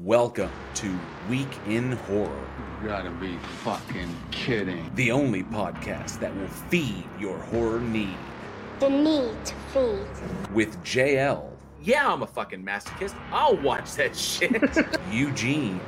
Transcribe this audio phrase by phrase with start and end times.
[0.00, 0.98] Welcome to
[1.30, 2.44] Week in Horror,
[2.82, 4.90] You gotta be fucking kidding.
[4.96, 8.16] the only podcast that will feed your horror need.
[8.80, 10.52] The need to feed.
[10.54, 11.50] With JL,
[11.82, 13.14] Yeah, I'm a fucking masochist.
[13.30, 14.60] I'll watch that shit.
[15.10, 15.80] Eugene,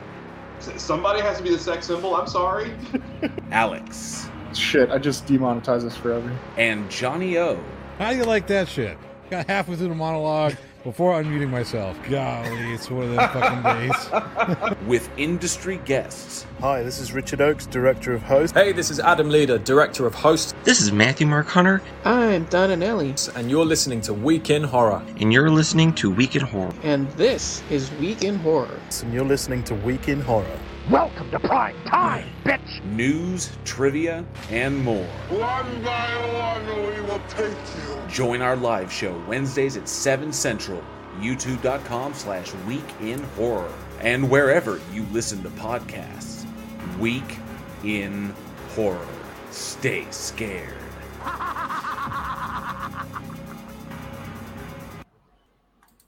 [0.60, 2.14] Somebody has to be the sex symbol.
[2.16, 2.72] I'm sorry.
[3.50, 6.30] Alex, Shit, I just demonetized this forever.
[6.56, 7.58] and Johnny O.
[7.98, 8.96] How do you like that shit?
[9.30, 11.98] Got halfway through the monologue before unmuting myself.
[12.08, 14.76] Golly, it's one of those fucking days.
[14.86, 18.54] with industry guests Hi, this is Richard Oakes, Director of Host.
[18.54, 22.76] Hey, this is Adam Leader, Director of Host, This is Matthew Mark Hunter, I'm Donna
[22.76, 25.02] Nelly, and you're listening to Week in Horror.
[25.20, 26.72] and you're listening to Week in Horror.
[26.82, 28.80] and this is Week in Horror.
[29.02, 30.58] And you're listening to Week in Horror.
[32.84, 35.06] News, trivia, and more.
[35.30, 38.00] One by one, we will take you.
[38.08, 40.82] Join our live show Wednesdays at 7 Central,
[41.20, 46.46] youtube.com slash week in horror, and wherever you listen to podcasts.
[46.98, 47.38] Week
[47.82, 48.34] in
[48.74, 49.06] Horror.
[49.50, 50.83] Stay scared.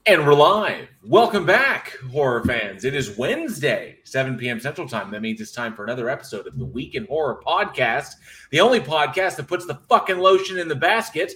[0.07, 0.87] And we're live.
[1.03, 2.85] Welcome back, horror fans.
[2.85, 4.57] It is Wednesday, 7 p.m.
[4.57, 5.11] Central Time.
[5.11, 8.13] That means it's time for another episode of the Week in Horror podcast,
[8.49, 11.33] the only podcast that puts the fucking lotion in the basket.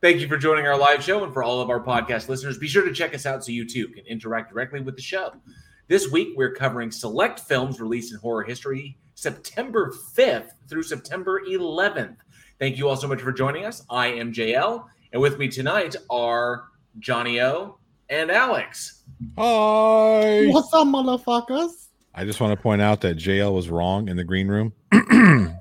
[0.00, 2.66] Thank you for joining our live show, and for all of our podcast listeners, be
[2.66, 5.34] sure to check us out so you too can interact directly with the show.
[5.88, 12.16] This week, we're covering select films released in horror history September 5th through September 11th.
[12.58, 13.84] Thank you all so much for joining us.
[13.90, 16.64] I am JL, and with me tonight are
[17.00, 17.77] Johnny O
[18.08, 19.02] and Alex.
[19.36, 20.46] Hi.
[20.46, 21.88] What's up, motherfuckers?
[22.14, 24.72] I just want to point out that JL was wrong in the green room.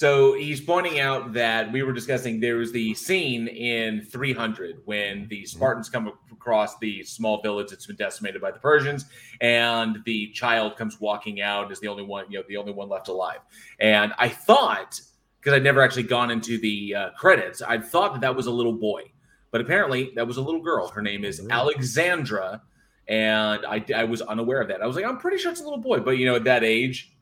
[0.00, 5.28] So he's pointing out that we were discussing there was the scene in 300 when
[5.28, 9.04] the Spartans come across the small village that's been decimated by the Persians,
[9.42, 12.88] and the child comes walking out as the only one, you know, the only one
[12.88, 13.40] left alive.
[13.78, 14.98] And I thought,
[15.38, 18.50] because I'd never actually gone into the uh, credits, I thought that that was a
[18.50, 19.02] little boy,
[19.50, 20.88] but apparently that was a little girl.
[20.88, 22.62] Her name is Alexandra,
[23.08, 24.82] and I, I was unaware of that.
[24.82, 26.64] I was like, I'm pretty sure it's a little boy, but you know, at that
[26.64, 27.12] age,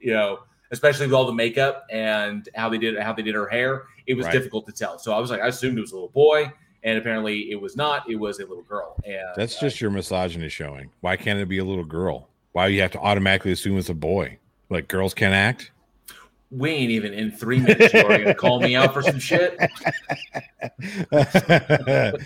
[0.00, 0.40] you know
[0.72, 4.14] especially with all the makeup and how they did how they did her hair, it
[4.14, 4.32] was Right.
[4.32, 4.98] difficult to tell.
[4.98, 7.76] So I was like, I assumed it was a little boy, and apparently it was
[7.76, 8.10] not.
[8.10, 8.96] It was a little girl.
[9.04, 10.90] And That's just your misogyny showing.
[11.02, 12.30] Why can't it be a little girl?
[12.50, 14.38] Why do you have to automatically assume it's a boy?
[14.68, 15.70] Like girls can't act?
[16.50, 17.92] We ain't even in three minutes.
[17.92, 19.58] You're gonna call me out for some shit.
[21.10, 22.18] The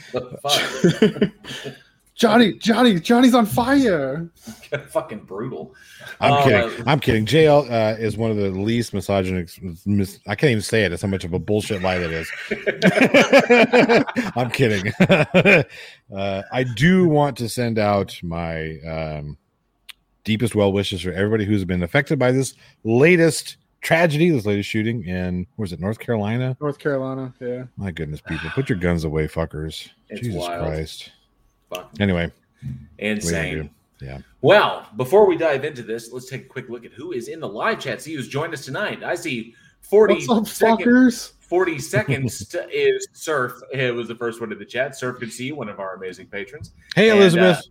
[1.62, 1.72] fuck?
[2.14, 4.28] Johnny, Johnny, Johnny's on fire.
[4.90, 5.74] Fucking brutal.
[6.20, 6.88] I'm Uh, kidding.
[6.88, 7.24] I'm kidding.
[7.24, 9.58] JL uh, is one of the least misogynist.
[9.86, 10.90] Mis- I can't even say it.
[10.90, 12.30] That's how much of a bullshit lie that is.
[14.36, 14.92] I'm kidding.
[16.14, 19.38] uh, I do want to send out my um,
[20.24, 22.52] deepest well wishes for everybody who's been affected by this
[22.84, 26.56] latest tragedy, this latest shooting in, was it, North Carolina?
[26.60, 27.64] North Carolina, yeah.
[27.76, 29.88] My goodness, people, put your guns away, fuckers.
[30.08, 30.66] It's Jesus wild.
[30.66, 31.10] Christ.
[31.72, 31.90] Fuck.
[32.00, 32.32] Anyway, what
[32.62, 33.62] are you gonna Insane.
[33.98, 34.06] do?
[34.06, 34.18] Yeah.
[34.40, 37.38] Well, before we dive into this, let's take a quick look at who is in
[37.40, 38.00] the live chat.
[38.00, 39.02] See who's joined us tonight.
[39.02, 41.32] I see 40 What's up, second- fuckers?
[41.40, 43.52] 40 seconds to- is Surf.
[43.72, 44.96] It was the first one in the chat.
[44.96, 46.72] Surf, good to see you, one of our amazing patrons.
[46.94, 47.58] Hey, And, Elizabeth.
[47.58, 47.62] uh,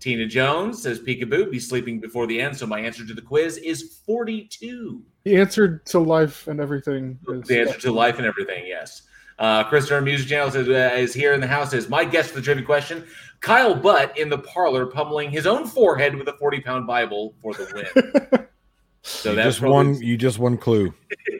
[0.00, 2.56] Tina Jones says peekaboo, be sleeping before the end.
[2.56, 5.02] So my answer to the quiz is 42.
[5.28, 7.18] He answered to life and everything.
[7.28, 9.02] is- The answer to life and everything, yes.
[9.38, 11.72] Uh, Christopher Music Channel says, uh, is here in the house.
[11.72, 13.04] Is my guest for the trivia question
[13.40, 17.52] Kyle Butt in the parlor pummeling his own forehead with a 40 pound Bible for
[17.54, 18.46] the win.
[19.02, 20.02] so you that's just probably- one.
[20.02, 20.92] You just one clue.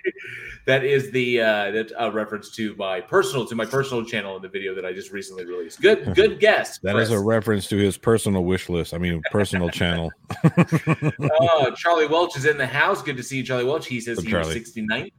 [0.69, 4.43] that is the uh, that uh, reference to my personal to my personal channel in
[4.43, 5.81] the video that I just recently released.
[5.81, 6.79] Good, good guess.
[6.81, 7.19] That is Chris.
[7.21, 8.93] a reference to his personal wish list.
[8.93, 10.12] I mean, personal channel.
[10.45, 13.03] Oh, Charlie Welch is in the house.
[13.03, 13.87] Good to see you, Charlie Welch.
[13.87, 14.61] He says Up, he was Charlie.
[14.61, 15.12] 69th.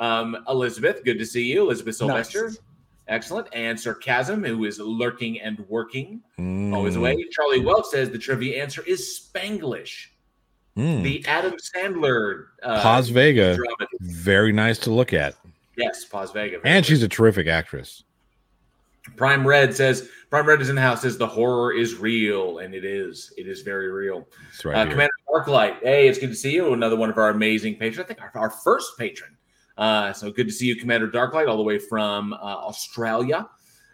[0.00, 1.62] Um, Elizabeth, good to see you.
[1.62, 2.48] Elizabeth Sylvester.
[2.48, 2.58] Nice.
[3.08, 3.46] Excellent.
[3.52, 6.74] And Sarcasm, who is lurking and working, Mm.
[6.74, 7.16] always away.
[7.30, 10.08] Charlie Welch says the trivia answer is Spanglish,
[10.76, 11.02] Mm.
[11.02, 13.74] the Adam Sandler uh, Paz Vega, drama.
[14.00, 15.34] very nice to look at,
[15.76, 16.60] Yes, Paz Vega.
[16.64, 18.02] and she's a terrific actress.
[19.16, 21.02] Prime Red says Prime Red is in the house.
[21.02, 23.32] Says the horror is real, and it is.
[23.38, 24.26] It is very real.
[24.50, 24.74] That's right.
[24.74, 24.90] Uh, here.
[24.92, 26.72] Commander Darklight, hey, it's good to see you.
[26.72, 28.00] Another one of our amazing patrons.
[28.00, 29.30] I think our, our first patron.
[29.78, 33.48] Uh, so good to see you, Commander Darklight, all the way from uh, Australia.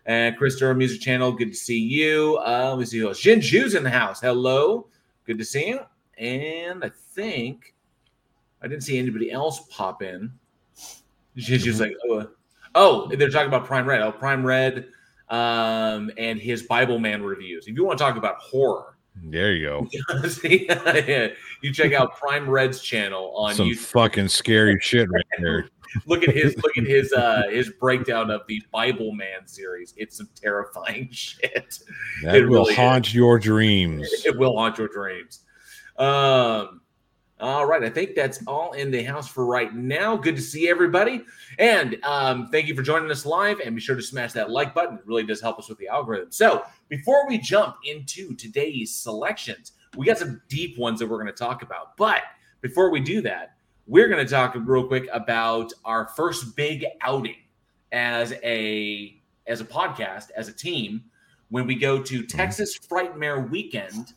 [0.07, 2.39] And Chris Christopher Music Channel, good to see you.
[2.45, 3.21] Uh, let me see who else.
[3.21, 4.21] Jin Ju's in the house.
[4.21, 4.87] Hello,
[5.27, 5.81] good to see you.
[6.23, 7.75] And I think
[8.63, 10.31] I didn't see anybody else pop in.
[11.37, 12.29] She's just like, oh,
[12.77, 14.01] oh, they're talking about Prime Red.
[14.03, 14.87] Oh, Prime Red
[15.31, 17.67] um, and his Bible Man reviews.
[17.67, 19.89] If you want to talk about horror, There you go.
[21.63, 23.79] you check out Prime Red's channel on Some YouTube.
[23.79, 25.69] fucking scary shit right there.
[26.07, 29.93] Look at his look at his uh his breakdown of the Bible Man series.
[29.99, 31.79] It's some terrifying shit.
[32.23, 32.79] That It will really is.
[32.79, 34.09] haunt your dreams.
[34.25, 35.41] It will haunt your dreams.
[36.03, 36.81] Um,
[37.39, 40.17] all right, I think that's all in the house for right now.
[40.17, 41.23] Good to see everybody,
[41.59, 43.61] and um, thank you for joining us live.
[43.61, 45.87] And be sure to smash that like button; it really does help us with the
[45.87, 46.33] algorithm.
[46.33, 51.33] So, before we jump into today's selections, we got some deep ones that we're going
[51.33, 51.97] to talk about.
[51.97, 52.23] But
[52.63, 53.55] before we do that,
[53.87, 57.37] we're going to talk real quick about our first big outing
[57.93, 61.05] as a as a podcast as a team
[61.51, 64.15] when we go to Texas Frightmare Weekend,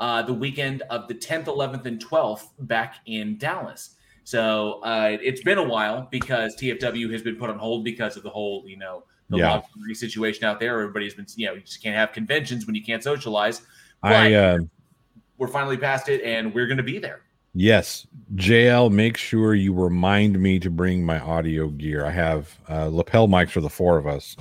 [0.00, 3.96] uh, the weekend of the 10th, 11th, and 12th back in Dallas.
[4.24, 8.22] So uh, it's been a while because TFW has been put on hold because of
[8.22, 9.60] the whole, you know, the Yeah.
[9.94, 10.74] situation out there.
[10.80, 13.62] Everybody's been, you know, you just can't have conventions when you can't socialize.
[14.02, 14.58] But I uh,
[15.38, 17.22] we're finally past it, and we're going to be there.
[17.54, 18.06] yes,
[18.36, 22.04] JL, make sure you remind me to bring my audio gear.
[22.04, 24.36] I have uh, lapel mics for the four of us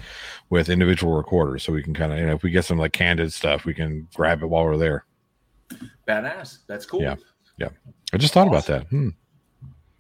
[0.50, 2.94] with individual recorders, so we can kind of, you know, if we get some like
[2.94, 5.06] candid stuff, we can grab it while we're there.
[6.08, 6.60] Badass.
[6.68, 7.02] That's cool.
[7.02, 7.16] Yeah,
[7.58, 7.70] yeah.
[8.14, 8.88] I just thought about that.
[8.88, 9.10] Hmm.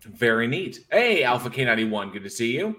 [0.01, 0.79] Very neat.
[0.91, 2.77] Hey, Alpha K91, good to see you.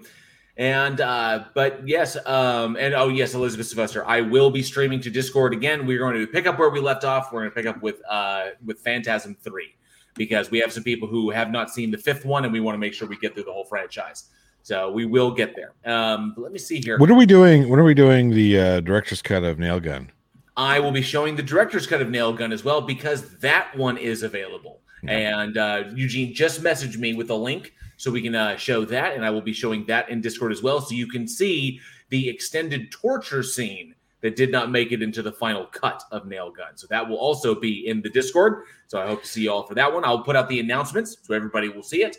[0.57, 5.09] And uh, but yes, um, and oh yes, Elizabeth Sylvester, I will be streaming to
[5.09, 5.85] Discord again.
[5.85, 7.31] We're going to pick up where we left off.
[7.31, 9.73] We're going to pick up with uh with Phantasm 3
[10.15, 12.73] because we have some people who have not seen the fifth one and we want
[12.75, 14.25] to make sure we get through the whole franchise.
[14.61, 15.73] So we will get there.
[15.85, 16.97] Um, let me see here.
[16.97, 17.69] What are we doing?
[17.69, 20.11] What are we doing the uh, director's cut of Nail Gun?
[20.59, 23.97] I will be showing the director's cut of Nail Gun as well because that one
[23.97, 24.81] is available.
[25.07, 29.15] And uh, Eugene just messaged me with a link so we can uh, show that,
[29.15, 31.79] and I will be showing that in Discord as well, so you can see
[32.09, 36.51] the extended torture scene that did not make it into the final cut of Nail
[36.51, 36.75] Gun.
[36.75, 38.65] So that will also be in the Discord.
[38.87, 40.03] So I hope to see you all for that one.
[40.03, 42.17] I'll put out the announcements so everybody will see it.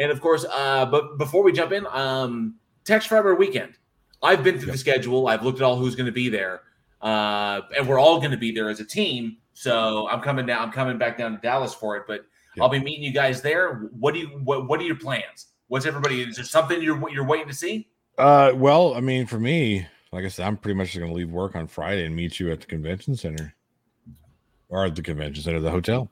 [0.00, 3.74] And of course, uh, but before we jump in, um, Texas Frightmare Weekend.
[4.20, 5.28] I've been through the schedule.
[5.28, 6.62] I've looked at all who's going to be there,
[7.00, 9.36] uh, and we're all going to be there as a team.
[9.54, 10.62] So I'm coming down.
[10.62, 12.04] I'm coming back down to Dallas for it.
[12.06, 12.26] But
[12.60, 13.88] I'll be meeting you guys there.
[13.98, 14.26] What do you?
[14.44, 15.46] What, what are your plans?
[15.68, 16.22] What's everybody?
[16.22, 17.88] Is there something you're you're waiting to see?
[18.16, 21.30] Uh, well, I mean, for me, like I said, I'm pretty much going to leave
[21.30, 23.54] work on Friday and meet you at the convention center,
[24.68, 26.10] or at the convention center, the hotel.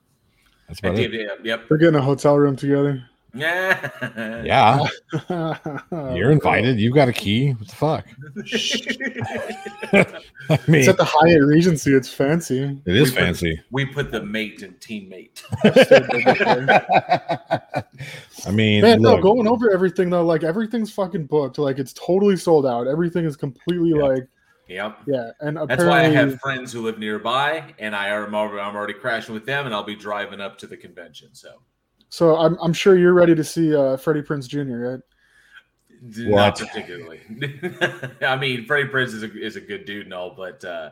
[0.67, 1.13] That's about it.
[1.13, 1.39] Yep.
[1.43, 1.65] yep.
[1.69, 3.03] We're getting a hotel room together.
[3.37, 3.89] Yeah.
[4.45, 4.85] Yeah,
[5.29, 5.57] Oh,
[6.15, 6.79] you're invited.
[6.79, 7.51] You've got a key.
[7.53, 8.05] What the fuck?
[10.49, 11.93] I mean, It's at the Hyatt Regency.
[11.93, 12.79] It's fancy.
[12.85, 13.61] it is We put- fancy.
[13.71, 15.43] We put the mate and teammate.
[18.45, 21.57] I mean, Man, no, going over everything though, like everything's fucking booked.
[21.57, 22.87] Like it's totally sold out.
[22.87, 24.27] Everything is completely like
[24.67, 24.97] Yep.
[25.07, 25.31] yeah.
[25.39, 28.93] And That's why I have friends who live nearby, and I am already, I'm already
[28.95, 31.29] crashing with them, and I'll be driving up to the convention.
[31.33, 31.61] So
[32.09, 34.91] so I'm I'm sure you're ready to see uh, Freddie Prinze Jr.
[34.91, 34.99] Right?
[36.01, 37.21] not particularly.
[38.21, 40.91] I mean, Freddie Prinze is a, is a good dude and all, but uh,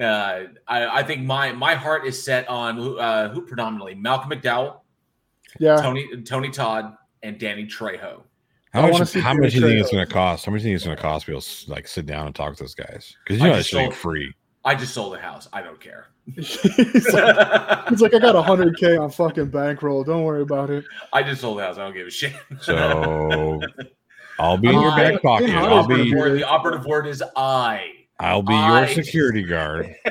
[0.00, 4.80] uh, I, I think my my heart is set on uh, who predominantly Malcolm McDowell,
[5.58, 5.76] Yeah.
[5.76, 8.22] Tony Tony Todd, and Danny Trejo.
[8.72, 9.12] how I much?
[9.14, 10.46] How Peter much do you think it's going to cost?
[10.46, 11.26] How much do you think it's going to cost?
[11.26, 13.60] to Be like sit down and talk to those guys because you I know that
[13.60, 14.32] just shit ain't free.
[14.68, 15.48] I just sold a house.
[15.50, 16.08] I don't care.
[16.34, 16.62] he's,
[17.10, 20.04] like, he's like, I got hundred k on fucking bankroll.
[20.04, 20.84] Don't worry about it.
[21.10, 21.78] I just sold a house.
[21.78, 22.34] I don't give a shit.
[22.60, 23.60] So
[24.38, 25.48] I'll be in your back pocket.
[25.48, 26.14] I- I'll operative be.
[26.14, 27.92] word, the operative word is I.
[28.20, 29.94] I'll be I- your security guard.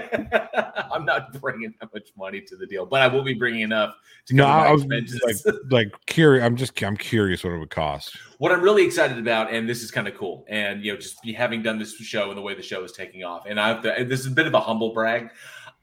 [0.91, 3.93] I'm not bringing that much money to the deal, but I will be bringing enough
[4.27, 5.21] to No, cover my I was expenses.
[5.45, 6.43] like, like curious.
[6.43, 8.17] I'm just, I'm curious what it would cost.
[8.39, 11.21] what I'm really excited about, and this is kind of cool, and you know, just
[11.21, 13.83] be having done this show and the way the show is taking off, and I've
[13.85, 15.29] and this is a bit of a humble brag.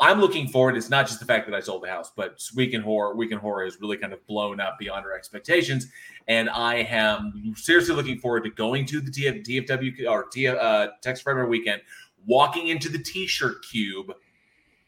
[0.01, 0.77] I'm looking forward.
[0.77, 3.31] It's not just the fact that I sold the house, but Week in Horror, Week
[3.31, 5.87] in Horror has really kind of blown up beyond our expectations,
[6.27, 10.89] and I am seriously looking forward to going to the TF, TFW or T, uh,
[11.01, 11.81] Texas Frightmare weekend,
[12.27, 14.13] walking into the T-shirt cube,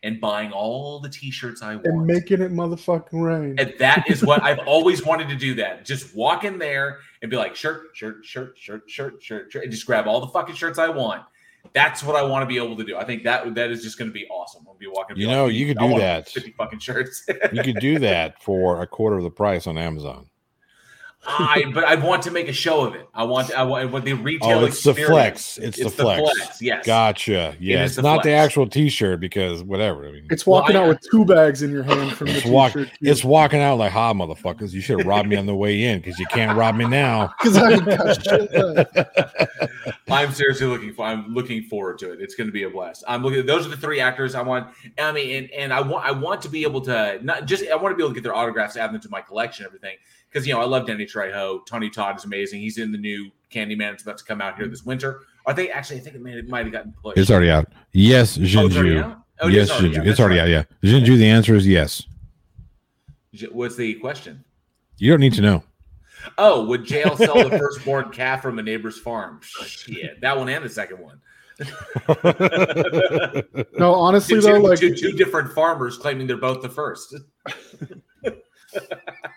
[0.02, 1.86] and buying all the T-shirts I want.
[1.86, 3.56] And making it motherfucking rain.
[3.58, 5.54] And that is what I've always wanted to do.
[5.54, 9.62] That just walk in there and be like, shirt, shirt, shirt, shirt, shirt, shirt, shirt,
[9.64, 11.22] and just grab all the fucking shirts I want.
[11.72, 12.96] That's what I want to be able to do.
[12.96, 14.64] I think that that is just going to be awesome.
[14.68, 15.10] I'll be walking.
[15.10, 16.28] and be You like, know, you could I do that.
[16.28, 17.26] Fifty fucking shirts.
[17.52, 20.28] You could do that for a quarter of the price on Amazon.
[21.28, 23.08] I but I want to make a show of it.
[23.14, 24.60] I want I want, I want the retail.
[24.60, 25.58] Oh, it's the flex.
[25.58, 26.62] It's, the flex.
[26.62, 26.86] Yes.
[26.86, 27.56] Gotcha.
[27.58, 30.06] Yeah, is it's the not the actual T-shirt because whatever.
[30.06, 32.36] I mean, It's walking Well, I- out with two bags in your hand from the
[32.36, 32.72] it's walk.
[32.72, 32.90] t-shirt.
[33.00, 34.72] It's walking out like, "Ha, motherfuckers!
[34.72, 37.32] You should have robbed me on the way in because you can't rob me now."
[37.42, 38.98] because I ain't got shit left.
[40.08, 41.04] I'm seriously looking for.
[41.06, 42.20] I'm looking forward to it.
[42.20, 43.02] It's going to be a blast.
[43.08, 43.44] I'm looking.
[43.44, 44.68] Those are the three actors I want.
[44.98, 46.06] I mean, and, and I want.
[46.06, 47.64] I want to be able to not just.
[47.68, 49.96] I want to be able to get their autographs, add them to my collection, everything.
[50.36, 51.64] Because you know, I love Danny Trejo.
[51.64, 52.60] Tony Todd is amazing.
[52.60, 53.94] He's in the new Candyman.
[53.94, 55.22] It's about to come out here this winter.
[55.46, 55.96] Are they actually?
[55.96, 57.16] I think it may it might have gotten pushed.
[57.16, 57.72] It's already out.
[57.92, 59.02] Yes, Oh, it's already Jinju.
[59.02, 59.22] out?
[59.40, 59.98] Oh, it yes, is already Jinju.
[60.00, 60.06] out.
[60.08, 60.54] It's already right.
[60.58, 60.68] out.
[60.82, 61.16] Yeah, Jinju.
[61.16, 62.02] The answer is yes.
[63.50, 64.44] What's the question?
[64.98, 65.64] You don't need to know.
[66.36, 69.40] Oh, would jail sell the firstborn calf from a neighbor's farm?
[69.42, 71.18] Shit, that one and the second one.
[73.78, 77.14] No, honestly two, though, like two, two different farmers claiming they're both the first.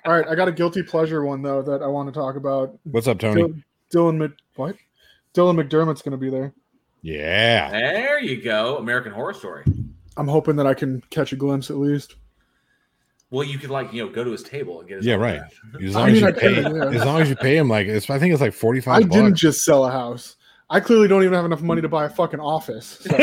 [0.05, 2.77] all right, I got a guilty pleasure one though that I want to talk about.
[2.83, 3.41] What's up, Tony?
[3.43, 4.75] Dylan, Dylan Mc, what?
[5.33, 6.53] Dylan McDermott's going to be there.
[7.01, 7.69] Yeah.
[7.71, 9.63] There you go, American Horror Story.
[10.17, 12.15] I'm hoping that I can catch a glimpse at least.
[13.31, 15.39] Well, you could like you know go to his table and get his Yeah, right.
[15.39, 15.83] autograph.
[15.83, 16.99] As I long as mean, you I pay, could, yeah.
[16.99, 18.97] as long as you pay him, like it's, I think it's like forty five.
[18.97, 19.11] I five.
[19.11, 20.35] didn't just sell a house.
[20.71, 22.99] I clearly don't even have enough money to buy a fucking office.
[23.01, 23.15] So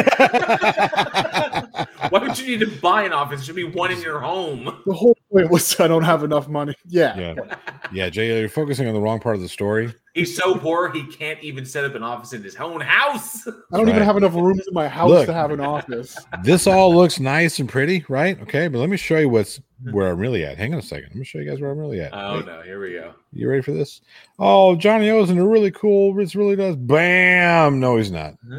[2.11, 3.40] Why would you need to buy an office?
[3.40, 4.64] There should be one in your home.
[4.87, 6.75] the whole point was I don't have enough money.
[6.87, 7.16] Yeah.
[7.16, 7.56] Yeah,
[7.92, 9.92] yeah, Jay, you're focusing on the wrong part of the story.
[10.14, 13.47] He's so poor he can't even set up an office in his own house.
[13.47, 15.26] I don't even have enough rooms in my house Look.
[15.26, 16.16] to have an office.
[16.42, 18.40] This all looks nice and pretty, right?
[18.40, 20.56] Okay, but let me show you what's where I'm really at.
[20.56, 21.11] Hang on a second.
[21.11, 22.14] Let me show you guys where I'm really at.
[22.14, 23.12] Oh Wait, no, here we go.
[23.33, 24.00] You ready for this?
[24.38, 26.14] Oh, Johnny O's in a really cool.
[26.14, 26.76] This really does.
[26.76, 27.78] Bam!
[27.78, 28.37] No, he's not.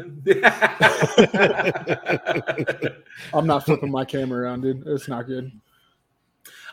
[3.34, 4.86] I'm not flipping my camera around, dude.
[4.86, 5.50] It's not good.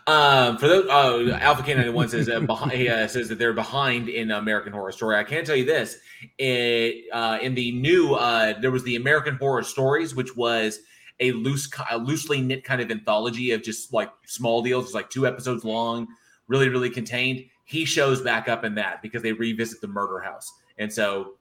[0.08, 3.40] Um, for those, uh, Alpha K ninety one says uh, behind, he, uh, says that
[3.40, 5.16] they're behind in American Horror Story.
[5.18, 5.98] I can tell you this:
[6.38, 10.80] it, uh, in the new, uh, there was the American Horror Stories, which was
[11.20, 15.10] a loose, a loosely knit kind of anthology of just like small deals, it's like
[15.10, 16.08] two episodes long,
[16.48, 17.44] really, really contained.
[17.64, 20.52] He shows back up in that because they revisit the murder house.
[20.78, 21.36] And so,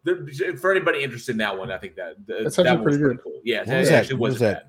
[0.59, 3.23] for anybody interested in that one, I think that That's that actually one's pretty good.
[3.23, 3.41] cool.
[3.45, 3.95] Yeah, What that was that?
[3.97, 4.69] actually What was wasn't that?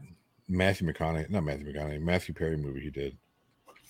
[0.50, 3.18] Matthew McConaughey, not Matthew McConaughey, Matthew Perry movie he did.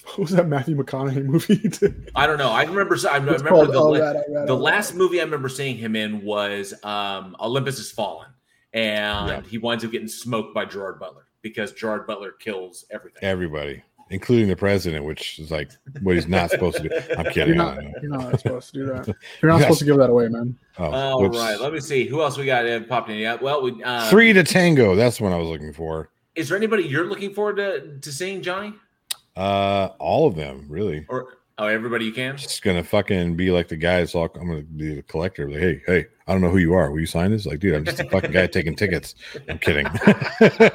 [0.10, 1.56] What was that Matthew McConaughey movie?
[1.56, 2.12] he did?
[2.16, 2.50] I don't know.
[2.52, 2.96] I remember.
[2.96, 5.24] I It's remember called the, All la- That, All That, the All last movie I
[5.24, 8.28] remember seeing him in was um, Olympus Has Fallen,
[8.74, 9.42] and Yeah.
[9.50, 13.24] he winds up getting smoked by Gerard Butler because Gerard Butler kills everything.
[13.24, 15.72] Everybody, including the president, which is like
[16.02, 16.96] what he's not supposed to do.
[17.18, 17.58] I'm You're kidding.
[17.58, 19.08] Not, you're not supposed to do that.
[19.42, 19.62] You're not Yes.
[19.64, 20.58] supposed to give that away, man.
[20.78, 21.38] Oh, All whoops.
[21.38, 23.18] right, let me see who else we got uh, popped in.
[23.18, 24.96] Yeah, well, we, uh, Three to tango.
[24.96, 26.10] That's what I was looking for.
[26.36, 28.74] Is there anybody you're looking forward to to seeing, Johnny?
[29.36, 31.06] Uh, all of them, really.
[31.10, 32.38] Or oh, everybody you can.
[32.38, 34.00] Just gonna fucking be like the guy.
[34.00, 35.50] It's all I'm gonna be the collector.
[35.50, 36.92] Like, hey, hey, I don't know who you are.
[36.92, 37.46] Will you sign this?
[37.46, 39.16] Like, dude, I'm just a fucking guy taking tickets.
[39.50, 39.86] I'm kidding.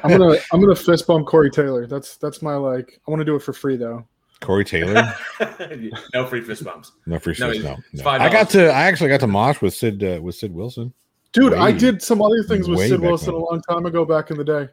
[0.03, 1.87] I'm gonna I'm gonna fist bump Corey Taylor.
[1.87, 3.01] That's that's my like.
[3.07, 4.05] I want to do it for free though.
[4.41, 5.13] Corey Taylor.
[6.13, 6.91] no free fist bumps.
[7.05, 8.09] No free No, no, no, it's no.
[8.09, 8.19] $5.
[8.19, 8.69] I got to.
[8.71, 10.93] I actually got to mosh with Sid uh, with Sid Wilson.
[11.31, 13.41] Dude, I did some other things with Sid Wilson when.
[13.41, 14.67] a long time ago, back in the day.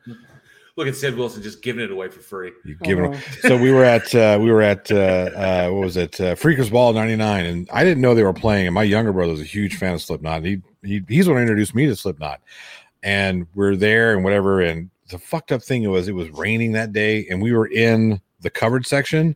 [0.79, 2.53] Look at Sid Wilson just giving it away for free.
[2.65, 3.11] You give Oh.
[3.13, 3.21] it.
[3.41, 6.21] So we were at uh, we were at uh, uh, what was it?
[6.21, 8.67] Uh, Freakers Ball '99, and I didn't know they were playing.
[8.69, 10.45] And my younger brother was a huge fan of Slipknot.
[10.45, 12.41] He he he's the one who introduced me to Slipknot.
[13.03, 14.61] And we're there and whatever.
[14.61, 18.21] And the fucked up thing was it was raining that day, and we were in
[18.41, 19.35] the covered section,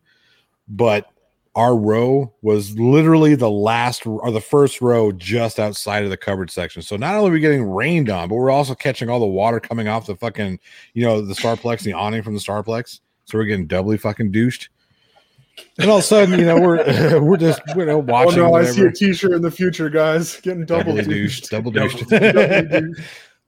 [0.69, 1.07] but
[1.54, 6.50] our row was literally the last or the first row just outside of the covered
[6.50, 6.80] section.
[6.80, 9.61] So not only are we getting rained on, but we're also catching all the water
[9.61, 10.59] coming off the fucking,
[10.94, 13.00] you know, the Starplex, the awning from the Starplex.
[13.26, 14.71] So we're getting doubly fucking douched.
[15.78, 18.40] And all of a sudden, you know, we're we're just you know watching.
[18.40, 20.40] Oh no, I see a T-shirt in the future, guys.
[20.40, 21.50] Getting double Doubly douched.
[21.50, 22.09] Double- douched.
[22.09, 23.00] Double douched.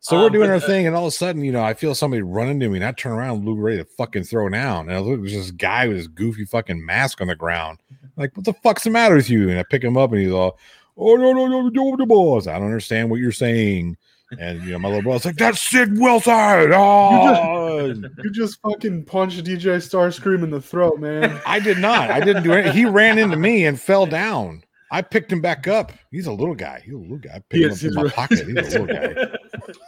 [0.04, 1.72] So we're Um, doing our the- thing, and all of a sudden, you know, I
[1.72, 4.50] feel somebody run into me, and I turn around, and Lou ready to fucking throw
[4.50, 7.78] down, and I look, there's this guy with this goofy fucking mask on the ground.
[8.16, 9.48] Like, what the fuck's the matter with you?
[9.50, 10.56] And I pick him up, and he's all,
[10.96, 12.46] "Oh no, no, no, no, no, boss!
[12.46, 13.96] I don't understand what you're saying."
[14.38, 16.32] And you know, my little brother's like, "That's Sid Wilson!"
[16.72, 17.86] Oh,
[18.22, 21.40] You just fucking punched DJ Starscream in the throat, man.
[21.46, 22.10] I did not.
[22.10, 22.72] I didn't do anything.
[22.76, 24.62] He ran into me and fell down.
[24.94, 25.90] I picked him back up.
[26.12, 26.80] He's a little guy.
[26.84, 27.30] He's a little guy.
[27.34, 28.38] I picked He him up in He's my really- pocket.
[28.46, 29.36] He's a little guy.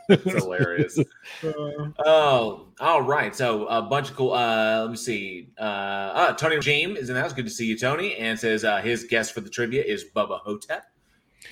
[0.09, 0.99] It's hilarious.
[1.45, 3.35] Uh, Oh, all right.
[3.37, 4.33] So a bunch of cool.
[4.33, 5.51] Uh, let me see.
[5.59, 7.33] Uh, uh, Tony Regime is in the house.
[7.33, 8.17] Good to see you, Tony.
[8.17, 10.85] And says uh, his guest for the trivia is Bubba Ho-Tep.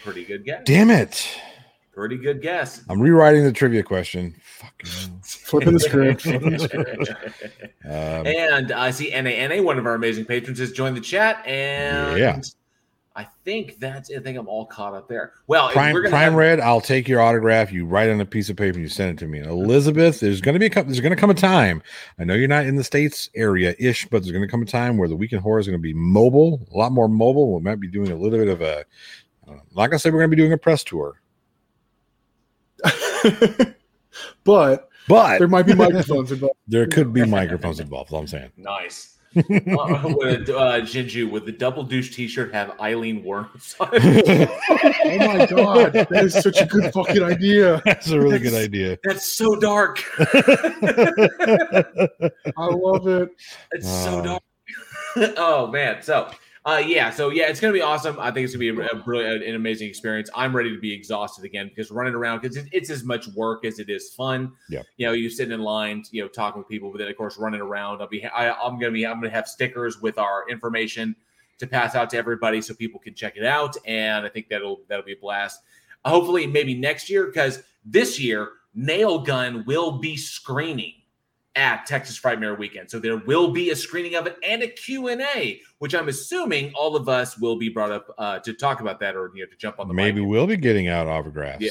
[0.02, 0.62] Pretty good guess.
[0.64, 1.28] Damn it!
[1.92, 2.82] Pretty good guess.
[2.88, 4.34] I'm rewriting the trivia question.
[4.42, 5.20] Fucking.
[5.22, 6.22] flipping the script.
[6.22, 7.12] Flipping the script.
[7.84, 11.46] Um, and I see NANA, one of our amazing patrons, has joined the chat.
[11.46, 12.40] And Yeah.
[13.16, 14.10] I think that's.
[14.10, 15.34] I think I'm all caught up there.
[15.46, 17.70] Well, Prime we're Prime have- Red, I'll take your autograph.
[17.72, 19.38] You write on a piece of paper and you send it to me.
[19.38, 20.90] And Elizabeth, there's going to be a couple.
[20.90, 21.80] There's going to come a time.
[22.18, 24.66] I know you're not in the states area ish, but there's going to come a
[24.66, 27.54] time where the Week in Horror is going to be mobile, a lot more mobile.
[27.54, 28.84] We might be doing a little bit of a.
[29.46, 31.20] I'm not gonna say we're going to be doing a press tour,
[34.44, 36.56] but but there might be microphones involved.
[36.66, 38.08] there could be microphones involved.
[38.08, 38.52] That's all I'm saying.
[38.56, 39.13] Nice.
[39.36, 39.42] Uh,
[40.16, 44.48] with uh, Jinju with the double douche T-shirt have Aileen Wuornos on it.
[45.06, 47.80] Oh my god, that is such a good fucking idea.
[47.84, 48.98] That's a really good idea.
[49.04, 50.02] That's so dark.
[50.18, 50.24] I
[52.56, 53.30] love it.
[53.72, 54.22] It's so Uh.
[54.22, 54.42] dark.
[55.36, 56.02] oh man.
[56.02, 56.30] So
[56.66, 58.18] uh yeah, so yeah, it's gonna be awesome.
[58.18, 60.30] I think it's gonna be a, a really an amazing experience.
[60.34, 63.64] I'm ready to be exhausted again because running around because it, it's as much work
[63.66, 64.52] as it is fun.
[64.70, 64.82] Yeah.
[64.96, 67.36] You know, you sitting in line, you know, talking with people, but then of course
[67.36, 68.00] running around.
[68.00, 71.14] I'll be I, I'm gonna be I'm gonna have stickers with our information
[71.58, 73.76] to pass out to everybody so people can check it out.
[73.86, 75.60] And I think that'll that'll be a blast.
[76.04, 80.94] Hopefully, maybe next year, because this year Nail Gun will be screening
[81.56, 82.90] at Texas Frightmare Weekend.
[82.90, 86.96] So there will be a screening of it and a Q&A, which I'm assuming all
[86.96, 89.56] of us will be brought up uh, to talk about that or you know to
[89.56, 90.30] jump on the Maybe mic.
[90.30, 91.62] we'll be getting out autographs.
[91.62, 91.70] Yeah.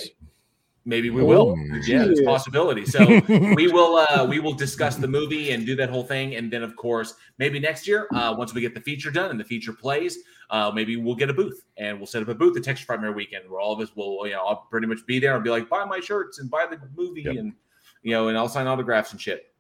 [0.86, 1.56] Maybe we will.
[1.58, 2.86] Oh, yeah, it's a possibility.
[2.86, 3.06] So
[3.56, 6.36] we will uh we will discuss the movie and do that whole thing.
[6.36, 9.40] And then of course, maybe next year, uh, once we get the feature done and
[9.40, 10.18] the feature plays,
[10.50, 13.16] uh, maybe we'll get a booth and we'll set up a booth at Texas Frightmare
[13.16, 15.50] Weekend where all of us will, you know, I'll pretty much be there and be
[15.50, 17.36] like, buy my shirts and buy the movie Yep.
[17.38, 17.54] and
[18.02, 19.52] you know, and I'll sign autographs and shit.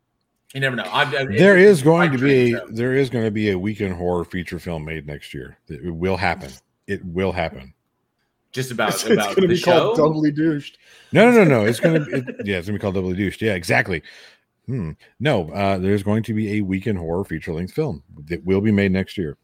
[0.53, 0.83] You never know.
[0.91, 2.67] I'm, I'm- There it's- going to be dream, so.
[2.73, 5.57] there is going to be a Week in Horror feature film made next year.
[5.67, 6.51] It will happen.
[6.87, 7.73] It will happen.
[8.51, 10.77] just about It's, it's gonna the be called doubly douched.
[11.11, 11.65] No, no, no, no.
[11.65, 13.41] It's gonna it, yeah, it's gonna be called Double Douche.
[13.41, 14.03] Yeah, exactly.
[14.67, 14.91] Hmm.
[15.19, 18.61] No, uh, there's going to be a Week in Horror feature length film that will
[18.61, 19.37] be made next year.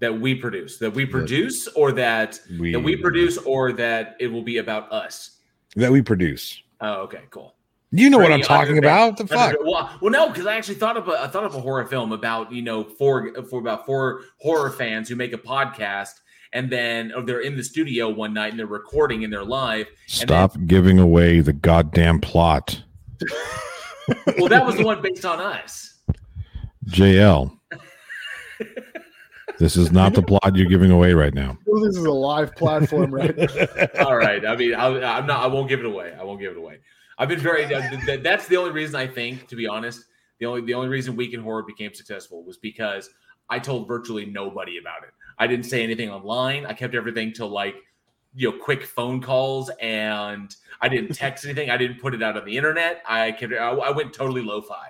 [0.00, 4.26] that we produce, that we produce, or that We that we produce, or that it
[4.28, 5.38] will be about us.
[5.76, 6.62] that we produce.
[6.82, 7.54] Oh, okay, cool.
[7.92, 9.16] You know what I'm talking about?
[9.16, 9.56] The fuck.
[9.64, 12.12] Well, well, no, because I actually thought of a I thought of a horror film
[12.12, 16.20] about you know four for about four horror fans who make a podcast
[16.52, 19.88] and then or they're in the studio one night and they're recording and they're live.
[20.06, 22.82] Stop giving away the goddamn plot,
[24.38, 25.94] Well, that was the one based on us.
[26.86, 27.56] JL.
[29.58, 31.58] this is not the plot you're giving away right now.
[31.68, 33.36] Oh, This is a live platform, right?
[34.00, 34.44] All right.
[34.44, 34.86] I mean, I,
[35.18, 35.42] I'm not.
[35.42, 36.14] I won't give it away.
[36.18, 36.78] I won't give it away.
[37.20, 37.66] I've been very.
[37.66, 40.06] that- that- That's the only reason I think, to be honest,
[40.40, 43.10] the only the only reason Week in Horror became successful was because
[43.50, 45.10] I told virtually nobody about it.
[45.38, 46.64] I didn't say anything online.
[46.66, 47.76] I kept everything to like
[48.34, 51.68] you know quick phone calls, and I didn't text anything.
[51.70, 53.02] I didn't put it out on the internet.
[53.06, 53.52] I kept.
[53.52, 54.88] I, I went totally lo-fi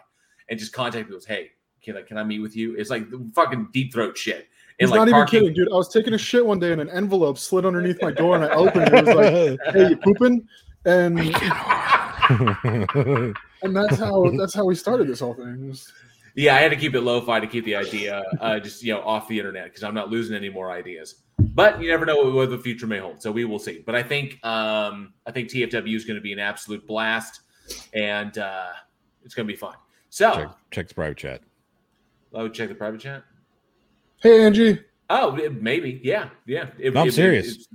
[0.48, 1.20] and just contacted people.
[1.26, 1.50] Hey,
[1.82, 2.76] can I can I meet with you?
[2.76, 4.46] It's like the fucking deep throat shit.
[4.78, 5.68] He's like not even parking- kidding, dude.
[5.72, 8.44] I was taking a shit one day and an envelope slid underneath my door and
[8.44, 8.94] I opened it.
[8.94, 10.46] It was like, hey, you pooping?
[10.86, 11.18] And
[13.62, 15.68] and that's how that's how we started this whole thing.
[15.68, 15.92] Was-
[16.36, 19.00] Yeah, I had to keep it lo-fi to keep the idea uh, just you know
[19.02, 21.16] off the internet because I'm not losing any more ideas.
[21.38, 23.82] But you never know what, what the future may hold, so we will see.
[23.84, 27.40] But I think um, I think TFW is going to be an absolute blast,
[27.92, 28.68] and uh,
[29.24, 29.74] it's going to be fun.
[30.10, 31.40] So, check, check the private chat.
[32.34, 33.24] oh, check the private chat.
[34.22, 34.80] Hey, Angie.
[35.08, 36.66] Oh, it- maybe, yeah, yeah.
[36.78, 37.66] It- No, I'm it- serious.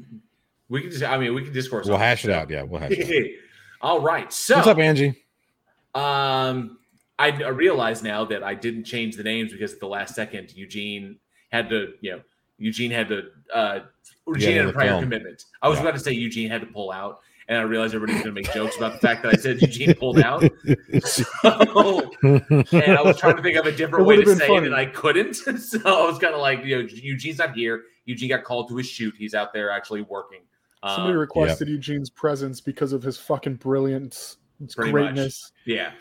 [0.70, 1.88] we can just, I mean, we can discourse.
[1.88, 2.50] We'll hash it out.
[2.50, 3.40] Yeah, we'll hash it out.
[3.86, 4.34] All right.
[4.34, 5.10] So, What's up, Angie?
[5.94, 6.80] Um,
[7.20, 10.52] I, I realize now that I didn't change the names because at the last second
[10.56, 11.20] Eugene
[11.52, 12.22] had to, you know,
[12.58, 13.80] Eugene had to, uh,
[14.28, 15.04] Eugene Yeah, had a prior film.
[15.04, 15.46] commitment.
[15.62, 15.84] I was Yeah.
[15.84, 18.52] about to say Eugene had to pull out, and I realized everybody's going to make
[18.56, 20.44] jokes about the fact that I said Eugene pulled out.
[21.04, 24.58] So, and I was trying to think of a different way to say funny.
[24.62, 25.36] it, and I couldn't.
[25.60, 27.84] So I was kind of like, you know, Eugene's not here.
[28.06, 29.14] Eugene got called to his shoot.
[29.16, 30.40] He's out there actually working.
[30.88, 35.02] Somebody Um, requested Eugene's presence because of his fucking brilliance, his Pretty much.
[35.02, 35.52] greatness.
[35.66, 35.92] yeah.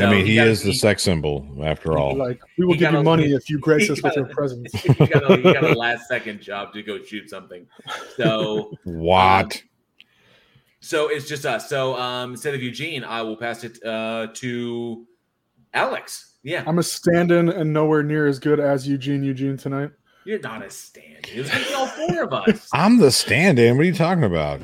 [0.00, 2.16] I mean, he, got- is the sex symbol after all.
[2.16, 4.26] Like, we will He give you a- money if you grace us with got your
[4.26, 4.72] presence.
[4.82, 7.66] he got a, he got a last second job to go shoot something.
[8.16, 9.62] So What?
[10.80, 11.68] so it's just us.
[11.68, 15.06] So um, instead of Eugene, I will pass it uh, to
[15.72, 16.34] Alex.
[16.42, 19.90] Yeah, I'm a stand-in and nowhere near as good as Eugene Eugene tonight.
[20.26, 21.28] You're not a stand.
[21.32, 22.68] It was gonna be all four of us.
[22.72, 23.76] I'm the stand-in.
[23.76, 24.60] What are you talking about?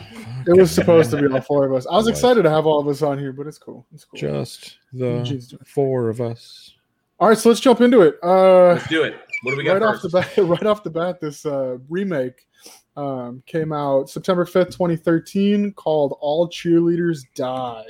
[0.47, 1.87] It was supposed to be all four of us.
[1.87, 3.87] I was excited to have all of us on here, but it's cool.
[3.95, 4.19] It's cool.
[4.19, 5.67] Just the doing it.
[5.69, 6.75] four of us.
[7.21, 8.17] All right, so let's jump into it.
[8.23, 9.15] Uh, Let's do it.
[9.45, 10.13] What do we got right first?
[10.15, 12.49] off the bat, right off the bat, this uh, remake
[12.97, 17.85] um, came out September fifth, twenty thirteen, called "All Cheerleaders Die."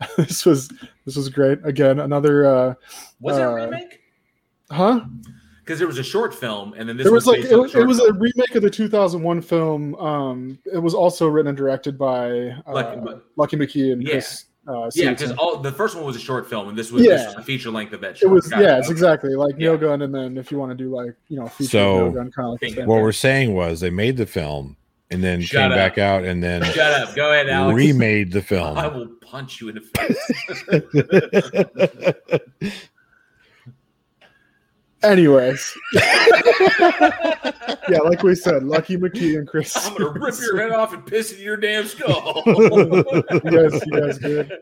[0.16, 0.68] this was
[1.04, 1.58] this was great.
[1.64, 2.74] Again, another uh,
[3.20, 4.00] Was it a uh, remake?
[4.70, 5.00] huh?
[5.68, 7.86] Because there was a short film, and then this There was like it, was- it
[7.86, 9.94] was a remake of the 2001 film.
[9.96, 12.30] Um, it was also written and directed by
[12.66, 14.12] uh, Lucky- but- Lucky McKee and Yeah.
[14.12, 14.46] Chris.
[14.66, 17.26] Uh, yeah, because all the first one was a short film, and this was, this
[17.26, 18.20] was a feature length of that.
[18.22, 18.80] it was Got yeah, it.
[18.80, 19.68] it's exactly like Yeah.
[19.70, 22.10] Nail Gun, and then if you want to do like you know feature So, Nail
[22.12, 23.02] Gun, kind of like What What thing.
[23.04, 24.76] we're saying was they made the film
[25.10, 25.76] and then Shut came up.
[25.76, 27.14] back out and then Shut up.
[27.14, 27.76] Go ahead, Alex.
[27.76, 28.76] remade the film.
[28.78, 30.18] I will punch you in the face.
[35.02, 36.26] Anyways, yeah,
[38.04, 39.76] like we said, Lucky McKee and Chris.
[39.86, 42.42] I'm gonna rip your head off and piss in your damn skull.
[42.46, 44.52] you guys, you guys good?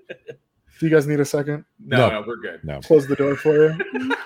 [0.78, 1.64] Do you guys need a second?
[1.84, 2.20] No, No.
[2.20, 2.60] no, we're good.
[2.64, 2.80] no.
[2.80, 4.14] Close the door for you.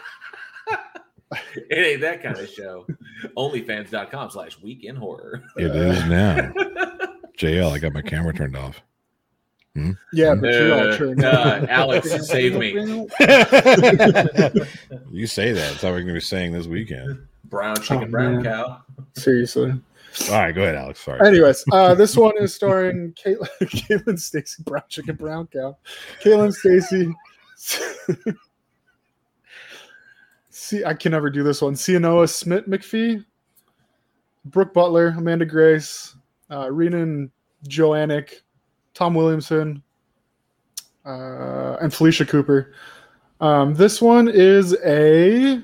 [1.71, 2.85] It ain't that kind of show.
[3.37, 5.45] Onlyfans.com slash weekend horror.
[5.57, 6.53] It is now.
[7.39, 8.83] JL, I got my camera turned off.
[10.13, 11.25] Yeah, but you're all Uh, turned.
[11.25, 12.73] uh, Alex, save me.
[15.11, 15.71] you say that.
[15.71, 17.19] That's how we're going to be saying this weekend.
[17.45, 18.45] Brown chicken, Oh, brown man.
[18.45, 18.83] cow.
[19.15, 19.71] Seriously.
[20.29, 21.01] All right, go ahead, Alex.
[21.01, 21.25] Sorry.
[21.27, 25.77] Anyways, uh, this one is starring Caitlin, Caitlin Stasey, Brown Chicken Brown Cow.
[26.21, 27.15] Caitlin Stasey.
[30.51, 31.75] See, I can never do this one.
[31.75, 33.25] Sianoa Smit-McPhee,
[34.47, 36.15] Brooke Butler, Amanda Grace,
[36.51, 37.31] uh, Reanin
[37.69, 38.41] Johannink,
[39.01, 39.83] Tom Williamson,
[41.07, 42.75] uh, and Felicia Cooper.
[43.41, 45.63] Um, this one is a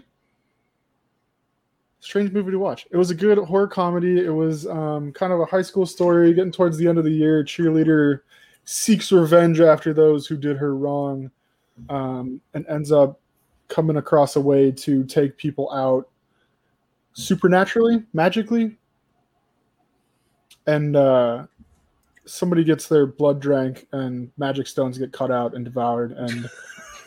[2.01, 2.87] strange movie to watch.
[2.91, 4.25] It was a good horror comedy.
[4.25, 7.11] It was um, kind of a high school story getting towards the end of the
[7.11, 7.45] year.
[7.45, 8.21] Cheerleader
[8.65, 11.31] seeks revenge after those who did her wrong
[11.91, 13.21] um, and ends up
[13.69, 16.09] coming across a way to take people out
[17.13, 18.79] supernaturally, magically.
[20.67, 21.47] And uh,
[22.27, 26.51] somebody gets their blood drank, and magic stones get cut out and devoured, and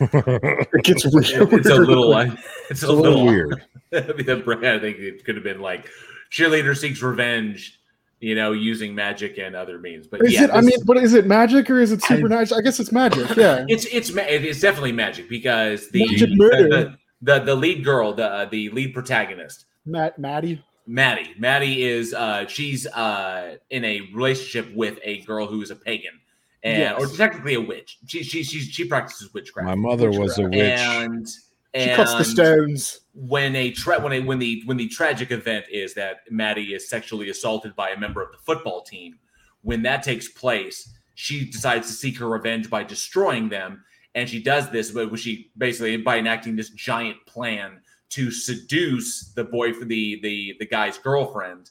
[0.00, 1.52] it gets weird.
[1.52, 3.62] It's a little like it's It's a little little weird.
[3.90, 5.88] the brand, I think it could have been like
[6.30, 7.80] cheerleader seeks revenge,
[8.20, 10.06] you know, using magic and other means.
[10.06, 10.50] But Is yeah, it?
[10.50, 12.60] I mean, but is it magic or is it supernatural?
[12.60, 13.28] I, guess it's magic.
[13.36, 13.64] Yeah.
[13.68, 18.26] it's it's it's definitely magic because the Magic the, the, the the lead girl, the
[18.26, 20.62] uh, the lead protagonist, Matt, Maddie.
[20.90, 21.34] Maddie.
[21.38, 26.18] Maddie is uh she's uh in a relationship with a girl who is a pagan.
[26.62, 27.00] And Yes.
[27.00, 27.98] or technically a witch.
[28.06, 29.66] She she she she practices witchcraft.
[29.66, 30.78] My mother was a witch.
[30.80, 31.28] and
[31.74, 33.00] She cuts the stones.
[33.14, 36.88] when a tra- when a when the when the tragic event is that Maddie is
[36.88, 39.18] sexually assaulted by a member of the football team,
[39.62, 43.84] when that takes place, she decides to seek her revenge by destroying them,
[44.16, 49.44] and she does this, but she basically by enacting this giant plan to seduce the
[49.44, 51.70] boy for the the the guy's girlfriend.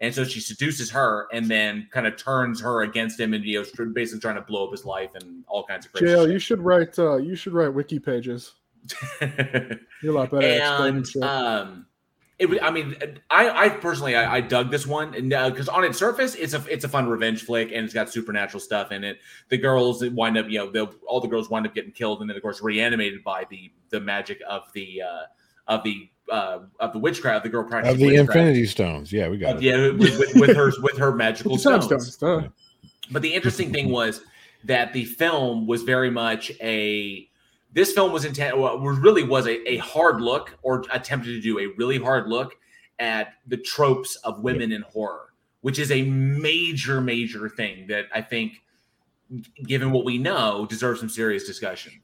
[0.00, 3.64] And so she seduces her, and then kind of turns her against him, and you
[3.78, 6.06] know, basically trying to blow up his life and all kinds of crazy.
[6.06, 6.32] JL, shit.
[6.32, 6.98] you should write.
[6.98, 8.54] Uh, you should write wiki pages.
[9.20, 11.86] You're a lot better and um
[12.38, 12.96] it was i mean
[13.30, 16.64] i i personally i, I dug this one and because on its surface it's a
[16.68, 20.36] it's a fun revenge flick and it's got supernatural stuff in it the girls wind
[20.36, 23.22] up you know all the girls wind up getting killed and then of course reanimated
[23.22, 25.22] by the the magic of the uh
[25.68, 28.10] of the uh of the witchcraft the girl Of the witchcraft.
[28.36, 29.12] Infinity Stones.
[29.12, 29.62] Yeah, we got Uh, it.
[29.62, 32.44] yeah with, with, with her with her magical Time stones stones.
[32.44, 32.48] duh.
[33.10, 34.22] but the interesting thing was
[34.64, 37.28] that the film was very much a.
[37.74, 38.58] This film was intent.
[38.58, 42.28] Well, was really was a, a hard look, or attempted to do a really hard
[42.28, 42.54] look
[42.98, 48.20] at the tropes of women in horror, which is a major, major thing that I
[48.20, 48.62] think,
[49.64, 51.94] given what we know, deserves some serious discussion.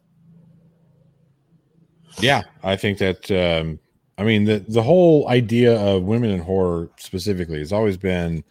[2.21, 3.79] Yeah, I think that um
[4.16, 8.44] I mean the the whole idea of women in horror specifically has always been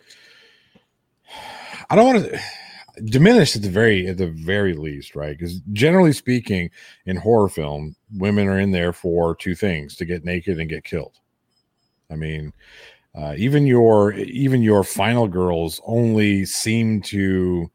[1.89, 2.39] I don't want to
[3.05, 5.37] diminish at the very at the very least, right?
[5.37, 6.69] Because generally speaking,
[7.05, 10.83] in horror film, women are in there for two things: to get naked and get
[10.83, 11.19] killed.
[12.09, 12.53] I mean,
[13.15, 17.69] uh, even your even your final girls only seem to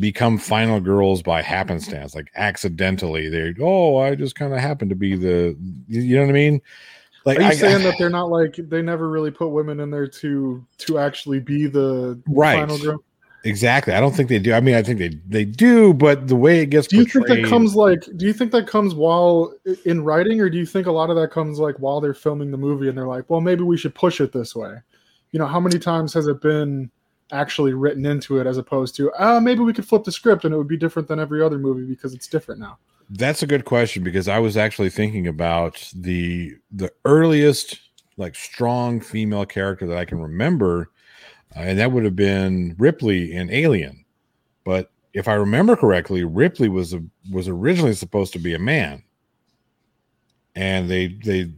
[0.00, 3.28] become final girls by happenstance, like accidentally.
[3.28, 5.56] They oh, I just kind of happen to be the
[5.88, 6.60] you know what I mean?
[7.24, 9.90] Like Are you I, saying that they're not like they never really put women in
[9.90, 12.60] there to to actually be the Right.
[12.60, 13.02] final girl?
[13.44, 13.94] exactly?
[13.94, 14.52] I don't think they do.
[14.52, 17.26] I mean, I think they they do, but the way it gets Do you think
[17.28, 18.04] that comes like?
[18.16, 19.54] Do you think that comes while
[19.84, 22.50] in writing, or do you think a lot of that comes like while they're filming
[22.50, 24.76] the movie and they're like, well, maybe we should push it this way?
[25.32, 26.90] You know, how many times has it been
[27.34, 30.54] actually written into it as opposed to, ah, maybe we could flip the script and
[30.54, 32.78] it would be different than every other movie because it's different now.
[33.10, 37.78] That's a good question because I was actually thinking about the the earliest
[38.16, 40.90] like strong female character that I can remember,
[41.54, 44.04] uh, and that would have been Ripley in Alien.
[44.64, 49.02] But if I remember correctly, Ripley was a was originally supposed to be a man,
[50.54, 51.52] and they they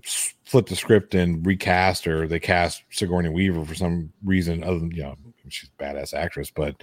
[0.57, 4.91] flipped the script and recast or they cast Sigourney Weaver for some reason other than
[4.91, 5.15] you know
[5.51, 6.83] she's a badass actress, but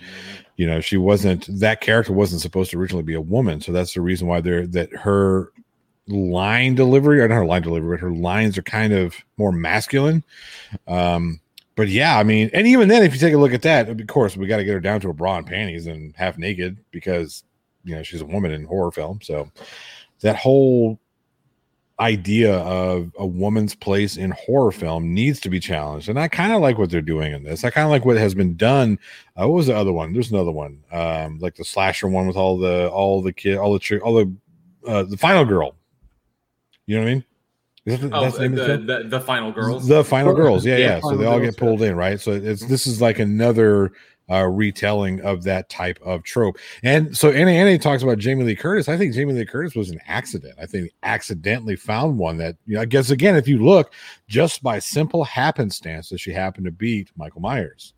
[0.58, 3.96] you know she wasn't that character wasn't supposed to originally be a woman, so that's
[3.96, 5.52] the reason why they're that her
[6.08, 10.24] line delivery or not her line delivery, but her lines are kind of more masculine.
[10.88, 11.40] Um,
[11.76, 14.06] but yeah, I mean, and even then, if you take a look at that, of
[14.06, 16.78] course, we got to get her down to a bra and panties and half naked
[16.92, 17.44] because
[17.84, 19.20] you know she's a woman in horror film.
[19.24, 19.50] So
[20.20, 21.00] that whole
[22.00, 26.52] idea of a woman's place in horror film needs to be challenged, and I kind
[26.54, 27.64] of like what they're doing in this.
[27.64, 28.98] I kind of like what has been done.
[29.40, 30.12] Uh, what was the other one?
[30.14, 33.74] There's another one, um, like the slasher one with all the all the kid, all
[33.74, 34.32] the chi- all the
[34.88, 35.76] uh, the final girl.
[36.88, 37.24] You know what I mean?
[37.86, 39.88] Is that the- Oh, that's the the the, the, the final girls.
[39.88, 41.00] The final girls, yeah, Yeah, yeah.
[41.02, 42.20] So they all get pulled in, right?
[42.20, 43.92] So it's this is like another
[44.30, 46.58] uh, retelling of that type of trope.
[46.84, 48.88] And so Annie Annie talks about Jamie Lee Curtis.
[48.90, 50.56] I think Jamie Lee Curtis was an accident.
[50.62, 52.82] I think accidentally found one that you know.
[52.82, 53.94] I guess again, if you look
[54.28, 57.94] just by simple happenstance, that she happened to beat Michael Myers.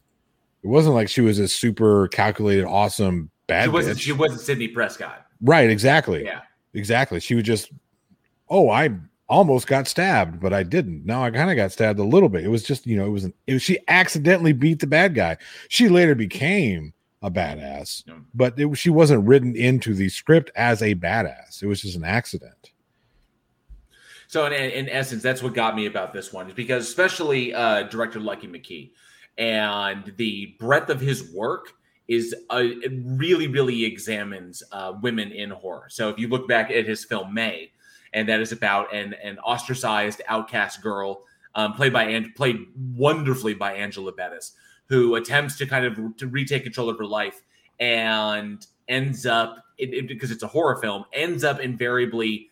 [0.64, 3.98] It wasn't like she was a super calculated, awesome bad She wasn't.
[3.98, 4.02] bitch.
[4.02, 5.28] She wasn't Sidney Prescott.
[5.42, 5.70] right?
[5.70, 6.24] Exactly.
[6.26, 6.42] Yeah.
[6.74, 7.20] Exactly.
[7.20, 7.72] She was just,
[8.50, 8.90] oh, I
[9.28, 11.06] almost got stabbed, but I didn't.
[11.06, 12.44] No, I kind of got stabbed a little bit.
[12.44, 15.16] It was just, you know, it was, an, it was she accidentally beat the bad
[15.16, 15.38] guy.
[15.70, 20.94] She later became a badass, but it, she wasn't written into the script as a
[20.94, 21.64] badass.
[21.64, 22.72] It was just an accident.
[24.28, 27.84] So in, in essence, that's what got me about this one is because especially uh,
[27.84, 28.92] director Lucky McKee
[29.38, 31.74] and the breadth of his work
[32.08, 35.88] is uh, it really really examines uh, women in horror.
[35.90, 37.72] So if you look back at his film May,
[38.16, 41.22] and that is about an an ostracized outcast girl
[41.54, 42.58] um, played by and played
[42.96, 44.54] wonderfully by Angela Bettis,
[44.88, 47.42] who attempts to kind of to retake control of her life
[47.80, 52.50] and ends up it, it- because it's a horror film ends up invariably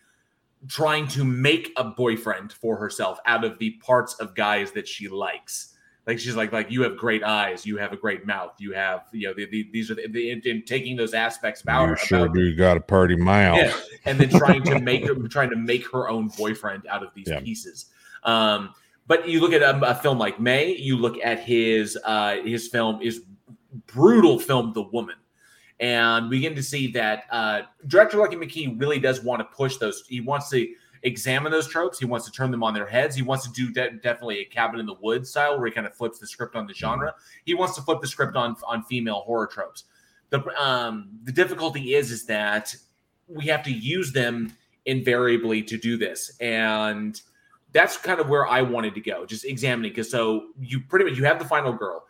[0.68, 5.08] trying to make a boyfriend for herself out of the parts of guys that she
[5.08, 5.73] likes.
[6.06, 9.04] Like she's like, like you have great eyes, you have a great mouth, you have,
[9.12, 11.96] you know, the, the, these are the, the in, in taking those aspects about, you
[11.96, 13.58] sure about do got a party mouth.
[13.58, 17.08] yeah, and then trying to make her, trying to make her own boyfriend out of
[17.14, 17.40] these Yeah.
[17.40, 17.86] pieces.
[18.22, 18.74] Um,
[19.06, 22.68] but you look at a, a film like May, you look at his uh, his
[22.68, 23.22] film is
[23.86, 25.16] brutal film, The Woman,
[25.80, 29.76] and we begin to see that uh, director Lucky McKee really does want to push
[29.78, 30.04] those.
[30.08, 30.68] He wants to
[31.04, 31.98] examine those tropes.
[31.98, 33.14] He wants to turn them on their heads.
[33.14, 35.86] He wants to do de- definitely a cabin in the woods style where he kind
[35.86, 37.14] of flips the script on the genre.
[37.44, 39.84] He wants to flip the script on on female horror tropes.
[40.30, 42.74] The um, the difficulty is is that
[43.28, 44.52] we have to use them
[44.86, 47.22] invariably to do this and
[47.72, 51.16] that's kind of where i wanted to go just examining because so you pretty much
[51.16, 52.04] you have the final girl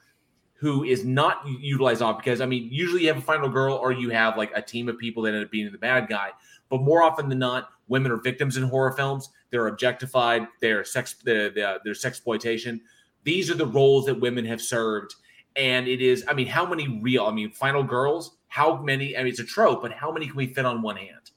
[0.65, 3.93] who is not utilized off because i mean usually you have a final girl or
[3.93, 6.31] you have like a team of people that end up being the bad guy.
[6.71, 9.29] But more often than not women are victims in horror films.
[9.51, 10.49] They're objectified.
[10.63, 12.81] They're sex they're, they're, they're sexploitation.
[13.25, 15.15] These are the roles that women have served.
[15.57, 19.23] And it is i mean how many real i mean final girls how many i
[19.23, 21.31] mean it's a trope but how many can we fit on one hand?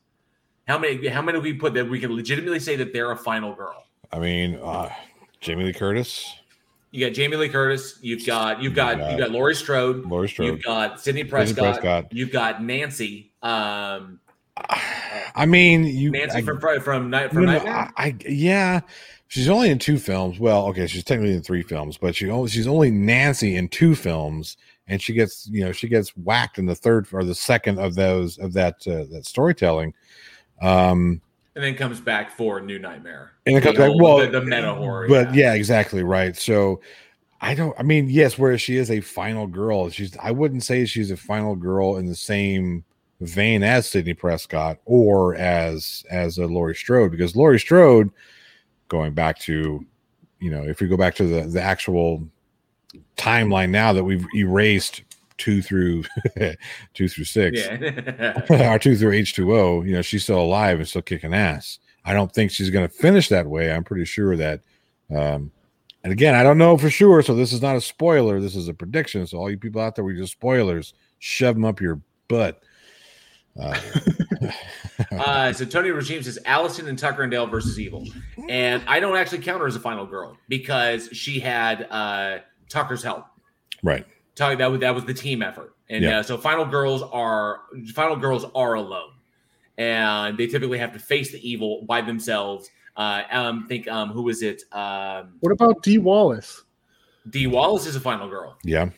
[0.70, 3.54] How many how many we put that we can legitimately say that they're a final
[3.54, 3.84] girl?
[4.14, 4.90] I mean, uh,
[5.42, 6.34] Jamie Lee Curtis,
[6.92, 10.48] you got jamie lee curtis you've got you've got you've got laurie strode Laurie Strode.
[10.48, 12.06] you've got sidney prescott, Prescott.
[12.12, 14.20] you've got nancy um
[15.36, 18.80] I mean, you nancy I- from Fri- from night from no, nightmare I, I yeah,
[19.28, 20.40] she's only in two films.
[20.40, 23.94] Well, okay, she's technically in three films, but she only she's only Nancy in two
[23.94, 27.78] films, and she gets you know she gets whacked in the third or the second
[27.78, 29.94] of those of that uh, that storytelling.
[30.60, 31.22] Um,
[31.58, 34.76] and then comes back for new nightmare and comes back, well, the, the meta uh,
[34.76, 35.54] horror but yeah.
[35.54, 36.38] exactly right.
[36.38, 36.80] So.
[37.40, 37.76] I don't.
[37.78, 38.40] I mean, yes.
[38.40, 40.18] Whereas she is a final girl, she's.
[40.18, 42.84] I wouldn't say she's a final girl in the same
[43.22, 48.10] vein as Sidney Prescott or as as a Laurie Strode, because Laurie Strode,
[48.88, 49.86] going back to,
[50.40, 52.28] you know, if we go back to the the actual
[53.18, 55.04] timeline now that we've erased
[55.38, 56.04] two through
[56.94, 58.42] two through six, yeah
[58.74, 61.80] or two through H two O, you know, she's still alive and still kicking ass.
[62.06, 63.72] I don't think she's going to finish that way.
[63.72, 64.62] I'm pretty sure that.
[65.14, 65.52] Um,
[66.04, 68.40] and again, I don't know for sure, so this is not a spoiler.
[68.40, 69.28] This is a prediction.
[69.28, 72.62] So all you people out there, we just spoilers, shove them up your butt.
[73.60, 73.78] Uh,
[75.12, 78.06] Uh, so Tony Regime says Allison and Tucker and Dale versus Evil,
[78.50, 83.04] and I don't actually count her as a final girl because she had uh, Tucker's
[83.04, 83.26] help.
[83.84, 84.06] right.
[84.38, 86.20] Tucker, that was that was the team effort, and Yeah.
[86.20, 87.62] uh, so final girls are
[87.94, 89.12] final girls are alone,
[89.78, 92.70] and they typically have to face the evil by themselves.
[92.96, 94.64] Uh, um, think um, who was it?
[94.72, 96.64] Um, What about Dee Wallace?
[97.30, 98.58] Dee Wallace is a final girl.
[98.64, 98.90] Yeah.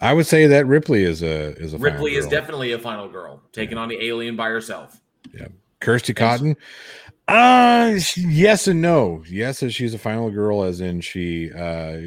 [0.00, 3.06] I would say that Ripley is a is a final Ripley is definitely a final
[3.08, 4.98] girl, taking on the alien by herself.
[5.34, 5.48] Yeah,
[5.80, 6.56] Kirsty Cotton.
[7.28, 9.22] Uh yes and no.
[9.28, 11.98] Yes, as she's a final girl, as in she uh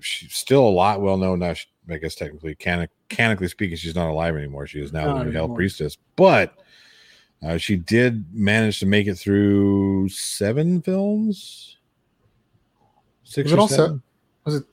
[0.00, 1.52] she's still a lot well known now.
[1.52, 4.66] She, I guess technically, canic, canonically speaking, she's not alive anymore.
[4.66, 6.58] She is now the new hell priestess, but
[7.44, 11.76] uh, she did manage to make it through seven films.
[13.24, 13.76] Six Was or all set?
[13.76, 14.02] seven.
[14.44, 14.64] Was it?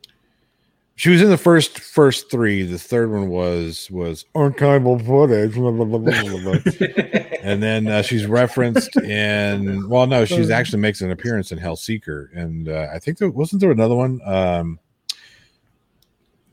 [0.95, 2.63] She was in the first first three.
[2.63, 7.29] The third one was was archival footage, blah, blah, blah.
[7.41, 9.87] and then uh, she's referenced in.
[9.87, 13.61] Well, no, she's actually makes an appearance in Hellseeker, and uh, I think there wasn't
[13.61, 14.19] there another one.
[14.25, 14.77] Um,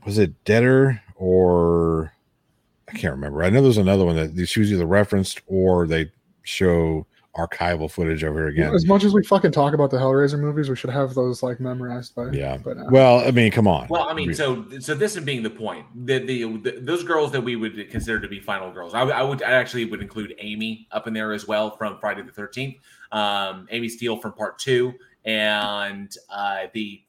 [0.07, 2.11] was it Deader or
[2.87, 3.43] I can't remember.
[3.43, 6.09] I know there's another one that she was either referenced or they
[6.43, 8.73] show archival footage of her again.
[8.73, 11.59] As much as we fucking talk about the Hellraiser movies, we should have those like
[11.59, 12.31] memorized by.
[12.31, 12.57] Yeah.
[12.57, 13.87] But uh, Well, I mean, come on.
[13.89, 15.85] Well, I mean, so so this is being the point.
[16.07, 19.13] that the, the those girls that we would consider to be final girls, I, would-
[19.13, 22.31] I would I actually would include Amy up in there as well from Friday the
[22.31, 22.77] Thirteenth.
[23.11, 24.93] Um, Amy Steele from Part Two,
[25.25, 27.01] and uh, the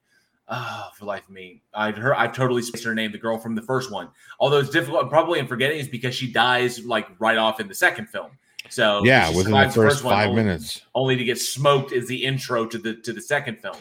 [0.48, 3.12] oh, for life of me, I've heard I've totally spaced her name.
[3.12, 4.08] The girl from the first one,
[4.40, 7.74] although it's difficult, probably in forgetting, is because she dies like right off in the
[7.74, 8.30] second film.
[8.70, 10.82] So yeah, within the first one five only- minutes.
[10.94, 13.76] only to get smoked is the intro to the to the second film.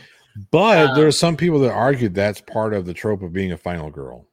[0.51, 3.51] But Uh, there are some people that argued that's part of the trope of being
[3.51, 4.27] a final girl.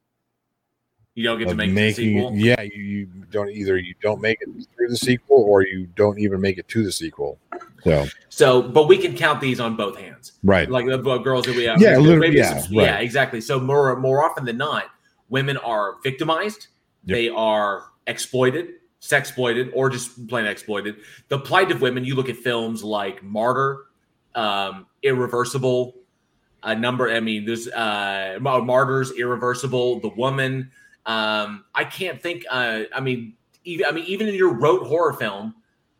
[1.14, 2.32] You don't get to make the sequel.
[2.34, 6.18] yeah, you, you don't either you don't make it through the sequel or you don't
[6.18, 7.38] even make it to the sequel.
[7.84, 10.68] So So, but we can count these on both hands, Right.
[10.68, 11.80] Like the girls that we have.
[11.80, 13.40] Yeah, maybe literally, yeah, some- yeah, exactly.
[13.40, 14.86] So more more often than not,
[15.28, 16.66] women are victimized.
[17.04, 17.14] Yep.
[17.16, 20.96] They are exploited, sex exploited, or just plain exploited.
[21.28, 22.04] The plight of women.
[22.04, 23.84] You look at films like Martyr,
[24.34, 25.94] um, Irreversible,
[26.64, 27.08] a number.
[27.10, 30.72] I mean, there's uh, Martyrs, Irreversible, The Woman.
[31.06, 32.44] Um, I can't think.
[32.50, 35.54] Uh, I mean, even I mean, even in your rote horror film,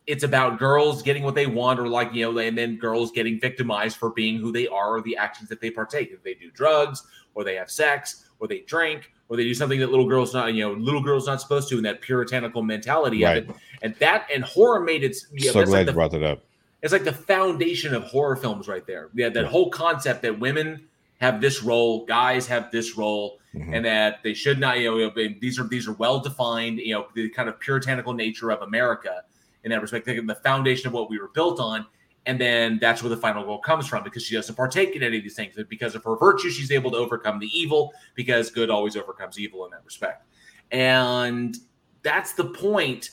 [0.07, 3.39] it's about girls getting what they want, or like you know, and then girls getting
[3.39, 6.11] victimized for being who they are, or the actions that they partake.
[6.11, 7.03] If they do drugs,
[7.35, 10.53] or they have sex, or they drink, or they do something that little girls not,
[10.53, 13.37] you know, little girls not supposed to, in that puritanical mentality Right.
[13.43, 13.55] of it.
[13.81, 15.15] And that and horror made it.
[15.33, 16.43] Yeah, so glad like you the, brought that up.
[16.81, 19.09] it's like the foundation of horror films right there.
[19.13, 19.49] Yeah, that Yeah.
[19.49, 20.87] whole concept that women
[21.25, 23.75] have this role, guys have this role, Mhm.
[23.75, 24.79] and that they should not.
[24.79, 26.79] You know, these are these are well defined.
[26.79, 29.23] You know, the kind of puritanical nature of America
[29.63, 31.85] in that respect, the the foundation of what we were built on.
[32.27, 35.17] And then that's where the final girl comes from because she doesn't partake in any
[35.17, 35.53] of these things.
[35.55, 39.37] But because of her virtue, she's able to overcome the evil because good always overcomes
[39.37, 40.25] evil in that respect.
[40.71, 41.55] And
[42.01, 43.11] that's the point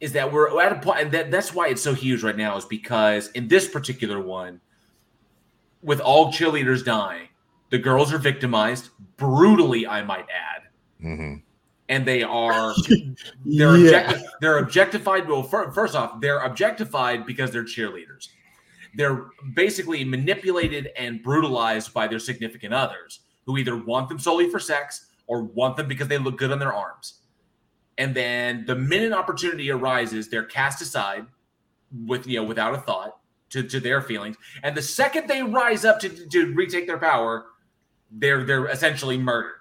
[0.00, 2.56] is that we're at a point, and that, that's why it's so huge right now,
[2.56, 4.60] is because in this particular one,
[5.82, 7.27] with all cheerleaders dying,
[7.70, 10.62] the girls are victimized brutally, I might add,
[11.04, 11.42] Mhm.
[11.88, 12.74] and they are
[13.44, 14.12] they're yeah.
[14.12, 15.28] objecti- they're objectified.
[15.28, 18.28] Well, fir- first off, they're objectified because they're cheerleaders.
[18.96, 24.58] They're basically manipulated and brutalized by their significant others, who either want them solely for
[24.58, 27.20] sex or want them because they look good on their arms.
[27.98, 31.26] And then the minute opportunity arises, they're cast aside
[32.06, 33.18] with you know without a thought
[33.50, 34.36] to, to their feelings.
[34.62, 37.46] And the second they rise up to, to retake their power,
[38.10, 39.54] they're they're essentially murdered.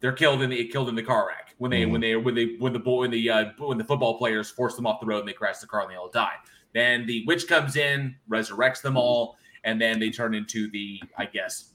[0.00, 2.56] They're killed in the killed in the car wreck when they when they when they
[2.58, 5.20] when the boy when the uh, when the football players force them off the road
[5.20, 6.34] and they crash the car and they all die.
[6.74, 11.26] Then the witch comes in, resurrects them all, and then they turn into the I
[11.26, 11.70] guess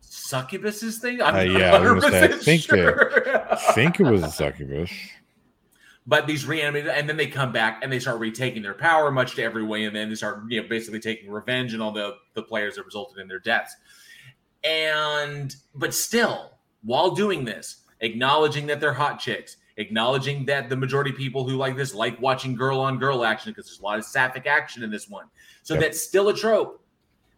[0.00, 1.22] succubus's thing.
[1.22, 3.52] I'm Uh, yeah, I was gonna say, I think sure.
[3.52, 4.90] I think it was a succubus.
[6.06, 9.34] but these reanimated and then they come back and they start retaking their power much
[9.36, 12.14] to every way and then they start you know basically taking revenge on all the
[12.34, 13.74] the players that resulted in their deaths
[14.66, 16.52] and but still
[16.82, 21.56] while doing this acknowledging that they're hot chicks acknowledging that the majority of people who
[21.56, 24.82] like this like watching girl on girl action because there's a lot of sapphic action
[24.82, 25.26] in this one
[25.62, 25.82] so Yep.
[25.82, 26.82] that's still a trope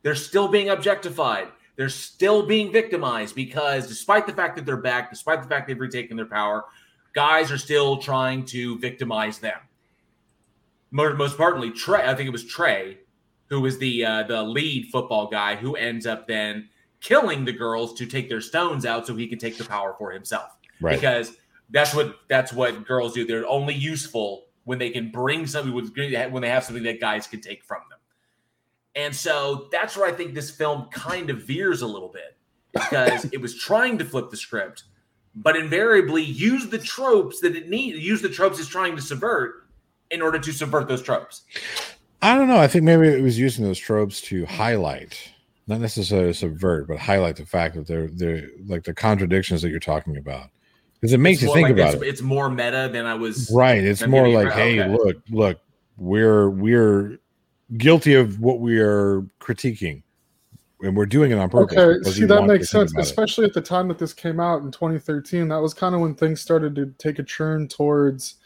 [0.03, 5.11] they're still being objectified they're still being victimized because despite the fact that they're back
[5.11, 6.65] despite the fact they've retaken their power
[7.15, 9.59] guys are still trying to victimize them.
[10.91, 12.99] Most importantly, Trey, I think it was Trey,
[13.49, 16.69] who was the uh, the lead football guy, who ends up then
[17.01, 20.11] killing the girls to take their stones out so he can take the power for
[20.11, 20.57] himself.
[20.81, 20.95] Right.
[20.95, 21.37] Because
[21.71, 23.27] that's what that's what girls do.
[23.27, 27.27] They're only useful when they can bring something with when they have something that guys
[27.27, 27.99] can take from them.
[28.95, 32.37] And so that's where I think this film kind of veers a little bit
[32.73, 34.85] because it was trying to flip the script,
[35.35, 39.69] but invariably use the tropes that it needs, use the tropes it's trying to subvert
[40.11, 41.43] in order to subvert those tropes.
[42.23, 42.59] I don't know.
[42.59, 45.33] I think maybe it was using those tropes to highlight,
[45.69, 49.79] not necessarily subvert, but highlight the fact that they're they're like the contradictions that you're
[49.79, 50.49] talking about.
[50.95, 52.09] Because it makes It's you think like about it's, it.
[52.09, 53.51] It's more meta than I was.
[53.55, 53.85] Right.
[53.85, 54.91] It's more getting- like, hey, okay.
[54.91, 55.61] look, look,
[55.97, 57.19] we're we're
[57.77, 60.03] guilty of what we are critiquing,
[60.81, 61.77] and we're doing it on purpose.
[61.77, 63.07] Okay, see that makes sense, about it.
[63.07, 65.49] especially at the time that this came out in 2013.
[65.49, 68.37] That was kind of when things started to take a churn towards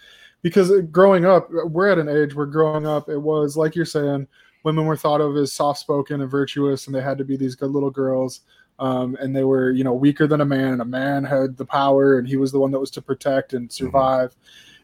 [0.42, 3.84] because uh, growing up, we're at an age where growing up, it was like you're
[3.84, 4.26] saying,
[4.62, 7.54] women were thought of as soft spoken and virtuous, and they had to be these
[7.54, 8.40] good little girls.
[8.78, 11.64] Um, and they were, you know, weaker than a man, and a man had the
[11.64, 14.34] power, and he was the one that was to protect and survive.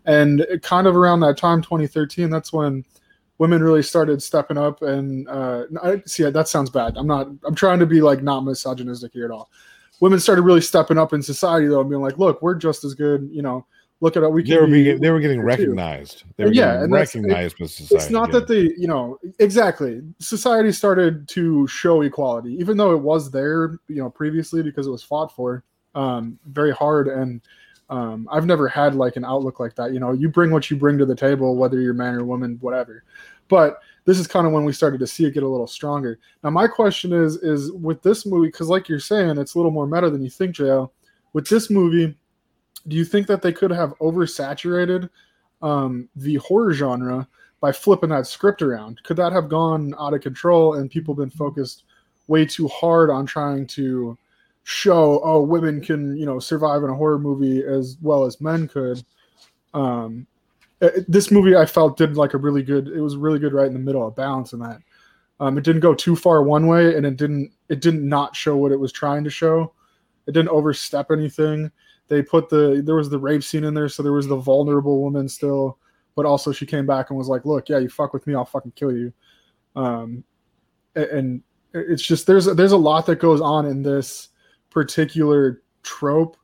[0.05, 2.85] And kind of around that time, 2013, that's when
[3.39, 7.55] women really started stepping up and uh I, see that sounds bad i'm not i'm
[7.55, 9.49] trying to be like not misogynistic here at all
[10.01, 12.95] women started really stepping up in society though and being like look we're just as
[12.95, 13.65] good you know
[14.01, 16.25] look at it we they were be, being, they were getting recognized.
[16.37, 17.97] They were yeah getting recognized it- with society.
[17.97, 20.03] it's not that they you know exactly.
[20.19, 24.91] Society started to show equality even though it was there you know previously because it
[24.91, 27.09] was fought for um very hard.
[27.09, 27.41] And
[27.91, 29.93] um i've never had like an outlook like that.
[29.93, 32.59] You know you bring what you bring to the table whether you're man or woman
[32.61, 33.03] whatever.
[33.49, 36.19] But this is kind of when we started to see it get a little stronger.
[36.45, 39.71] Now my question is is with this movie because like you're saying it's a little
[39.73, 40.91] more meta than you think JL.
[41.33, 42.15] with this movie
[42.87, 45.09] do you think that they could have oversaturated
[45.63, 47.29] um, the horror genre
[47.61, 49.03] by flipping that script around?
[49.03, 51.85] Could that have gone out of control and people been focused
[52.29, 54.17] way too hard on trying to
[54.65, 58.69] show, oh, women can you know survive in a horror movie as well as men
[58.69, 59.03] could?
[59.75, 60.27] Um,
[60.81, 62.89] it- this movie I felt did like a really good.
[62.89, 64.81] It was really good right in the middle of balance in that.
[65.41, 67.53] Um, it didn't go too far one way, and it didn't.
[67.69, 69.73] It didn't not show what it was trying to show.
[70.27, 71.71] It didn't overstep anything.
[72.09, 75.03] They put the there was the rape scene in there, so there was the vulnerable
[75.03, 75.79] woman still,
[76.17, 78.45] but also she came back and was like, "Look, yeah, you fuck with me, I'll
[78.45, 79.13] fucking kill you."
[79.77, 80.25] Um,
[80.95, 81.43] and
[81.75, 84.29] it's just there's there's a lot that goes on in this
[84.71, 86.37] particular trope,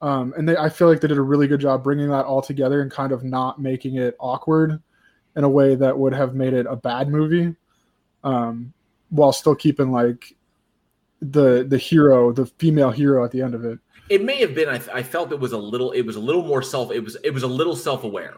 [0.00, 2.42] um, and they I feel like they did a really good job bringing that all
[2.42, 4.80] together and kind of not making it awkward
[5.36, 7.54] in a way that would have made it a bad movie,
[8.24, 8.72] um,
[9.10, 10.34] while still keeping like
[11.20, 13.78] the the hero, the female hero at the end of it.
[14.10, 14.68] It may have been.
[14.68, 15.92] I, I felt it was a little.
[15.92, 16.90] It was a little more self.
[16.92, 17.16] It was.
[17.24, 18.36] It was a little self aware.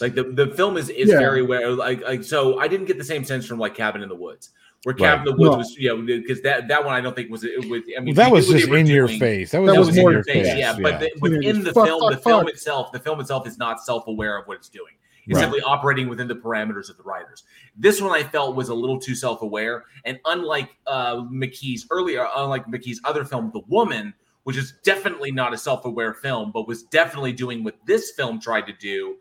[0.00, 1.18] Like the, the film is is Yeah.
[1.18, 1.70] very aware.
[1.70, 4.50] Like, like so, I didn't get the same sense from like Cabin in the Woods,
[4.82, 4.98] where Right.
[5.16, 5.56] Cabin in the Woods No.
[5.58, 7.82] was you know because that that one I don't think was it was.
[7.96, 9.18] I mean Well, that was just in your doing.
[9.18, 9.52] face.
[9.52, 10.58] That was, That That was in in your your face, face.
[10.58, 10.76] yeah.
[10.78, 12.52] But the, within Teenagers, the fuck, film, fuck, the film fuck.
[12.52, 14.92] itself, the film itself is not self-aware of what it's doing.
[15.26, 15.42] It's Right.
[15.42, 17.42] simply operating within the parameters of the writers.
[17.74, 22.66] This one I felt was a little too self-aware, and unlike uh, McKee's earlier, unlike
[22.66, 24.14] McKee's other film, The Woman,
[24.46, 28.64] which is definitely not a self-aware film, but was definitely doing what this film tried
[28.64, 29.16] to do,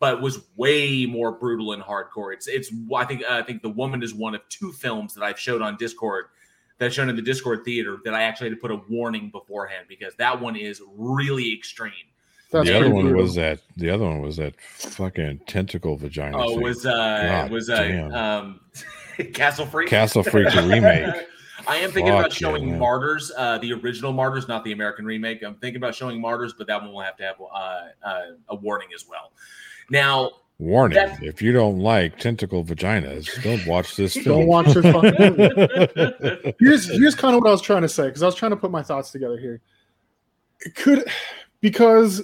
[0.00, 2.34] but was way more brutal and hardcore.
[2.34, 5.38] It's it's I think I think The Woman is one of two films that I've
[5.38, 6.24] showed on Discord
[6.78, 9.30] that I've shown in the Discord theater that I actually had to put a warning
[9.30, 11.92] beforehand because that one is really extreme.
[12.50, 13.22] That's the other one brutal.
[13.22, 13.60] was that.
[13.76, 16.36] The other one was that fucking tentacle vagina.
[16.36, 16.62] Oh, thing.
[16.62, 18.12] was uh God was uh damn.
[18.12, 18.60] um
[19.34, 19.88] Castle Freak?
[19.88, 21.14] Castle Freak the remake.
[21.66, 22.78] I am thinking about Fuck yeah, showing man.
[22.78, 25.42] Martyrs, uh, the original Martyrs, not the American remake.
[25.42, 28.54] I'm thinking about showing Martyrs, but that one will have to have uh, uh, a
[28.54, 29.32] warning as well.
[29.90, 34.40] Now, Warning: That's- If you don't like tentacle vaginas, don't watch this film.
[34.40, 36.54] Don't watch this fucking movie.
[36.60, 38.56] here's here's kind of what I was trying to say because I was trying to
[38.56, 39.60] put my thoughts together here.
[40.60, 41.04] It could
[41.60, 42.22] because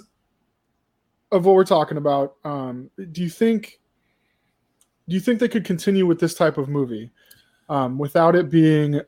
[1.32, 2.36] of what we're talking about.
[2.44, 3.80] Um, do you think
[5.08, 7.10] do you think they could continue with this type of movie
[7.68, 9.00] um, without it being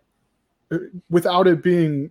[1.10, 2.10] without it being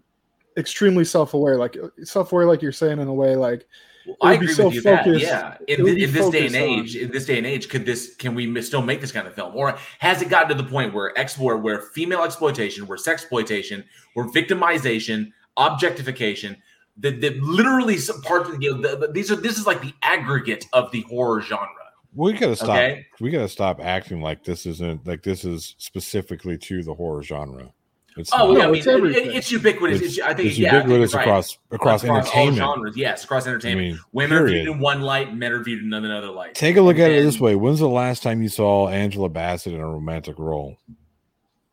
[0.57, 3.65] extremely self-aware, like self-aware, like you're saying in a way, like
[4.05, 4.81] Well, I would be agree so with you.
[4.81, 7.37] That, focused- yeah, in, would in this day and focused on- age, in this day
[7.37, 10.29] and age, could this can we still make this kind of film, or has it
[10.29, 13.83] gotten to the point where exploit, where female exploitation, where sex exploitation,
[14.13, 16.57] where victimization, objectification,
[16.97, 19.81] that that literally some parts of you know, the, the- these are this is like
[19.81, 21.69] the aggregate of the horror genre.
[22.13, 22.69] We gotta stop.
[22.71, 23.05] Okay.
[23.21, 27.71] We gotta stop acting like this isn't like this is specifically to the horror genre.
[28.17, 28.57] It's Oh, not.
[28.57, 29.25] yeah, I mean, it's everything.
[29.27, 30.01] it- it's ubiquitous.
[30.01, 31.21] It's, I think it's yeah, I think ubiquitous right.
[31.21, 32.57] across across, all entertainment.
[32.57, 32.97] genres.
[32.97, 33.87] Yes, across I entertainment.
[33.91, 36.53] mean, Women are viewed in one light, men are viewed in another light.
[36.55, 39.73] Take a look at it this way: When's the last time you saw Angela Bassett
[39.73, 40.77] in a romantic role?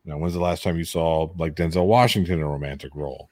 [0.04, 3.28] Now, when's the last time you saw like Denzel Washington in a romantic role?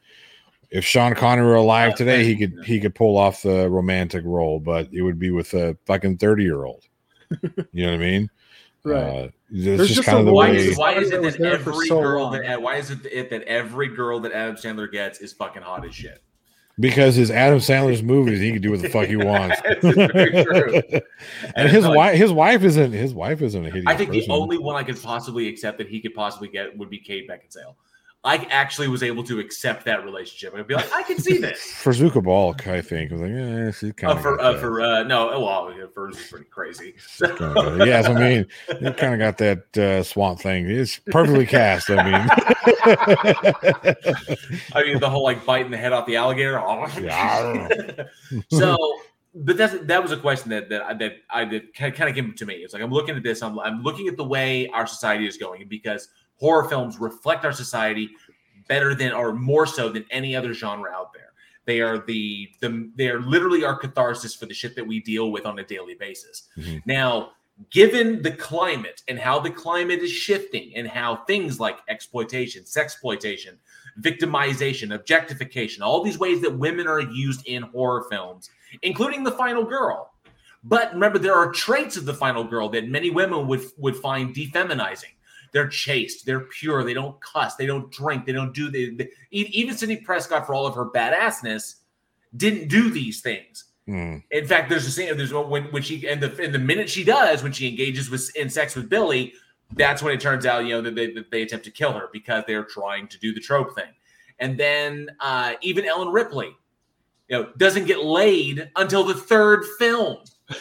[0.69, 2.65] If Sean Connery were alive Uh, today, he could yeah.
[2.65, 6.43] he could pull off the romantic role, but it would be with a fucking thirty
[6.43, 6.83] year old.
[7.73, 8.31] You know what I mean?
[8.85, 9.03] Right.
[9.03, 11.23] Uh, it's There's just, just kind a of the Why way- is, why is it
[11.23, 12.41] that every so girl long.
[12.43, 15.87] that why is it it that every girl that Adam Sandler gets is fucking hot
[15.87, 16.21] as shit?
[16.79, 19.61] Because his Adam Sandler's movies, he can do what the fuck he wants.
[19.81, 20.83] This is very true.
[21.57, 24.29] and his like- wife, his wife isn't his wife isn't a hideous I think person.
[24.29, 27.29] the only one I could possibly accept that he could possibly get would be Kate
[27.29, 27.77] Beckinsale.
[28.27, 30.53] I actually was able to accept that relationship.
[30.57, 31.61] I'd be like, I can see this.
[31.83, 34.59] For Fairuza Balk, I think I was like, yeah, she kind Uh, of for uh,
[34.59, 36.95] for uh, no, well, yeah, Furs is pretty crazy.
[37.07, 38.47] So- yeah, so, I mean,
[38.81, 40.69] you kind of got that uh, swamp thing.
[40.69, 41.89] It's perfectly cast.
[41.89, 42.15] I mean,
[44.75, 46.57] I mean, the whole like biting the head off the alligator.
[47.01, 47.69] Yeah.
[48.51, 48.77] so,
[49.35, 52.33] but that's that was a question that that I- that I that kind of came
[52.33, 52.55] to me.
[52.55, 53.43] It's like I'm looking at this.
[53.43, 56.09] I'm I'm looking at the way our society is going because
[56.39, 58.11] horror films reflect our society
[58.69, 61.33] better than or more so than any other genre out there.
[61.65, 65.33] They are the the they are literally our catharsis for the shit that we deal
[65.33, 66.49] with on a daily basis.
[66.57, 66.83] Mhm.
[66.87, 67.33] Now,
[67.71, 73.57] given the climate and how the climate is shifting and how things like exploitation, sexploitation,
[74.01, 78.51] victimization, objectification, all these ways that women are used in horror films,
[78.83, 80.13] including the final girl.
[80.63, 84.35] But remember, there are traits of the final girl that many women would would find
[84.35, 85.16] defeminizing.
[85.57, 88.71] They're chaste, they're pure, they don't cuss, they don't drink, they don't do
[89.31, 91.77] even Sidney Prescott for all of her badassness
[92.37, 93.65] didn't do these things.
[93.89, 95.17] mm, In fact, there's a scene.
[95.17, 98.37] There's when when she and the in the minute she does when she engages with
[98.37, 99.33] in sex with Billy,
[99.77, 102.11] that's when it turns out you know that they, that they attempt to kill her
[102.13, 103.95] because they're trying to do the trope thing.
[104.41, 106.55] And then uh, even Ellen Ripley,
[107.29, 110.19] you know, doesn't get laid until the third film.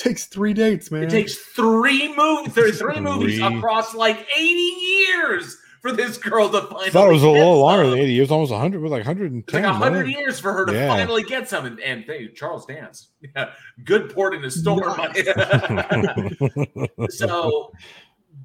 [0.00, 1.04] takes three dates, man.
[1.04, 6.60] It takes three movies, three, three movies across like 80 years for this girl to
[6.62, 6.86] finally.
[6.86, 9.06] I thought it was a get little longer than 80 years, almost 100, with like
[9.06, 9.38] 110.
[9.46, 10.88] It's like a hundred wasn't years for her to Yeah.
[10.88, 11.64] finally get some.
[11.66, 13.52] And, and thank Charles Dance, yeah,
[13.84, 15.00] good port in a storm.
[17.10, 17.72] so,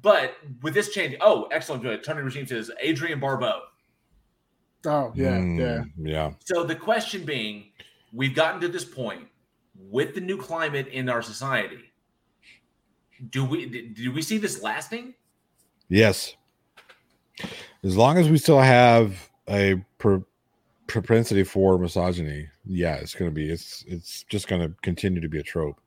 [0.02, 2.02] but with this change, oh, excellent, good.
[2.04, 3.60] Tony Regime says Adrienne Barbeau.
[4.86, 5.84] Oh yeah, Mm, yeah.
[5.98, 6.30] yeah.
[6.44, 7.66] So the question being,
[8.12, 9.26] we've gotten to this point
[9.78, 11.78] with the new climate in our society.
[13.30, 15.14] Do we do we see this lasting?
[15.88, 16.34] Yes.
[17.82, 20.24] As long as we still have a pro-
[20.86, 25.28] propensity for misogyny, yeah, it's going to be it's it's just going to continue to
[25.28, 25.80] be a trope.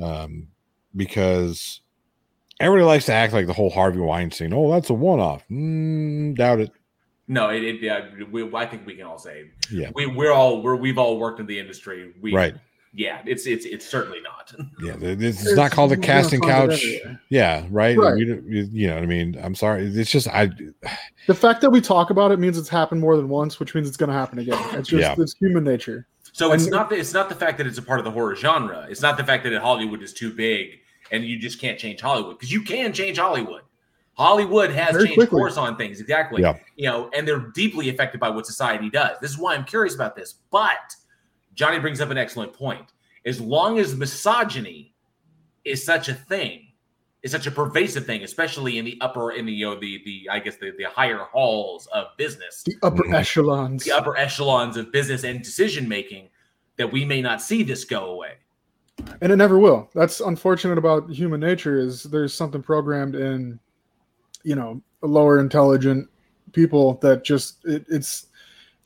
[0.00, 0.48] Um
[0.96, 1.82] because
[2.60, 5.44] everybody likes to act like the whole Harvey Weinstein, oh, that's a one-off.
[5.50, 6.72] Mm, doubt it.
[7.30, 9.90] No, it, it yeah, we, I think we can all say Yeah.
[9.94, 12.14] we we're all we're we've all worked in the industry.
[12.22, 12.54] We Right.
[12.94, 14.52] Yeah, it's it's it's certainly not.
[14.82, 16.82] Yeah, th- this is It's- not called a casting couch.
[17.28, 17.96] Yeah, right.
[17.98, 18.14] Right.
[18.14, 19.38] We you, you know what I mean?
[19.42, 19.84] I'm sorry.
[19.86, 20.48] It's just I
[21.26, 23.86] The fact that we talk about it means it's happened more than once, which means
[23.88, 24.58] it's going to happen again.
[24.74, 25.14] It's just Yeah.
[25.18, 26.06] it's human nature.
[26.32, 28.10] So it's And- not the, it's not the fact that it's a part of the
[28.10, 28.86] horror genre.
[28.88, 30.78] It's not the fact that Hollywood is too big
[31.12, 33.62] and you just can't change Hollywood because you can change Hollywood.
[34.14, 35.38] Hollywood has changed quickly.
[35.38, 36.42] course on things exactly.
[36.42, 36.56] Yeah.
[36.76, 39.16] You know, and they're deeply affected by what society does.
[39.20, 40.34] This is why I'm curious about this.
[40.50, 40.94] But
[41.58, 42.92] Johnny brings up an excellent point.
[43.26, 44.94] As long as misogyny
[45.64, 46.68] is such a thing,
[47.24, 50.28] is such a pervasive thing, especially in the upper in the you know the the
[50.30, 53.14] I guess the, the higher halls of business, The upper Mhm.
[53.14, 53.82] echelons.
[53.84, 56.28] the upper echelons of business and decision making,
[56.76, 58.34] that we may not see this go away.
[59.20, 63.58] and it never will that's unfortunate about human nature is there's something programmed in
[64.42, 66.08] you know lower intelligent
[66.52, 68.26] people that just it, it's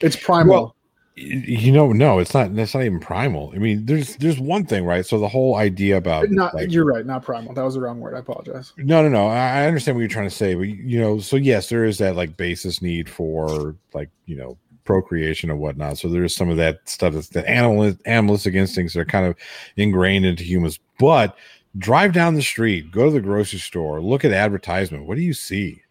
[0.00, 0.81] it's primal Well, y-
[1.14, 2.54] you know, no, it's not.
[2.54, 3.52] That's not even primal.
[3.54, 5.04] I mean, there's there's one thing, right?
[5.04, 8.00] So the whole idea about not like, you're right not primal that was the wrong
[8.00, 9.26] word i apologize No, no, no.
[9.26, 12.16] I understand what you're trying to say, but you know, so yes, there is that
[12.16, 15.98] like basis need for like you know procreation and whatnot.
[15.98, 19.36] So there's some of that stuff that's the animal animalistic instincts that are kind of
[19.76, 20.78] ingrained into humans.
[20.98, 21.36] But
[21.76, 25.06] drive down the street, go to the grocery store, look at advertisement.
[25.06, 25.82] What do you see?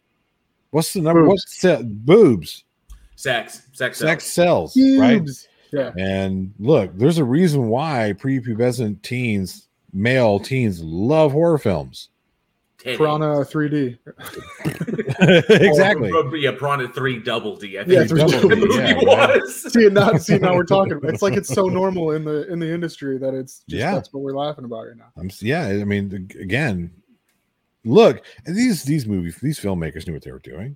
[0.71, 1.21] What's the number?
[1.21, 1.29] Boobs.
[1.29, 2.63] What's se- boobs?
[3.21, 4.73] Sex, sex, Sex sells.
[4.73, 5.21] sells, right?
[5.71, 12.09] Yeah And look, there's a reason why prepubescent teens, male teens, love horror films.
[12.79, 12.97] Titty.
[12.97, 13.99] piranha 3d
[15.61, 16.09] exactly.
[16.11, 17.77] Oh, or- or- yeah, Piranha Three Double D.
[17.77, 19.41] I think Yeah, it's three what double the D, movie yeah, right.
[19.41, 19.61] was.
[19.73, 22.67] see now see now we're talking it's like it's so normal in the in the
[22.73, 23.93] industry that it's just Yeah.
[23.93, 25.67] that's what we're laughing about right now I'm yeah.
[25.67, 26.91] I mean, again,
[27.85, 30.75] look, these these movies, these filmmakers knew what they were doing.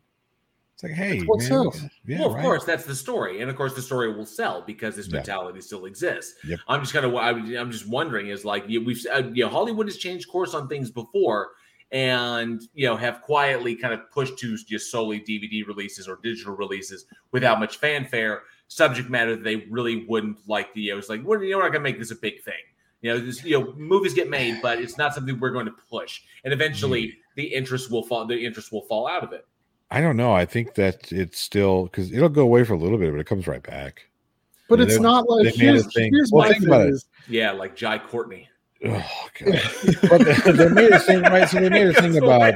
[0.75, 1.81] It's like, hey, man, sells.
[2.05, 2.43] yeah, well, of right.
[2.43, 5.15] course, that's the story, and of course, the story will sell because this Yeah.
[5.19, 6.35] mentality still exists.
[6.45, 6.59] Yep.
[6.67, 9.95] I'm just kind of, I'm just wondering, is like we've, uh, you know, Hollywood has
[9.95, 11.51] changed course on things before,
[11.93, 16.55] and you know, have quietly kind of pushed to just solely DVD releases or digital
[16.55, 18.43] releases without much fanfare.
[18.67, 20.73] Subject matter that they really wouldn't like.
[20.73, 22.43] The, you know, it's like, we're, you know, we're not gonna make this a big
[22.43, 22.53] thing.
[23.01, 25.75] You know, this, you know, movies get made, but it's not something we're going to
[25.89, 28.25] push, and eventually, the interest will fall.
[28.25, 29.45] The interest will fall out of it.
[29.91, 30.33] I don't know.
[30.33, 33.25] I think that it's still because it'll go away for a little bit, but it
[33.27, 34.01] comes right back.
[34.67, 36.89] but Yeah, it's not like they here's, thing- here's well, my thing about it.
[36.89, 38.49] is Yeah, like Jai Courtney.
[38.83, 39.61] Oh god!
[40.09, 41.47] but they, they made a thing, right?
[41.49, 42.53] So they made a thing about.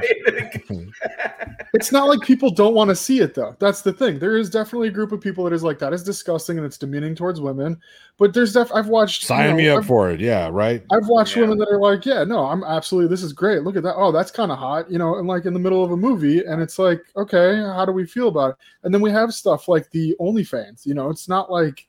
[1.72, 3.54] but it's not like people don't want to see it though.
[3.58, 4.18] That's the thing.
[4.18, 6.78] There is definitely a group of people that is like that is disgusting and it's
[6.78, 7.80] demeaning towards women.
[8.18, 10.20] But there's def I've watched Sign you know, me up I've, for it.
[10.20, 10.84] Yeah, right.
[10.90, 11.42] I've watched Yeah.
[11.42, 13.62] women that are like, yeah, no, I'm absolutely this is great.
[13.62, 13.94] Look at that.
[13.96, 16.44] Oh, that's kind of hot, you know, and like in the middle of a movie,
[16.44, 18.56] and it's like, okay, how do we feel about it?
[18.82, 20.86] And then we have stuff like the OnlyFans.
[20.86, 21.86] You know, it's not like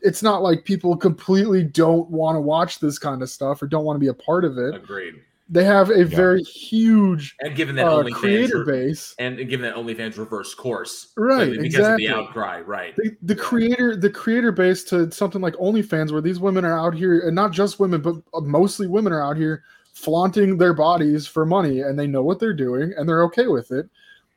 [0.00, 3.84] it's not like people completely don't want to watch this kind of stuff or don't
[3.84, 4.74] want to be a part of it.
[4.74, 5.14] Agreed.
[5.48, 9.14] They have a very huge And given that uh, OnlyFans creator re- base.
[9.20, 12.06] and given that OnlyFans reverse course, Right, because exactly.
[12.06, 12.96] of the outcry, right?
[12.96, 16.94] the, the creator the creator base to something like OnlyFans, where these women are out
[16.94, 21.46] here, and not just women, but mostly women are out here flaunting their bodies for
[21.46, 23.88] money, and they know what they're doing, and they're okay with it.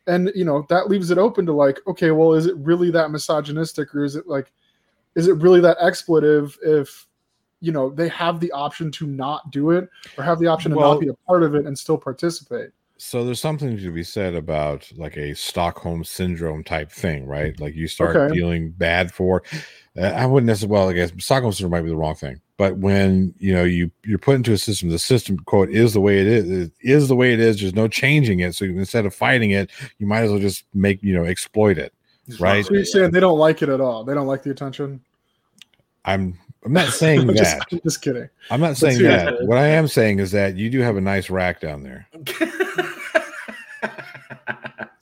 [0.06, 3.10] And you know that leaves it open to like, okay, well, is it really that
[3.10, 4.52] misogynistic, or is it like,
[5.16, 7.08] is it really that expletive if
[7.62, 10.78] you know they have the option to not do it, or have the option to
[10.78, 12.70] Well- not be a part of it and still participate?
[13.02, 17.58] So there's something to be said about like a Stockholm syndrome type thing, right?
[17.58, 18.36] Like you start Okay.
[18.36, 19.42] feeling bad for.
[19.98, 20.74] Uh, I wouldn't necessarily.
[20.74, 23.90] Well, I guess Stockholm syndrome might be the wrong thing, but when you know you
[24.04, 26.50] you're put into a system, the system quote is the way it is.
[26.52, 27.62] It is the way it is.
[27.62, 28.54] There's no changing it.
[28.54, 31.94] So instead of fighting it, you might as well just make you know exploit it,
[32.38, 32.66] right?
[32.66, 34.04] So you're saying they don't like it at all?
[34.04, 35.00] They don't like the attention?
[36.04, 37.68] I'm I'm not saying I'm just, that.
[37.72, 38.30] I'm just kidding.
[38.52, 39.38] I'm not saying that.
[39.40, 39.48] Dave.
[39.48, 42.08] What I am saying is that you do have a nice rack down there.
[42.14, 42.42] It's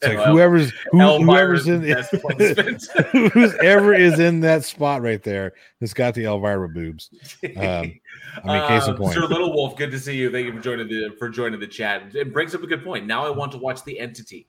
[0.03, 2.11] like Well, whoever's who, whoever's in best
[3.11, 7.09] who's ever is in that spot right there has got the Elvira boobs.
[7.57, 7.99] Um,
[8.43, 9.15] I mean, case in Um, point.
[9.15, 10.31] Sir Little Wolf, good to see you.
[10.31, 12.15] Thank you for joining the for joining the chat.
[12.15, 13.07] It brings up a good point.
[13.07, 14.45] Now I want to watch the Entity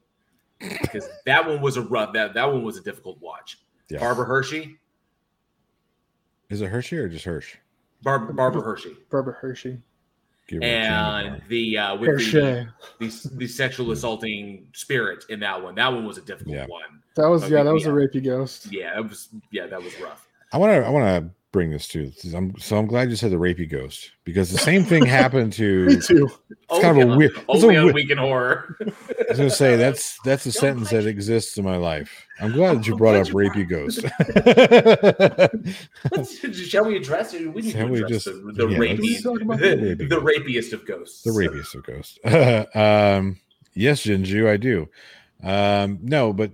[0.60, 2.12] because that one was a rough.
[2.12, 3.58] That that one was a difficult watch.
[3.88, 4.00] Yeah.
[4.00, 4.76] Barbara Hershey,
[6.50, 7.56] Is it Hershey or just Hirsch?
[8.02, 9.78] Bar- Barbara Hershey, Barbara Hershey.
[10.46, 12.68] Give her a candy and the uh, with the, Hershey.
[13.00, 15.74] the the sexual assaulting spirit in that one.
[15.74, 16.66] That one was a difficult Yeah.
[16.66, 17.02] one.
[17.16, 17.94] That was But yeah, we- that was a yeah.
[17.94, 18.72] rapey ghost.
[18.72, 20.26] Yeah, it was yeah, that was rough.
[20.52, 22.12] I want to I want to bring this to.
[22.34, 25.86] I'm, so I'm glad you said the rapey ghost because the same thing happened to.
[25.86, 26.28] Me too.
[26.70, 27.32] It's kind of a weird.
[27.36, 28.76] It's a Only on weird- Week in Horror.
[28.80, 28.84] I
[29.30, 32.26] was gonna say that's that's a sentence that exists in my life.
[32.40, 34.00] I'm glad that you brought up rapey ghost.
[36.68, 37.52] Shall we address it?
[37.52, 39.76] We need Shall to we address just- the, the, yeah, rapey, let's talk about the,
[39.76, 41.22] the rapey the rapiest of ghosts.
[41.22, 42.18] the rapiest of ghosts.
[42.76, 43.38] um,
[43.74, 44.88] yes, Jinju, I do.
[45.42, 46.50] Um, no, but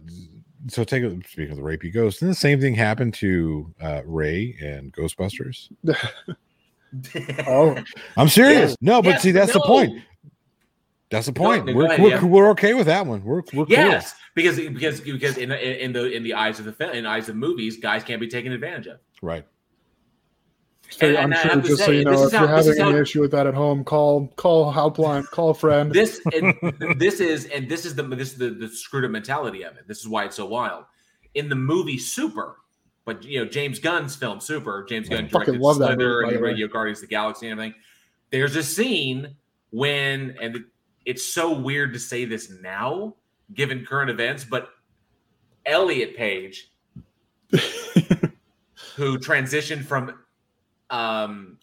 [0.69, 4.03] so take a speaking of the rapey ghost, and the same thing happened to uh,
[4.05, 5.71] Ray and Ghostbusters.
[7.47, 7.77] Oh,
[8.17, 8.77] I'm serious.
[8.81, 10.01] No, but Yes, see, that's the point.
[11.11, 11.67] That's the point.
[11.67, 12.25] no, go we're, ahead, we're, yeah.
[12.25, 13.23] we're okay with that one.
[13.25, 16.91] We're we're Yes, because because because in, in in the in the eyes of the
[16.93, 19.01] in the eyes of movies, guys can't be taken advantage of.
[19.23, 19.45] Right.
[20.91, 21.61] So And- I'm sure.
[21.61, 23.83] Just so you know, if how- you're having an how- issue with that at home,
[23.85, 25.91] call call helpline, call a friend.
[25.93, 26.55] This and
[26.99, 29.89] this is and this is the this is the, the screwed up mentality of it.
[29.89, 30.85] This is why it's so wild.
[31.35, 32.59] In the movie Super,
[33.05, 36.37] but you know James Gunn's film Super, James Gunn I directed love that movie, and
[36.37, 36.43] the.
[36.43, 37.81] Radio Guardians of the Galaxy and everything.
[38.31, 39.35] There's a scene
[39.71, 40.65] when and
[41.05, 43.17] it's so weird to say this now,
[43.53, 44.69] given current events, but
[45.67, 46.71] Elliot Page,
[48.97, 50.15] who transitioned from
[50.95, 51.59] um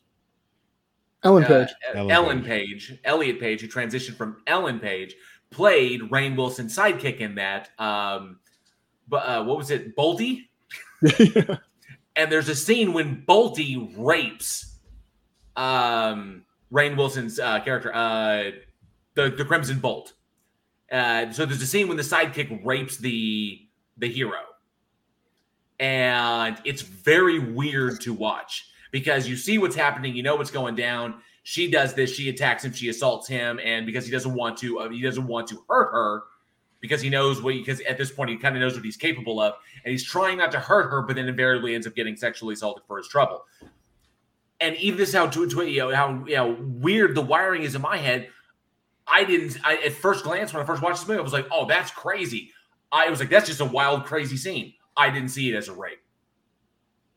[1.23, 1.69] Ellen uh, Page.
[1.93, 2.99] Ellen Ellen, Page.
[3.03, 5.15] Elliot Page, who transitioned from Ellen Page,
[5.51, 7.69] played Rainn Wilson's sidekick in that.
[7.77, 8.39] Um,
[9.07, 10.47] but uh, what was it, Boltie?
[12.15, 14.77] And there's a scene when Boltie rapes
[15.55, 18.51] um, Rainn Wilson's uh, character, uh,
[19.15, 20.13] the the Crimson Bolt.
[20.91, 23.61] Uh, so there's a scene when the sidekick rapes the
[23.97, 24.39] the hero,
[25.79, 30.75] and it's very weird to watch because you see what's happening, you know what's going
[30.75, 31.15] down.
[31.43, 34.79] She does this, she attacks him, she assaults him, and because he doesn't want to,
[34.79, 36.23] uh, he doesn't want to hurt her
[36.81, 39.39] because he knows what because at this point he kind of knows what he's capable
[39.39, 42.53] of, and he's trying not to hurt her, but then invariably ends up getting sexually
[42.53, 43.45] assaulted for his trouble.
[44.59, 47.73] And even this is how to you know how you know weird the wiring is
[47.73, 48.29] in my head.
[49.07, 51.47] I didn't I, at first glance when I first watched this movie, I was like,
[51.51, 52.51] oh, that's crazy.
[52.91, 54.73] I was like, that's just a wild, crazy scene.
[54.97, 55.99] I didn't see it as a rape.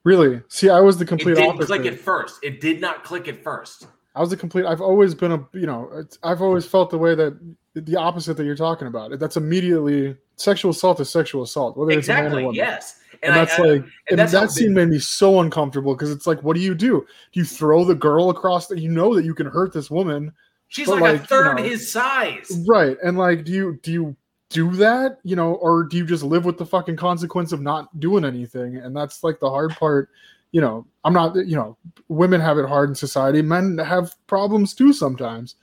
[0.05, 0.43] Really?
[0.49, 1.67] See, I was the It complete didn't opposite.
[1.67, 2.39] click at first.
[2.43, 3.87] It did not click at first.
[4.15, 4.65] I was the complete.
[4.67, 5.45] I've always been a.
[5.53, 7.37] You know, I've always felt the way that
[7.75, 9.19] the opposite that you're talking about.
[9.19, 12.43] That's immediately sexual assault is sexual assault, whether it's a man or Exactly.
[12.45, 12.57] woman.
[12.57, 13.01] Yes.
[13.23, 16.27] And, I- that's I- like, and, that's that scene made me so uncomfortable because it's
[16.27, 17.05] like, what do you do?
[17.33, 18.67] Do you throw the girl across?
[18.69, 20.33] that you know that you can hurt this woman,
[20.69, 22.63] She's like, like, a you third know- his size.
[22.69, 22.97] right?
[23.03, 24.17] And like, do you do you
[24.55, 25.19] do that?
[25.25, 28.77] You know, or do you just live with the fucking consequence of not doing anything?
[28.77, 30.09] And that's like the hard part.
[30.53, 31.35] You know, I'm not.
[31.35, 31.77] You know,
[32.09, 33.43] women have it hard in society.
[33.43, 35.57] Men have problems too sometimes.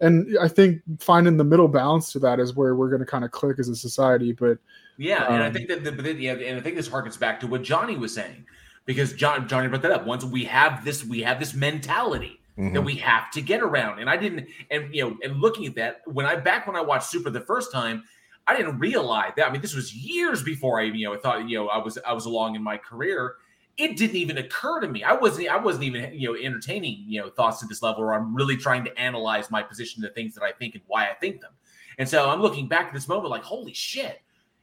[0.00, 3.24] and I think finding the middle balance to that is where we're going to kind
[3.24, 4.30] of click as a society.
[4.32, 4.58] But
[4.96, 7.40] yeah, and I Um, think that the, but yeah, and I think this harkens back
[7.40, 8.46] to what Johnny was saying
[8.86, 10.06] because John Johnny brought that up.
[10.06, 12.84] Once we have this, we have this mentality that Mhm.
[12.84, 16.02] we have to get around, and I didn't, and you know, and looking at that
[16.06, 18.04] when I back when I watched Super the first time,
[18.48, 19.46] I didn't realize that.
[19.48, 21.98] I mean, this was years before I, you know, I thought, you know, I was
[22.06, 23.34] I was along in my career.
[23.76, 25.04] It didn't even occur to me.
[25.04, 28.14] I wasn't I wasn't even you know entertaining you know thoughts to this level where
[28.14, 31.14] I'm really trying to analyze my position, the things that I think and why I
[31.14, 31.52] think them.
[31.98, 34.20] And so I'm looking back at this moment like, holy shit,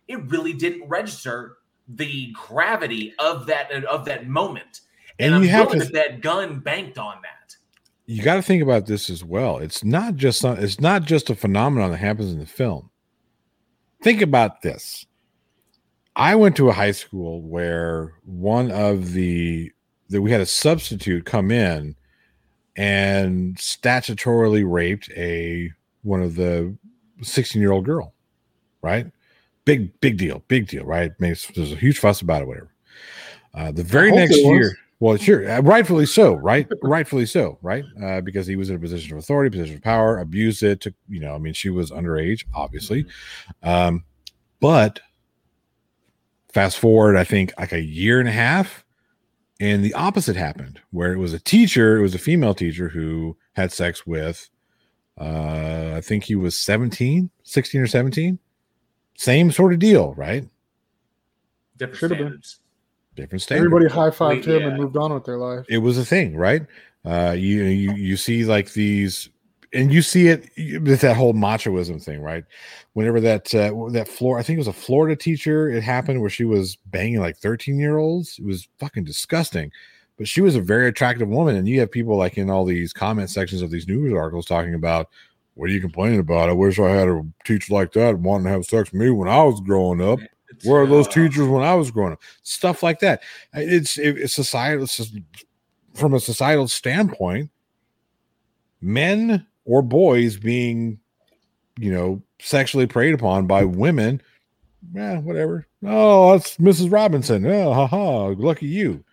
[0.08, 1.58] it really didn't register
[1.88, 4.82] the gravity of that of that moment.
[5.20, 7.56] And, And I'm you have to- that that Gunn banked on that.
[8.08, 9.60] you got to think about this as well.
[9.60, 12.90] It's not just it's not just a phenomenon that happens in the film.
[14.06, 15.08] Think about this.
[16.16, 19.72] I went to a high school where one of the
[20.10, 21.96] that we had a substitute come in
[22.76, 25.72] and statutorily raped a
[26.04, 26.78] one of the
[27.24, 28.14] 16 year old girl,
[28.84, 29.08] right?
[29.66, 31.12] Big big deal, big deal, right?
[31.20, 32.76] Makes there's a huge fuss about it, whatever.
[33.56, 36.68] Uh, the very next year, well, sure, uh, rightfully so, right?
[36.82, 37.84] rightfully so, right?
[38.02, 40.82] Uh, because he was in a position of authority, position of power, abused it.
[40.82, 43.06] To you know, I mean, she was underage, obviously,
[43.62, 44.06] um,
[44.60, 45.02] but
[46.54, 48.86] fast forward, I think like a year and a half,
[49.60, 53.36] and the opposite happened, where it was a teacher, it was a female teacher who
[53.54, 54.50] had sex with,
[55.20, 58.40] uh, I think he was 17, 16 or 17.
[59.18, 60.48] Same sort of deal, right?
[61.78, 62.42] Different Should've been.
[63.16, 63.26] Standards.
[63.28, 63.66] Different standard.
[63.66, 64.68] everybody high fived him yeah.
[64.68, 65.66] and moved on with their life.
[65.70, 66.64] it was a thing, right?
[67.06, 69.30] Uh, you you you see like these,
[69.74, 70.50] and you see it
[70.82, 72.44] with that whole machoism thing, right?
[72.94, 75.70] Whenever that uh, that floor, I think it was a Florida teacher.
[75.70, 78.40] It happened where she was banging like thirteen year olds.
[78.40, 79.72] It was fucking disgusting.
[80.18, 82.94] But she was a very attractive woman, and you have people like in all these
[82.94, 85.10] comment sections of these news articles talking about,
[85.56, 86.50] "What are you complaining about?
[86.50, 89.28] I wish I had a teacher like that wanting to have sex with me when
[89.28, 90.20] I was growing up."
[90.66, 92.22] Where are those teachers when I was growing up?
[92.44, 93.22] Stuff like that.
[93.54, 94.84] It's it, it's societal.
[94.86, 95.12] It's
[95.94, 97.50] from a societal standpoint,
[98.82, 101.00] men or boys being,
[101.80, 104.22] you know, sexually preyed upon by women.
[104.94, 105.66] Yeah, whatever.
[105.84, 106.92] Oh, that's Mrs.
[106.92, 107.46] Robinson.
[107.46, 109.04] Oh, haha, lucky you.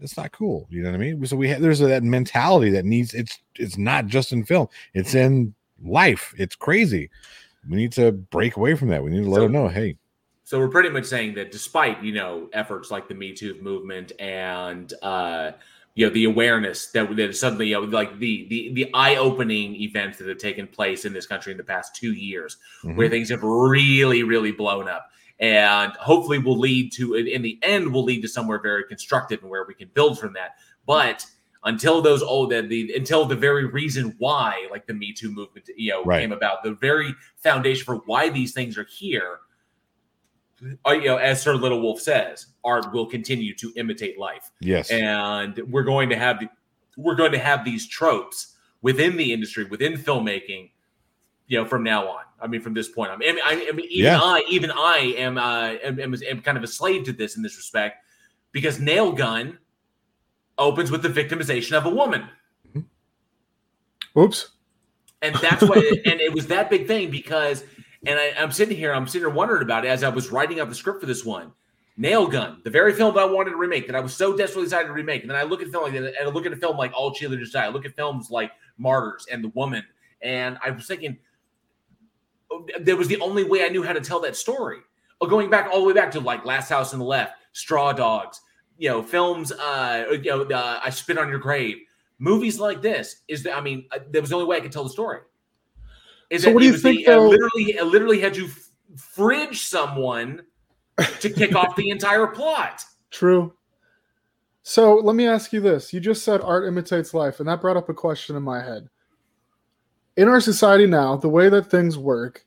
[0.00, 0.66] That's not cool.
[0.70, 1.24] You know what I mean?
[1.26, 4.68] So we have there's that mentality that needs it's it's not just in film.
[4.94, 6.34] It's in life.
[6.38, 7.10] It's crazy.
[7.68, 9.02] We need to break away from that.
[9.02, 9.96] We need to let So- them know, hey,
[10.48, 14.12] So we're pretty much saying that despite you know efforts like the Me Too movement
[14.18, 15.50] and uh,
[15.94, 19.74] you know the awareness that that suddenly you know like the the the eye opening
[19.76, 23.10] events that have taken place in this country in the past two years, where Mhm.
[23.10, 28.04] things have really really blown up, and hopefully will lead to in the end will
[28.04, 30.52] lead to somewhere very constructive and where we can build from that.
[30.86, 31.26] But
[31.64, 35.68] until those oh the, the until the very reason why like the Me Too movement
[35.76, 36.22] you know Right.
[36.22, 39.40] came about, the very foundation for why these things are here
[40.60, 44.90] you know, as Sir Little Wolf says, art will continue to imitate life, yes.
[44.90, 46.48] and we're going to have the,
[46.96, 50.70] we're going to have these tropes within the industry, within filmmaking,
[51.46, 52.22] you know, from now on.
[52.40, 53.16] I mean, from this point on.
[53.16, 54.20] I mean, I, I mean even Yeah.
[54.20, 57.42] I, even I am, uh, am, am, am kind of a slave to this in
[57.42, 58.04] this respect,
[58.52, 59.58] because Nail Gun
[60.56, 62.28] opens with the victimization of a woman.
[64.16, 64.48] Oops.
[65.22, 67.64] and that's what and it was that big thing because
[68.06, 70.60] and I, i'm sitting here i'm sitting here wondering about it as i was writing
[70.60, 71.52] out the script for this one.
[71.96, 74.64] Nail gun the very film that i wanted to remake that i was so desperately
[74.64, 75.22] excited to remake.
[75.22, 76.92] And then i look at film like that and i look at a film like
[76.94, 77.64] all cheerleaders die.
[77.64, 79.84] I look at films like martyrs and the woman.
[80.22, 81.18] And i was thinking
[82.52, 84.78] oh, there was the only way i knew how to tell that story.
[85.20, 87.92] Oh, going back all the way back to like last house on the left straw
[87.92, 88.40] dogs
[88.76, 91.78] you know films uh you know uh, i spit on your grave.
[92.20, 94.72] Movies like this is that I mean uh, that was the only way I could
[94.72, 95.20] tell the story.
[96.30, 98.48] Is So that what do you think, the, uh, though- literally literally had you
[98.96, 100.42] fridge someone
[101.20, 102.84] to kick off the entire plot.
[103.10, 103.52] True.
[104.62, 105.92] So let me ask you this.
[105.94, 108.88] You just said art imitates life, and that brought up a question in my head.
[110.16, 112.44] In our society now, the way that things work,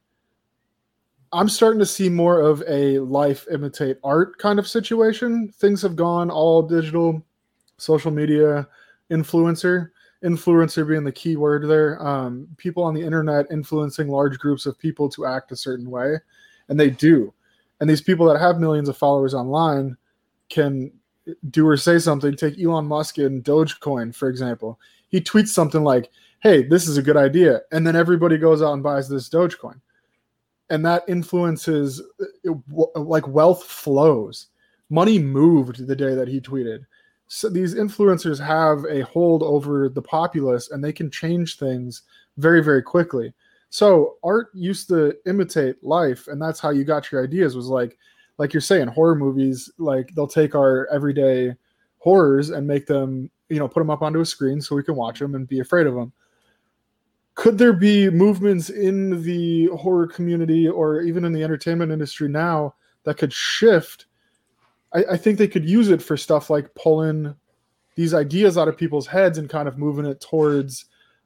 [1.31, 5.51] I'm starting to see more of a life imitate art kind of situation.
[5.55, 7.25] Things have gone all digital,
[7.77, 8.67] social media,
[9.09, 9.90] influencer.
[10.23, 12.01] Influencer being the key word there.
[12.05, 16.17] Um, people on the internet influencing large groups of people to act a certain way,
[16.69, 17.33] and they do.
[17.79, 19.97] And these people that have millions of followers online
[20.49, 20.91] can
[21.49, 22.35] do or say something.
[22.35, 24.79] Take Elon Musk and Dogecoin, for example.
[25.09, 27.61] He tweets something like, Hey, this is a good idea.
[27.71, 29.79] And then everybody goes out and buys this Dogecoin.
[30.69, 32.01] And that influences,
[32.47, 34.47] uh, like, wealth flows.
[34.89, 36.85] Money moved the day that he tweeted.
[37.33, 42.01] So these influencers have a hold over the populace and they can change things
[42.35, 43.33] very very quickly.
[43.69, 47.55] So art used to imitate life, and that's how you got your ideas.
[47.55, 47.97] Was like,
[48.37, 49.71] like you're saying, horror movies.
[49.77, 51.55] Like they'll take our everyday
[51.99, 54.97] horrors and make them, you know, put them up onto a screen so we can
[54.97, 56.11] watch them and be afraid of them.
[57.35, 62.75] Could there be movements in the horror community or even in the entertainment industry now
[63.05, 64.07] that could shift?
[64.93, 67.35] I, I think they could use it for stuff like pulling
[67.95, 70.85] these ideas out of people's heads and kind of moving it towards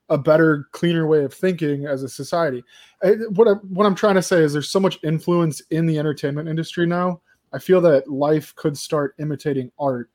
[0.09, 2.63] a better, cleaner way of thinking as a society.
[3.03, 5.97] I, what I, what I'm trying to say is there's so much influence in the
[5.97, 7.21] entertainment industry now.
[7.53, 10.09] I feel that life could start imitating art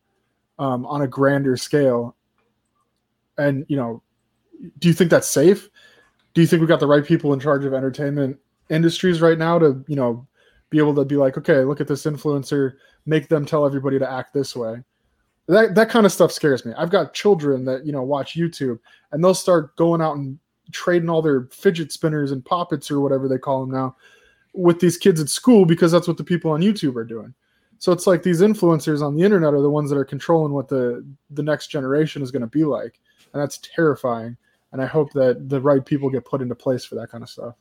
[0.58, 2.14] um, on a grander scale.
[3.38, 4.02] And you know,
[4.78, 5.68] do you think that's safe?
[6.34, 8.38] Do you think we got the right people in charge of entertainment
[8.68, 10.26] industries right now to you know
[10.70, 12.74] be able to be like, okay, look at this influencer,
[13.06, 14.82] make them tell everybody to act this way?
[15.50, 16.72] that that kind of stuff scares me.
[16.76, 18.78] I've got children that you know watch YouTube,
[19.10, 20.38] and they'll start going out and
[20.72, 23.96] trading all their fidget spinners and poppets or whatever they call them now
[24.54, 27.34] with these kids at school because that's what the people on YouTube are doing.
[27.78, 30.68] So it's like these influencers on the internet are the ones that are controlling what
[30.68, 33.00] the the next generation is going to be like,
[33.32, 34.36] and that's terrifying.
[34.72, 37.30] And I hope that the right people get put into place for that kind of
[37.30, 37.56] stuff,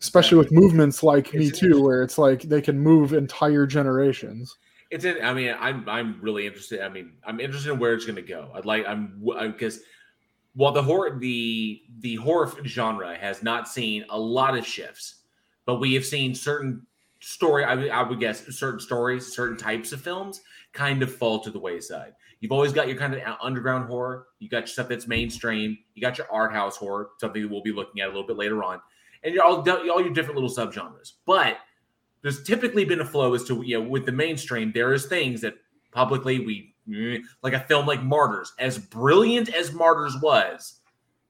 [0.00, 4.56] especially with movements like Me Too, where it's like they can move entire generations
[4.94, 6.80] it's in, I mean, I'm I'm really interested.
[6.80, 8.48] I mean, I'm interested in where it's going to go.
[8.54, 9.80] I'd like I'm because
[10.54, 15.16] while the horror the the horror genre has not seen a lot of shifts,
[15.66, 16.86] but we have seen certain
[17.18, 17.64] story.
[17.64, 20.42] I, I would guess certain stories, certain types of films
[20.72, 22.12] kind of fall to the wayside.
[22.38, 24.26] You've always got your kind of uh, underground horror.
[24.38, 25.76] You got your stuff that's mainstream.
[25.94, 28.36] You got your art house horror, something that we'll be looking at a little bit
[28.36, 28.80] later on,
[29.24, 31.12] and all all your different little subgenres.
[31.26, 31.58] But
[32.24, 35.40] there's typically been a flow as to you know with the mainstream there is things
[35.42, 35.54] that
[35.92, 40.80] publicly we like a film like martyrs as brilliant as martyrs was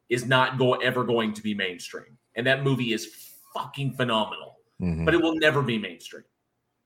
[0.09, 5.05] is not go, ever going to be mainstream and that movie is fucking phenomenal mm-hmm.
[5.05, 6.25] but it will never be mainstream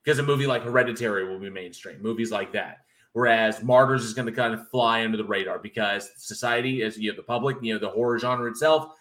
[0.03, 2.79] because a movie like hereditary will be mainstream movies like that
[3.13, 7.11] whereas martyrs is going to kind of fly under the radar because society as you
[7.11, 8.93] know the public you know the horror genre itself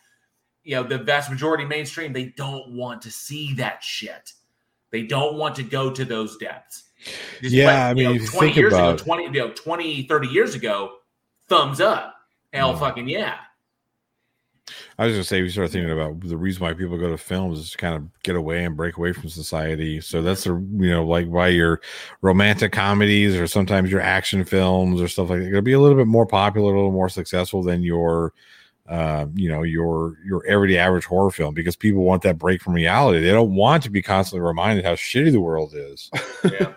[0.67, 4.33] you know the vast majority mainstream they don't want to see that shit
[4.91, 6.85] they don't want to go to those depths.
[7.41, 10.97] Just yeah, I mean, know, 20 years ago, 20, you know, 20, 30 years ago,
[11.47, 12.15] thumbs up.
[12.53, 12.79] Hell mm.
[12.79, 13.37] fucking yeah.
[14.97, 17.59] I was gonna say we start thinking about the reason why people go to films
[17.59, 20.01] is to kind of get away and break away from society.
[20.01, 21.79] So that's the you know like why your
[22.21, 25.95] romantic comedies or sometimes your action films or stuff like that to be a little
[25.95, 28.33] bit more popular, a little more successful than your
[28.87, 32.73] uh, you know your your everyday average horror film because people want that break from
[32.73, 33.19] reality.
[33.19, 36.09] They don't want to be constantly reminded how shitty the world is.
[36.43, 36.73] Yeah.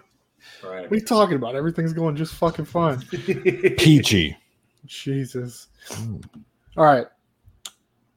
[0.65, 0.83] Right.
[0.83, 1.55] What are you talking about?
[1.55, 3.01] Everything's going just fucking fine.
[3.79, 4.37] Peachy.
[4.87, 5.69] Jesus.
[5.89, 6.25] Mm.
[6.77, 7.07] All right.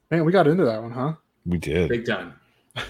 [0.09, 1.13] Man, we got into that one, huh?
[1.45, 1.89] We did.
[1.89, 2.33] Big time.
[2.75, 2.85] um,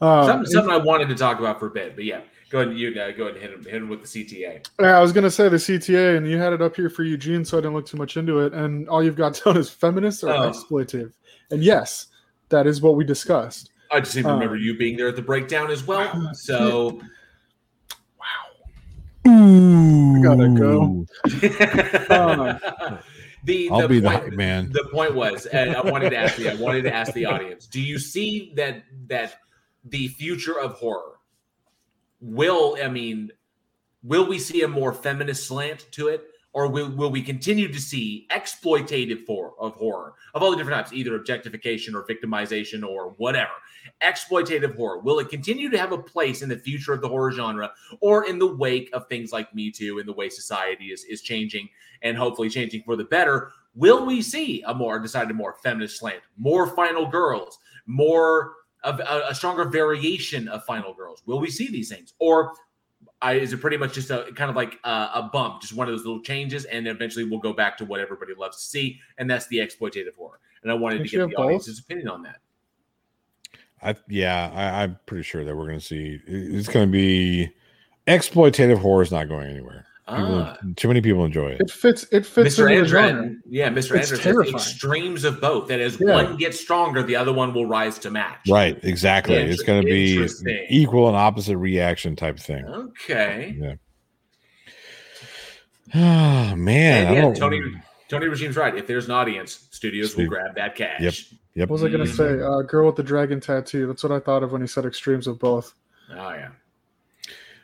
[0.26, 2.20] something, something I wanted to talk about for a bit, but yeah.
[2.52, 4.68] Go ahead, you uh, go ahead and hit him, hit him with the CTA.
[4.78, 7.46] Yeah, I was gonna say the CTA, and you had it up here for Eugene,
[7.46, 8.52] so I didn't look too much into it.
[8.52, 10.50] And all you've got down is feminist or oh.
[10.50, 11.14] exploitative.
[11.50, 12.08] And yes,
[12.50, 13.70] that is what we discussed.
[13.90, 16.30] I just even um, remember you being there at the breakdown as well.
[16.34, 17.00] So,
[18.20, 19.32] wow.
[19.32, 20.18] Ooh.
[20.18, 21.06] I gotta go.
[22.10, 22.98] uh,
[23.44, 24.70] the, I'll the be point, the man.
[24.72, 27.66] The point was, and I wanted to ask you, I wanted to ask the audience:
[27.66, 29.38] Do you see that that
[29.84, 31.11] the future of horror
[32.22, 33.30] will I mean,
[34.02, 36.28] will we see a more feminist slant to it?
[36.54, 40.76] Or will, will we continue to see exploitative for of horror of all the different
[40.76, 43.52] types, either objectification or victimization or whatever?
[44.02, 44.98] Exploitative horror.
[44.98, 48.26] Will it continue to have a place in the future of the horror genre or
[48.26, 51.70] in the wake of things like Me Too and the way society is, is changing
[52.02, 53.52] and hopefully changing for the better?
[53.74, 59.26] Will we see a more decided more feminist slant, more final girls, more a, uh,
[59.28, 61.22] a stronger variation of Final Girls?
[61.26, 62.54] Will we see these things, or
[63.20, 65.88] I, is it pretty much just a kind of like a, a, bump, just one
[65.88, 69.00] of those little changes, and eventually we'll go back to what everybody loves to see,
[69.18, 70.40] and that's the exploitative horror.
[70.62, 72.38] And I wanted to get the audience's opinion on that.
[73.82, 77.52] I yeah, I, I'm pretty sure that we're going to see it's going to be
[78.06, 79.86] exploitative horror is not going anywhere.
[80.08, 80.56] People, ah.
[80.76, 81.60] Too many people enjoy it.
[81.60, 82.04] It fits.
[82.10, 82.56] It fits.
[82.56, 82.70] Mr.
[82.70, 83.98] Andrew, yeah, Mr.
[83.98, 84.54] Andrew terrifying.
[84.54, 85.68] extremes of both.
[85.68, 86.14] That as yeah.
[86.14, 88.48] one gets stronger, the other one will rise to match.
[88.48, 88.78] Right.
[88.82, 89.36] Exactly.
[89.36, 90.28] it's going to be
[90.68, 92.64] equal and opposite reaction type thing.
[92.66, 93.56] Okay.
[93.58, 93.74] Yeah.
[95.94, 97.60] Oh man, and yeah, Tony.
[98.08, 98.74] Tony Regime's right.
[98.76, 101.00] If there's an audience, studios will grab that cash.
[101.00, 101.14] Yep.
[101.54, 101.68] Yep.
[101.68, 102.40] What was I going to say?
[102.42, 103.86] Uh, girl with the dragon tattoo.
[103.86, 105.74] That's what I thought of when he said extremes of both.
[106.10, 106.50] Oh yeah.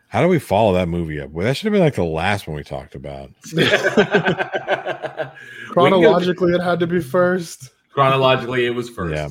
[0.08, 1.30] How do we follow that movie up?
[1.30, 3.30] Well, that should have been like the last one we talked about.
[5.68, 7.70] Chronologically, it had to be first.
[7.92, 9.14] Chronologically, it was first.
[9.14, 9.28] Yeah,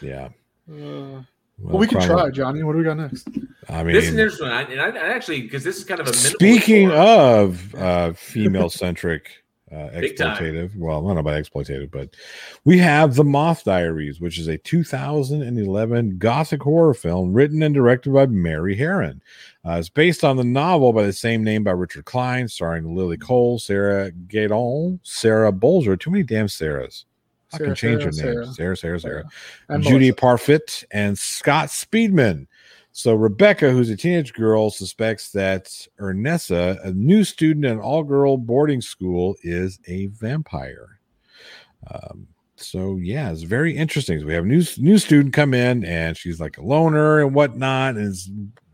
[0.00, 0.28] yeah.
[0.70, 1.22] Uh,
[1.58, 2.62] well, we can try, Johnny.
[2.62, 3.28] What do we got next?
[3.68, 5.84] I mean, this is an interesting one, I- and I, I actually because this is
[5.84, 11.42] kind of a Speaking of uh, female centric uh, exploitative, well, I don't know about
[11.42, 12.10] exploitative, but
[12.64, 18.12] we have The Moth Diaries, which is a 2011 gothic horror film written and directed
[18.12, 19.20] by Mary Harron.
[19.66, 23.18] Uh, it's based on the novel by the same name by Richard Klein, starring Lily
[23.18, 26.00] Cole, Sarah Gadon, Sarah Bolger.
[26.00, 27.04] Too many damn Sarahs.
[27.52, 28.46] I can Sarah, change your Sarah.
[28.46, 29.24] Sarah, Sarah, Sarah.
[29.68, 30.12] And Judy.
[30.12, 32.46] Parfitt and Scott Speedman.
[32.92, 38.38] So Rebecca, who's a teenage girl, suspects that Ernessa, a new student in an all-girl
[38.38, 41.00] boarding school, is a vampire.
[41.88, 44.20] Um, so yeah, it's very interesting.
[44.20, 47.34] So we have a new new student come in, and she's like a loner and
[47.34, 47.96] whatnot.
[47.96, 48.30] And it's,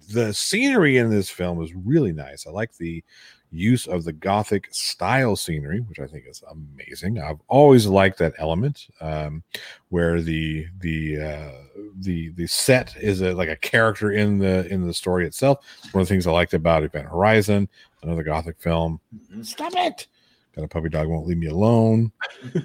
[0.09, 2.46] the scenery in this film is really nice.
[2.46, 3.02] I like the
[3.50, 7.20] use of the gothic style scenery, which I think is amazing.
[7.20, 9.42] I've always liked that element um,
[9.88, 11.52] where the the uh,
[12.00, 15.64] the the set is a, like a character in the in the story itself.
[15.82, 17.68] It's one of the things I liked about Event Horizon,
[18.02, 19.00] another gothic film.
[19.42, 20.07] Stop it!
[20.54, 22.12] Got a puppy dog won't leave me alone.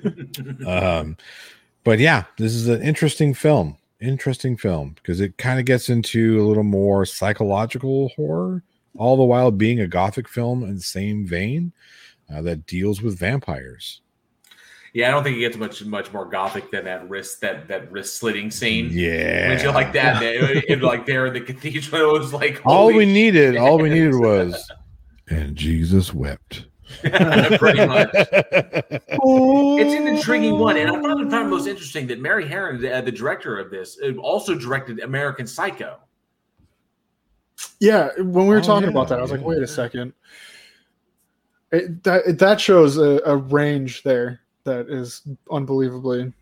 [0.67, 1.17] um,
[1.83, 3.77] but yeah, this is an interesting film.
[4.01, 8.63] Interesting film because it kind of gets into a little more psychological horror,
[8.97, 11.71] all the while being a gothic film in the same vein
[12.33, 14.01] uh, that deals with vampires.
[14.93, 17.91] Yeah, I don't think it gets much much more gothic than that wrist that that
[17.91, 18.89] wrist slitting scene.
[18.91, 19.49] Yeah.
[19.49, 22.87] when you like that, it, it, like there in the cathedral, it was like all
[22.87, 24.69] we needed, all we needed was,
[25.29, 26.65] and Jesus wept.
[27.57, 28.09] pretty much.
[28.13, 32.79] It's an intriguing one, and I found it found it most interesting that Mary Harron,
[32.81, 35.97] the, uh, the director of this, uh, also directed American Psycho.
[37.79, 40.13] Yeah, when we were Oh, talking yeah, about that, I was like, wait a second.
[41.71, 46.33] It, that it- that shows a, a range there that is unbelievably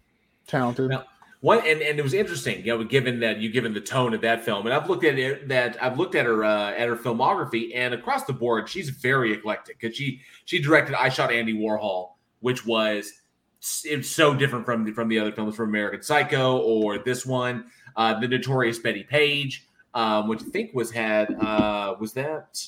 [0.47, 0.89] talented.
[0.89, 1.03] Now,
[1.41, 4.19] One and, and it was interesting, you know, given that you given the tone of
[4.21, 6.97] that film, and I've looked at it that I've looked at her uh, at her
[6.97, 11.53] filmography, and across the board, she's very eclectic because she she directed I Shot Andy
[11.53, 12.09] Warhol,
[12.41, 13.13] which was
[13.85, 17.65] it's so different from the, from the other films from American Psycho or this one,
[17.95, 22.61] uh, the Notorious Bettie Page, um, which I think was had uh, was that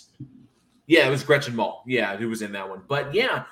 [0.88, 3.43] yeah, it was Gretchen Mol, yeah, who was in that one, but yeah.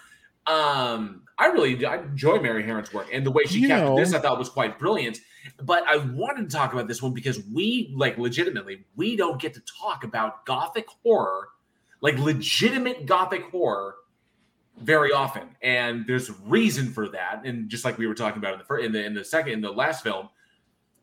[0.48, 3.98] Um, I really I enjoy Mary Harron's work, and the way she You captured know-
[3.98, 5.20] this, I thought was quite brilliant.
[5.64, 9.54] But I wanted to talk about this one because we, like, legitimately, we don't get
[9.54, 11.50] to talk about gothic horror,
[12.02, 13.96] like legitimate gothic horror,
[14.78, 17.42] very often, and there's a reason for that.
[17.46, 19.54] And just like we were talking about in the first, in the in the second,
[19.54, 20.30] in the last film,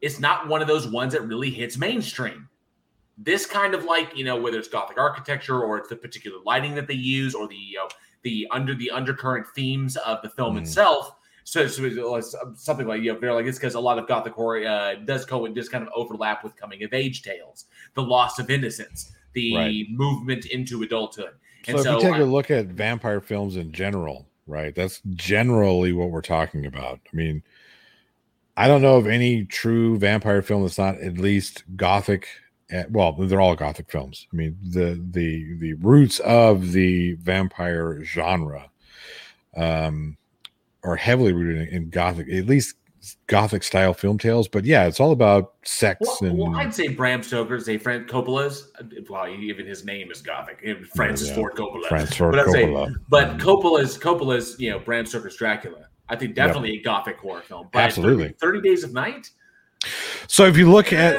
[0.03, 2.49] it's not one of those ones that really hits mainstream.
[3.18, 6.74] This kind of like you know whether it's gothic architecture or it's the particular lighting
[6.74, 7.89] that they use or the you know,
[8.27, 10.62] the under the undercurrent themes of the film Mm.
[10.62, 11.12] itself.
[11.45, 12.20] So, so
[12.57, 15.24] something like you know, they're like it's because a lot of gothic horror uh, does
[15.31, 19.55] and just kind of overlap with coming of age tales, the loss of innocence, the
[19.55, 19.87] Right.
[19.91, 21.35] movement into adulthood.
[21.64, 24.74] So, if you take I- a look at vampire films in general, right?
[24.74, 26.99] That's generally what we're talking about.
[27.12, 27.45] I mean,
[28.57, 32.27] I don't know of any true vampire film that's not at least gothic.
[32.71, 34.27] Eh, Well, they're all gothic films.
[34.33, 38.71] I mean, the the the roots of the vampire genre
[39.57, 40.17] um,
[40.85, 42.77] are heavily rooted in, in gothic, at least
[43.29, 44.49] gothic style film tales.
[44.49, 48.05] But yeah, it's all about sex Well, and well, I'd say Bram Stoker's, say Fran
[48.07, 48.73] Coppola's.
[49.09, 50.64] Well, even his name is gothic.
[50.95, 51.35] Francis Yeah.
[51.37, 51.87] Ford Coppola.
[51.89, 52.95] Francis Ford but I'd say- Coppola.
[53.09, 55.87] but Coppola's Coppola's, you know, Bram Stoker's Dracula.
[56.09, 57.69] I think definitely a gothic horror film.
[57.73, 58.29] But Absolutely.
[58.41, 59.31] 30, 30 Days of Night.
[60.28, 61.16] So if you look at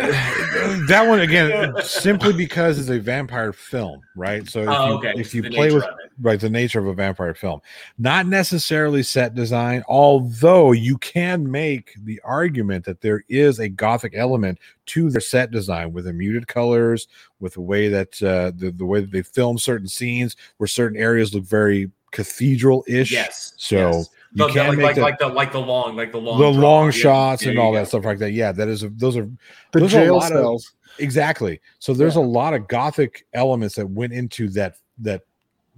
[0.88, 4.47] that one again, simply because it's a vampire film, right?
[4.47, 5.86] So if Oh, you, okay, if you play with
[6.22, 7.61] right the nature of a vampire film,
[7.97, 14.13] not necessarily set design, although you can make the argument that there is a gothic
[14.15, 17.07] element to their set design with the muted colors,
[17.39, 20.97] with the way that uh, the the way that they film certain scenes, where certain
[20.97, 23.11] areas look very cathedral-ish.
[23.11, 23.53] Yes.
[23.57, 24.09] So yes.
[24.34, 26.40] You No, can like, make like, that- like the like the long like the long
[26.40, 26.62] the draw.
[26.62, 27.78] long Yeah, shots there and all go.
[27.80, 28.32] that stuff like that.
[28.32, 29.28] Yeah, that is a, those are
[29.72, 30.62] The those are a jail lot of-
[31.00, 31.62] exactly.
[31.80, 35.22] So there's a lot of gothic elements that went into that that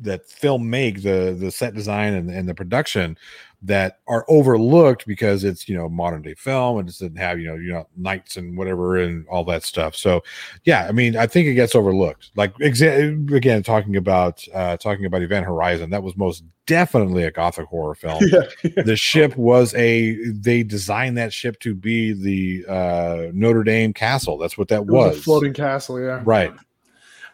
[0.01, 3.17] that film make the the set design and, and the production
[3.61, 7.47] that are overlooked because it's you know modern day film and it doesn't have you
[7.47, 9.95] know you know knights and whatever and all that stuff.
[9.95, 10.23] So
[10.63, 12.31] yeah i mean i think it gets overlooked.
[12.35, 17.31] Like exa- again talking about uh talking about event horizon that was most definitely a
[17.31, 18.21] gothic horror film.
[18.21, 18.83] Yeah.
[18.83, 24.37] the ship was a they designed that ship to be the uh notre dame castle.
[24.37, 26.21] That's what that was, was, a floating castle, yeah.
[26.23, 26.53] right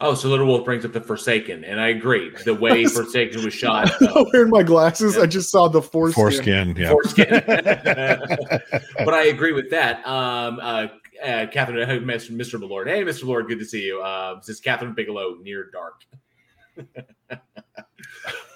[0.02, 2.32] Oh, so Little Wolf brings up the Forsaken, and I agree.
[2.44, 6.16] The way Forsaken was shot, uh, Wearing my glasses, I just saw the foreskin.
[6.16, 6.90] Foreskin, yeah.
[6.90, 7.30] foreskin.
[9.06, 10.06] but I agree with that.
[10.06, 10.88] Um, uh,
[11.24, 12.32] uh, Catherine, uh, Mr.
[12.32, 12.60] Mr.
[12.60, 12.88] Malord.
[12.88, 13.24] Hey, Mr.
[13.24, 14.02] Malord, good to see you.
[14.02, 16.02] Uh, this is Kathryn Bigelow, Near Dark.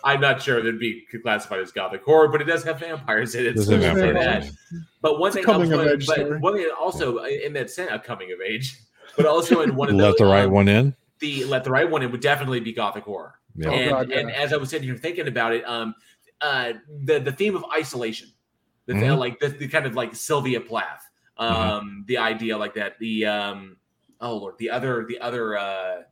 [0.04, 3.36] I'm not sure if it'd be classified as gothic horror, but it does have vampires
[3.36, 3.54] in it.
[3.54, 4.52] Does So have I'll vampires.
[4.52, 4.54] that.
[5.02, 6.40] But one thing, I was coming of age but story.
[6.40, 8.78] one thing also in that sense, a coming of age,
[9.16, 10.96] but also in one of Let the, the right um, one in.
[11.20, 13.36] The let the right one it would definitely be gothic horror.
[13.56, 13.70] Yeah.
[13.70, 14.20] Oh, and, God, yeah.
[14.20, 15.96] and as I was sitting here thinking about it, um,
[16.42, 18.30] uh, the the theme of isolation,
[18.86, 19.18] the Mhm.
[19.18, 22.02] like the, the kind of like Sylvia Plath, um, Mm-hmm.
[22.08, 23.78] the idea like that, the um,
[24.22, 26.04] oh lord, the other the other uh,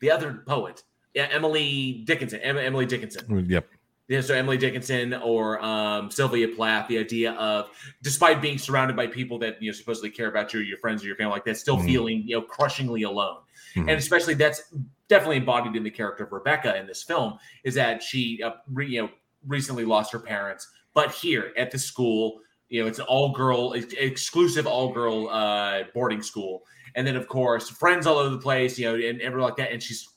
[0.00, 0.82] the other poet,
[1.14, 3.46] yeah, Emily Dickinson, Em- Emily Dickinson.
[3.48, 3.66] Yep.
[4.08, 7.70] Yeah, so Emily Dickinson or um, Sylvia Plath, the idea of
[8.02, 11.06] despite being surrounded by people that you know supposedly care about you, your friends or
[11.08, 11.86] your family, like that, still Mhm.
[11.86, 13.38] feeling you know crushingly alone,
[13.76, 13.82] Mhm.
[13.82, 14.62] and especially that's
[15.08, 18.88] definitely embodied in the character of Rebecca in this film is that she uh, re,
[18.88, 19.10] you know
[19.46, 23.74] recently lost her parents, but here at the school, you know, it's an all girl
[23.74, 26.64] exclusive all girl uh, boarding school,
[26.96, 29.70] and then of course friends all over the place, you know, and everything like that,
[29.72, 30.08] and she's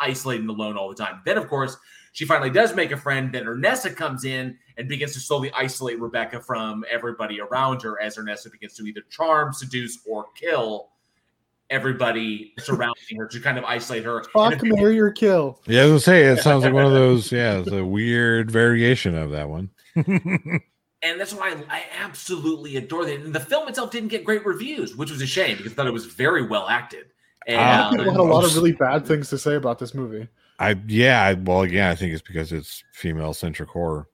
[0.00, 1.20] isolated and alone all the time.
[1.24, 1.76] Then of course
[2.12, 3.32] she finally does make a friend.
[3.32, 8.16] Then Ernesta comes in and begins to slowly isolate Rebecca from everybody around her as
[8.16, 10.88] Ernesta begins to either charm, seduce, or kill
[11.70, 14.24] everybody surrounding her to kind of isolate her.
[14.24, 15.60] Fuck, And if- marry, or kill.
[15.66, 17.30] Yeah, I was gonna say it sounds like one of those.
[17.30, 19.70] Yeah, it's a weird variation of that one.
[19.96, 20.60] and
[21.02, 23.20] that's why I, I absolutely adore that.
[23.20, 25.86] And the film itself didn't get great reviews, which was a shame because I thought
[25.86, 27.06] it was very well acted.
[27.46, 30.28] And ah, People had a lot of really bad things to say about this movie.
[30.58, 31.22] I yeah.
[31.22, 34.08] I, well, again, I think it's because it's female centric horror.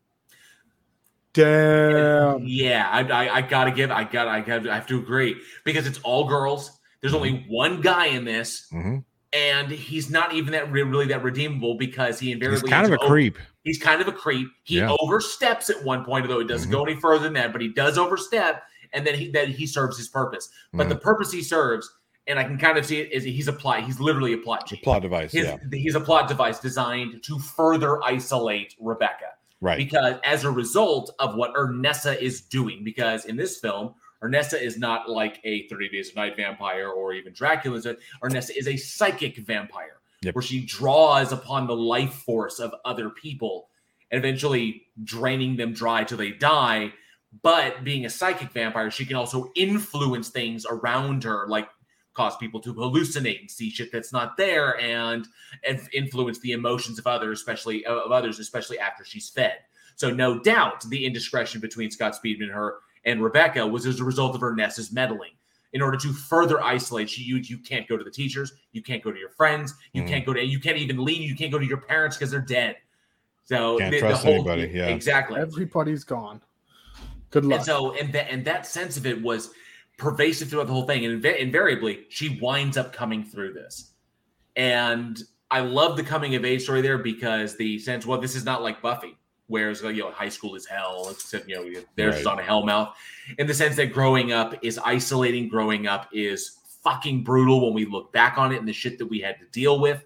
[1.35, 2.45] Damn.
[2.45, 5.87] Yeah, I, I, I gotta give, I got, I got, I have to agree because
[5.87, 6.79] it's all girls.
[7.05, 9.05] There's only one guy in this, Mhm.
[9.35, 12.95] and he's not even that re- really that redeemable because he He's kind of a
[12.99, 13.37] up- creep.
[13.63, 14.49] He's kind of a creep.
[14.63, 14.97] He Yeah.
[15.01, 16.73] oversteps at one point, although it doesn't Mhm.
[16.73, 17.53] go any further than that.
[17.53, 18.63] But he does overstep,
[18.95, 20.49] and then he then he serves his purpose.
[20.73, 20.89] But Mm-hmm.
[20.89, 21.93] the purpose he serves,
[22.27, 23.83] and I can kind of see it, is he's a plot.
[23.85, 24.67] He's literally a plot.
[24.67, 24.83] cheat.
[24.83, 25.33] Plot device.
[25.33, 25.59] His- yeah.
[25.71, 29.27] He's a plot device designed to further isolate Rebecca.
[29.61, 29.77] Right.
[29.77, 34.79] Because as a result of what Ernesta is doing, because in this film, Ernesta is
[34.79, 37.79] not like a 30 Days of Night vampire or even Dracula.
[38.23, 40.35] Ernesta is a psychic vampire Yep.
[40.35, 43.69] where she draws upon the life force of other people
[44.11, 46.93] and eventually draining them dry till they die.
[47.43, 51.69] But being a psychic vampire, she can also influence things around her, like
[52.15, 55.27] cause people to hallucinate and see shit that's not there and,
[55.67, 59.59] and influence the emotions of others, especially of others, especially after she's fed.
[59.97, 64.05] So no doubt the indiscretion between Scott Speedman and her and Rebecca was as a
[64.05, 65.31] result of Ernesta's meddling.
[65.73, 69.03] In order to further isolate you, you, you can't go to the teachers, you can't
[69.03, 70.09] go to your friends, you Mhm.
[70.09, 72.41] can't go to, you can't even leave, you can't go to your parents because they're
[72.41, 72.77] dead.
[73.45, 74.87] So Can't trust anybody, yeah.
[74.87, 75.41] exactly.
[75.41, 76.41] Everybody's gone.
[77.31, 77.65] Good And luck.
[77.65, 79.51] so, and that and that sense of it was
[79.99, 83.93] pervasive throughout the whole thing, and inv- invariably, she winds up coming through this.
[84.57, 88.45] And I love the coming of age story there because the sense, well, this is
[88.45, 89.17] not like Buffy,
[89.49, 91.09] whereas you know high school is hell.
[91.11, 92.27] It's you know there's Right.
[92.27, 92.97] on a hell mouth,
[93.39, 95.49] in the sense that growing up is isolating.
[95.49, 99.07] Growing up is fucking brutal when we look back on it and the shit that
[99.07, 100.05] we had to deal with,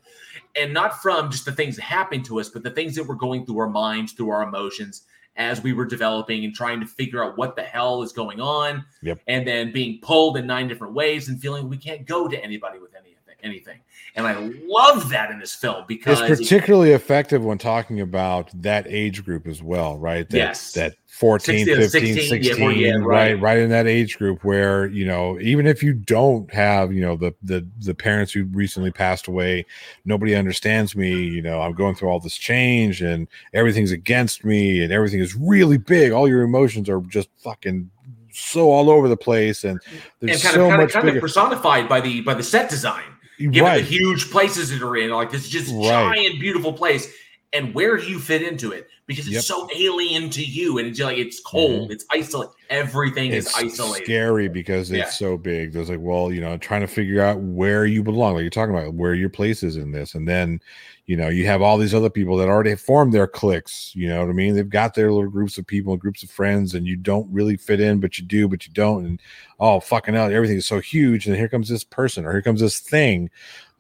[0.55, 3.17] and not from just the things that happened to us, but the things that were
[3.17, 5.03] going through our minds, through our emotions
[5.37, 8.85] as we were developing and trying to figure out what the hell is going on
[9.03, 9.21] Yep.
[9.29, 12.81] and then being pulled in nine different ways and feeling we can't go to anybody
[12.81, 13.08] with anything
[13.43, 13.79] anything
[14.17, 14.35] and i
[14.65, 19.47] love that in this film because It's particularly effective when talking about that age group
[19.47, 20.29] as well, right?
[20.29, 20.73] That, Yes.
[20.73, 23.41] That 14, 16, 15, 16, 16, yeah, yeah, right, right.
[23.41, 27.17] right in that age group where, you know, even if you don't have, you know,
[27.17, 29.67] the the the parents who recently passed away,
[30.05, 34.83] nobody understands me, you know, I'm going through all this change and everything's against me
[34.83, 36.13] and everything is really big.
[36.13, 37.91] All your emotions are just fucking
[38.31, 39.81] so all over the place and
[40.21, 42.35] there's and kind so of kind, much of, kind bigger of personified by the by
[42.35, 43.03] the set design
[43.39, 43.79] given right.
[43.79, 46.17] the huge places that are in like this just Right.
[46.17, 47.13] giant beautiful place
[47.53, 49.45] and where do you fit into it because it's Yep.
[49.45, 51.57] so alien to you and it's like it's mm-hmm.
[51.57, 55.09] cold it's isolated everything it's is isolated scary because it's Yeah.
[55.11, 55.73] so big.
[55.73, 58.75] There's like, well, you know, trying to figure out where you belong, like you're talking
[58.75, 60.61] about, where your place is in this, and then,
[61.09, 63.93] you know, you have all these other people that already have formed their cliques.
[63.97, 64.55] You know what I mean?
[64.55, 67.81] They've got their little groups of people, groups of friends, and you don't really fit
[67.81, 69.21] in, but you do, but you don't, and
[69.59, 72.61] oh, fucking hell, everything is so huge, and here comes this person, or here comes
[72.61, 73.31] this thing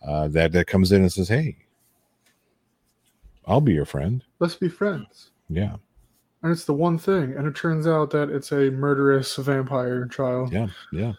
[0.06, 1.58] uh, that that comes in and says, hey,
[3.46, 4.24] I'll be your friend.
[4.38, 5.30] Let's be friends.
[5.50, 5.76] Yeah,
[6.42, 7.34] And it's the one thing.
[7.36, 10.52] And it turns out that it's a murderous vampire child.
[10.52, 11.12] yeah, yeah.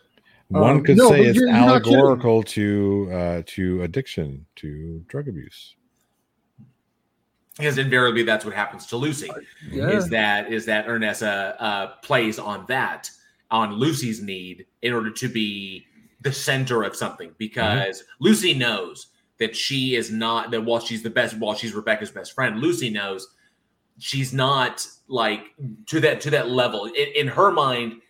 [0.49, 1.99] One Um, could no, say it's you're- you're not kidding.
[1.99, 5.76] allegorical to uh, to addiction, to drug abuse.
[7.60, 9.30] Because invariably that's what happens to Lucy.
[9.30, 9.36] Uh,
[9.69, 9.90] yeah.
[9.90, 13.10] Is that is that Ernessa uh, plays on that
[13.52, 15.86] on Lucy's need in order to be
[16.22, 17.36] the center of something.
[17.38, 18.23] Because mm-hmm.
[18.23, 19.07] Lucy knows
[19.40, 22.90] that she is not that while she's the best while she's Rebecca's best friend Lucy
[22.90, 23.27] knows
[23.98, 25.41] she's not like
[25.88, 26.86] to that to that level.
[26.86, 28.02] In, in her mind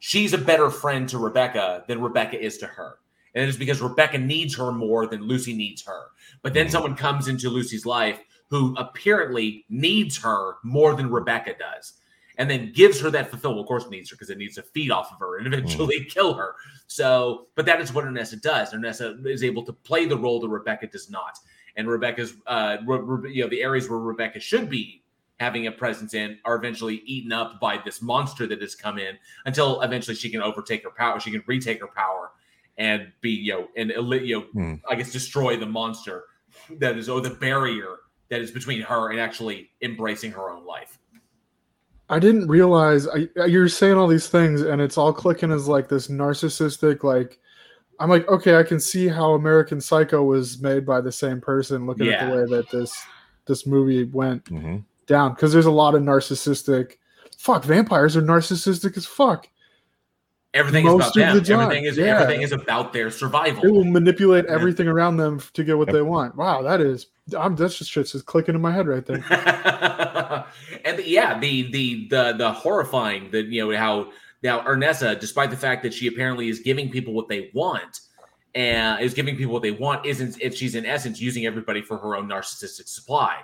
[0.00, 2.98] she's a better friend to Rebecca than Rebecca is to her.
[3.34, 6.06] And it is because Rebecca needs her more than Lucy needs her.
[6.42, 6.72] But then mm-hmm.
[6.72, 11.94] someone comes into Lucy's life who apparently needs her more than Rebecca does
[12.38, 13.60] and then gives her that fulfillment.
[13.60, 16.04] Of course, it needs her because it needs to feed off of her and eventually
[16.04, 16.54] kill her.
[16.86, 18.72] So, but that is what Ernessa does.
[18.72, 21.38] Ernessa is able to play the role that Rebecca does not.
[21.76, 25.02] And Rebecca's, uh, Re- you know, the areas where Rebecca should be
[25.38, 29.16] having a presence in are eventually eaten up by this monster that has come in
[29.46, 31.20] until eventually she can overtake her power.
[31.20, 32.32] She can retake her power
[32.76, 33.90] and be, you know, and
[34.24, 34.74] you know, Hmm.
[34.88, 36.24] I guess destroy the monster
[36.78, 37.98] that is, or the barrier
[38.30, 40.98] that is between her and actually embracing her own life.
[42.10, 45.88] I didn't realize I, you're saying all these things, and it's all clicking as like
[45.88, 47.02] this narcissistic.
[47.04, 47.38] Like,
[48.00, 51.86] I'm like, okay, I can see how American Psycho was made by the same person.
[51.86, 52.96] Looking at the way that this
[53.46, 54.84] this movie went Mhm.
[55.06, 56.92] down, because there's a lot of narcissistic.
[57.38, 59.48] Fuck, vampires are narcissistic as fuck.
[60.54, 61.60] Everything Most is about of the them.
[61.60, 62.20] Everything is yeah.
[62.20, 63.62] everything is about their survival.
[63.62, 64.54] They will manipulate Yeah.
[64.54, 65.94] everything around them to get what Yep.
[65.94, 66.36] they want.
[66.36, 67.08] Wow, that is.
[67.38, 69.16] I'm that's just shit's just clicking in my head right there.
[70.84, 74.10] and the, yeah, the the the the horrifying that you know how
[74.42, 78.00] now Ernessa, despite the fact that she apparently is giving people what they want
[78.54, 81.98] and is giving people what they want, isn't if she's in essence using everybody for
[81.98, 83.36] her own narcissistic supply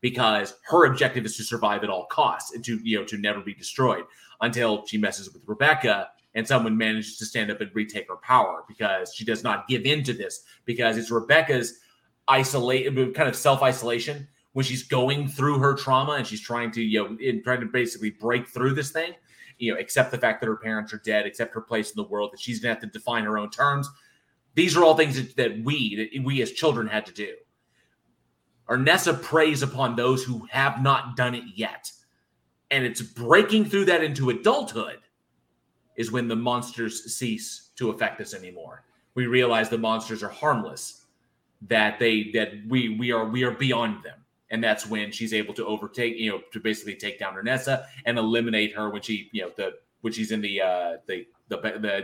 [0.00, 3.40] because her objective is to survive at all costs and to you know to never
[3.40, 4.04] be destroyed
[4.42, 8.64] until she messes with Rebecca and someone manages to stand up and retake her power
[8.66, 11.80] because she does not give in to this because it's Rebecca's
[12.28, 17.02] isolate kind of self-isolation when she's going through her trauma and she's trying to you
[17.02, 19.12] know in trying to basically break through this thing
[19.58, 22.08] you know accept the fact that her parents are dead accept her place in the
[22.08, 23.88] world that she's gonna have to define her own terms.
[24.54, 27.34] These are all things that, that we that we as children had to do.
[28.68, 31.90] Ernessa preys upon those who have not done it yet.
[32.70, 34.98] And it's breaking through that into adulthood
[35.96, 38.84] is when the monsters cease to affect us anymore.
[39.14, 41.04] We realize the monsters are harmless
[41.68, 44.18] that they that we we are we are beyond them.
[44.50, 48.18] And that's when she's able to overtake you know to basically take down Ernessa and
[48.18, 51.56] eliminate her when she you know the when she's in the uh the the,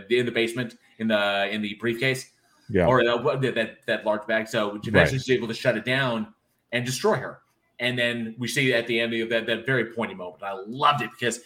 [0.09, 2.31] the in the basement in the in the briefcase.
[2.71, 2.85] Yeah.
[2.87, 4.47] or that that that large bag.
[4.47, 5.09] So eventually Right.
[5.11, 6.35] she's able to shut it down
[6.73, 7.41] and destroy her.
[7.81, 10.43] And then we see at the end of that that very pointy moment.
[10.43, 11.41] I loved it because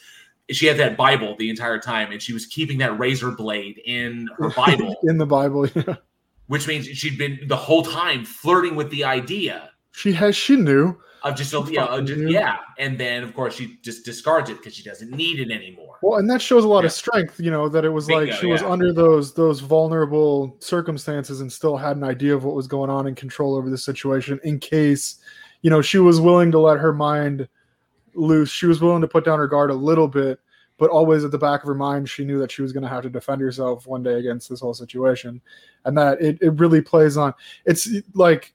[0.51, 4.29] she had that Bible the entire time and she was keeping that razor blade in
[4.39, 5.67] her Bible in the Bible.
[5.69, 5.97] Yeah.
[6.49, 10.35] which means she'd been the whole time flirting with the idea She has.
[10.37, 10.97] She knew.
[11.23, 14.75] of just, She yeah, just yeah, and then of course she just discards it because
[14.75, 15.97] she doesn't need it anymore.
[16.03, 16.87] Well, and that shows a lot Yeah.
[16.87, 20.57] of strength, you know, that it was like Bingo, she was under those those vulnerable
[20.59, 23.79] circumstances and still had an idea of what was going on and control over the
[23.79, 25.17] situation in case,
[25.63, 27.49] you know, she was willing to let her mind
[28.15, 28.51] loose.
[28.51, 30.41] She was willing to put down her guard a little bit,
[30.79, 32.89] but always at the back of her mind she knew that she was going to
[32.89, 35.41] have to defend herself one day against this whole situation.
[35.85, 37.35] And that it, it really plays on
[37.65, 38.55] it's like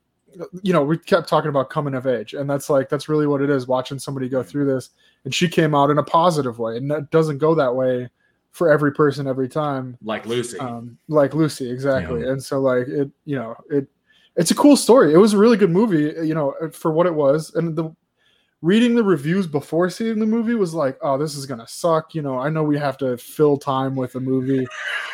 [0.62, 3.42] you know, we kept talking about coming of age, and that's like that's really what
[3.42, 3.68] it is.
[3.68, 4.92] Watching somebody go through this,
[5.24, 8.10] and she came out in a positive way, and that doesn't go that way
[8.52, 9.98] for every person every time.
[10.02, 12.28] Like Lucy, Um, like Lucy, exactly.
[12.28, 13.88] And so, like it, you know, it
[14.36, 15.14] it's a cool story.
[15.14, 17.54] It was a really good movie, you know, for what it was.
[17.56, 17.96] And the
[18.62, 22.16] reading the reviews before seeing the movie was like, oh, this is gonna suck.
[22.16, 24.68] You know, I know we have to fill time with a movie,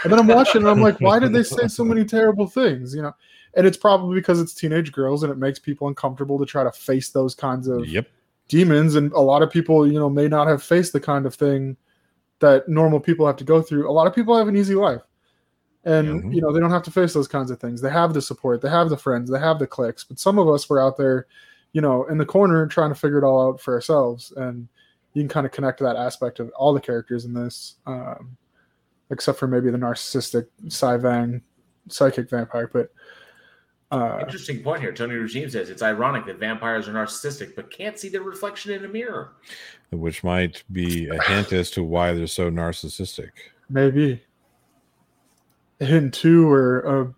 [0.03, 2.95] and then I'm watching, and I'm like, why did they say so many terrible things?
[2.95, 3.13] You know,
[3.55, 6.71] and it's probably because it's teenage girls, and it makes people uncomfortable to try to
[6.71, 8.07] face those kinds of Yep.
[8.49, 11.33] demons and a lot of people you know may not have faced the kind of
[11.33, 11.77] thing
[12.39, 15.01] that normal people have to go through a lot of people have an easy life
[15.85, 16.35] and Mhm.
[16.35, 18.61] you know they don't have to face those kinds of things they have the support
[18.61, 21.25] they have the friends they have the clicks but some of us were out there
[21.73, 24.67] you know in the corner trying to figure it all out for ourselves and
[25.13, 28.37] you can kind of connect to that aspect of all the characters in this um,
[29.11, 30.47] except for maybe the narcissistic
[31.01, 31.41] Vang
[31.89, 32.89] psychic vampire but
[33.91, 34.91] uh, interesting point here.
[34.91, 38.83] Tony Regime says it's ironic that vampires are narcissistic but can't see their reflection in
[38.85, 39.33] a mirror.
[39.91, 43.29] Which might be a hint as to why they're so narcissistic.
[43.69, 44.23] Maybe.
[45.79, 47.13] Hint two or a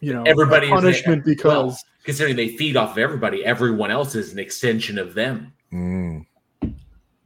[0.00, 3.90] you know Everybody a is- punishment well, because considering they feed off of everybody, everyone
[3.90, 5.52] else is an extension of them.
[5.70, 6.24] Mm.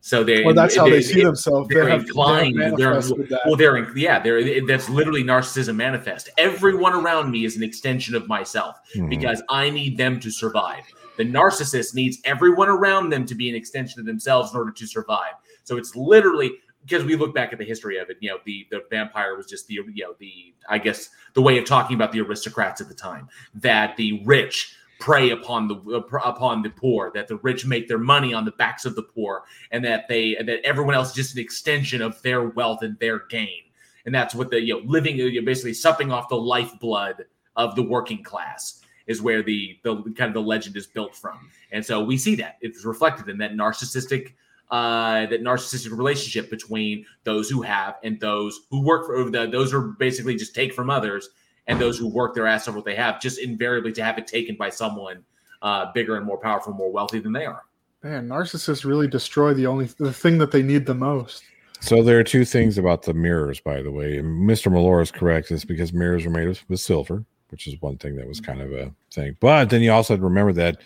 [0.01, 1.69] So they Well, that's how they see it- themselves.
[1.69, 2.59] They They're have- they have inclined.
[2.59, 3.43] They're, manifested that.
[3.47, 4.19] well, they're yeah.
[4.19, 6.31] They're that's literally narcissism manifest.
[6.37, 9.09] Everyone around me is an extension of myself Mhm.
[9.09, 10.83] because I need them to survive.
[11.17, 14.87] The narcissist needs everyone around them to be an extension of themselves in order to
[14.89, 15.35] survive.
[15.63, 16.51] So it's literally
[16.83, 18.19] because we look back at the history of it.
[18.21, 21.59] You know, the the vampire was just the you know the I guess the way
[21.59, 26.19] of talking about the aristocrats at the time that the rich prey upon the uh,
[26.19, 29.43] upon the poor that the rich make their money on the backs of the poor
[29.73, 33.27] and that they that everyone else is just an extension of their wealth and their
[33.27, 33.63] gain
[34.07, 37.25] and that's what the you know living you're basically supping off the lifeblood
[37.57, 41.51] of the working class is where the the kind of the legend is built from
[41.73, 44.35] and so we see that it's reflected in that narcissistic
[44.73, 49.71] uh that narcissistic relationship between those who have and those who work for the, those
[49.71, 51.29] who are basically just take from others
[51.69, 54.27] and those who work their ass off what they have just invariably to have it
[54.27, 55.23] taken by someone
[55.63, 57.63] uh bigger and more powerful more wealthy than they are
[58.03, 61.45] Man, narcissists really destroy the only the thing that they need the most.
[61.81, 64.19] So there are two things about the mirrors, by the way.
[64.19, 64.73] Mr.
[64.73, 65.51] Malore is correct.
[65.51, 68.61] It's because mirrors are made of with silver, which is one thing that was kind
[68.61, 69.37] of a thing.
[69.39, 70.81] But then you also had to remember that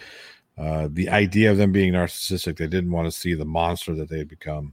[0.58, 4.08] uh, the idea of them being narcissistic, they didn't want to see the monster that
[4.08, 4.72] they had become.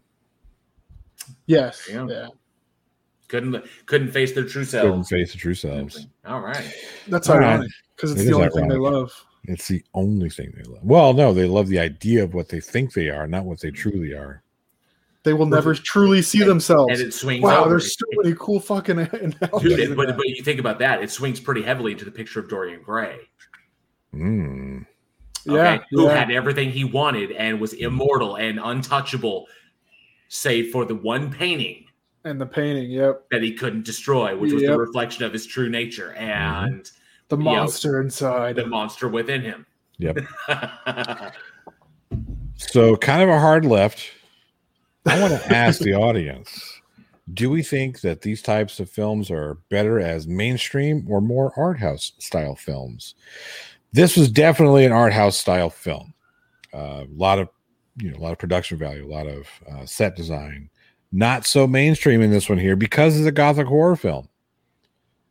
[1.45, 1.87] Yes.
[1.91, 2.07] Yeah.
[2.07, 2.27] Yeah.
[3.27, 4.83] couldn't couldn't face their true selves.
[4.89, 6.07] Couldn't selves face the true selves.
[6.25, 6.73] all right
[7.07, 7.53] That's All right.
[7.53, 9.11] ironic because it's It the is only thing they love.
[9.45, 10.83] It's the only thing they love.
[10.83, 13.71] Well, no, they love the idea of what they think they are, not what they
[13.71, 14.41] truly are.
[15.23, 16.91] They will never truly see themselves.
[16.99, 17.69] and it swings Wow, over.
[17.71, 19.75] there's so many cool fucking analogies.
[19.77, 22.49] Dude, but, but you think about that, it swings pretty heavily into the picture of
[22.49, 23.19] Dorian Gray.
[24.13, 24.85] Mm.
[25.45, 26.17] Yeah, who yeah.
[26.17, 29.47] had everything he wanted and was immortal and untouchable,
[30.27, 31.85] save for the one painting
[32.23, 32.91] and the painting.
[32.91, 36.65] Yep, that he couldn't destroy, which was the reflection of his true nature mm-hmm.
[36.65, 36.91] and
[37.29, 38.55] the you know, monster inside.
[38.55, 39.65] the monster within him.
[39.97, 40.19] Yep.
[42.55, 44.11] So, kind of a hard left.
[45.05, 46.81] I want to ask the audience
[47.33, 51.79] do we think that these types of films are better as mainstream or more art
[51.79, 53.15] house style films?
[53.93, 56.13] This was definitely an art house style film.
[56.73, 57.49] Uh, a lot of,
[57.97, 60.69] you know, a lot of production value, a lot of uh, set design.
[61.11, 64.27] Not so mainstream in this one here because it's a gothic horror film.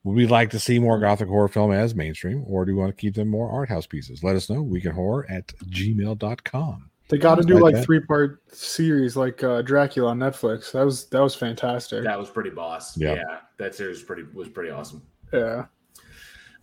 [0.04, 2.96] Would we like to see more gothic horror film as mainstream, or do we want
[2.96, 4.22] to keep them more art house pieces?
[4.24, 4.64] Let us know.
[4.64, 6.90] Weekinhorror at gmail.com.
[7.08, 10.72] They got to do like like three part series like uh, Dracula on Netflix.
[10.72, 12.04] That was that was fantastic.
[12.04, 12.96] that was pretty boss.
[12.96, 13.14] Yeah.
[13.14, 13.38] Yeah.
[13.58, 15.02] that series was pretty was pretty awesome.
[15.32, 15.66] Yeah.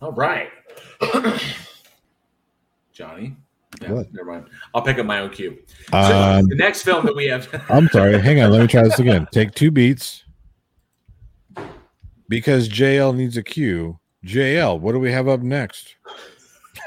[0.02, 0.48] All right.
[3.00, 3.34] Johnny.
[3.80, 4.12] Yeah, What?
[4.12, 4.44] never mind.
[4.74, 5.56] I'll pick up my own cue.
[5.90, 8.18] So Um, the next film that we have I'm sorry.
[8.20, 8.50] Hang on.
[8.52, 9.26] Let me try this again.
[9.32, 10.24] Take two beats.
[12.28, 13.98] Because JL needs a cue.
[14.26, 15.96] JL, what do we have up next?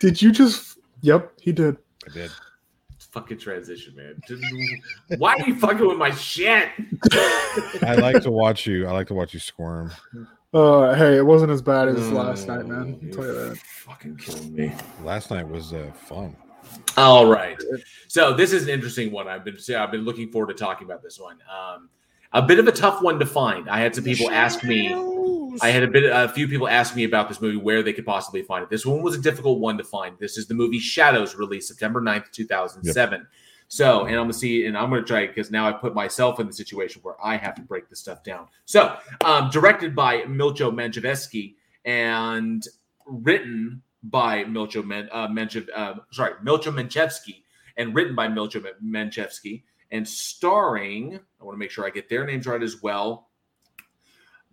[0.00, 0.78] Did you just?
[1.00, 1.78] Yep, he did.
[2.06, 2.30] I did.
[3.10, 4.20] fucking transition, man.
[5.16, 6.68] Why are you fucking with my shit?
[7.82, 8.86] I like to watch you.
[8.86, 9.92] I like to watch you squirm.
[10.54, 12.98] Uh, hey, it wasn't as bad as last night, man.
[13.02, 13.58] I'll tell you that.
[13.58, 14.72] fucking killing me.
[15.04, 16.34] Last night was uh, fun.
[16.96, 17.60] All right.
[18.08, 19.28] So this is an interesting one.
[19.28, 21.38] I've been yeah, I've been looking forward to talking about this one.
[21.52, 21.90] Um,
[22.32, 23.68] a bit of a tough one to find.
[23.68, 24.94] I had some people ask me.
[25.60, 28.06] I had a bit a few people ask me about this movie where they could
[28.06, 28.70] possibly find it.
[28.70, 30.18] This one was a difficult one to find.
[30.18, 33.26] This is the movie Shadows, released September 9th, 2007.
[33.70, 36.46] So, and I'm gonna see, and I'm gonna try because now I put myself in
[36.46, 38.48] the situation where I have to break this stuff down.
[38.64, 41.54] So, um, directed by Milcho Manchevski
[41.84, 42.66] and
[43.06, 47.42] written by Milcho Men, uh, Menchev, uh, sorry, Milcho Menchevsky,
[47.76, 51.20] and written by Milcho Men- Menchevsky, and starring.
[51.40, 53.28] I want to make sure I get their names right as well.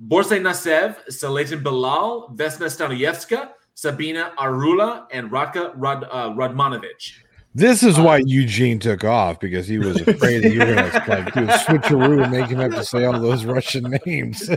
[0.01, 7.21] Borsay Nasev, Salatin Bilal, Vesna Stanojevska, Sabina Arula, and Radka Rad, uh, Radmanovich.
[7.57, 11.05] This is why Eugene took off because he was afraid that you were going to
[11.07, 14.49] like do a switcheroo and make him have to say all those Russian names.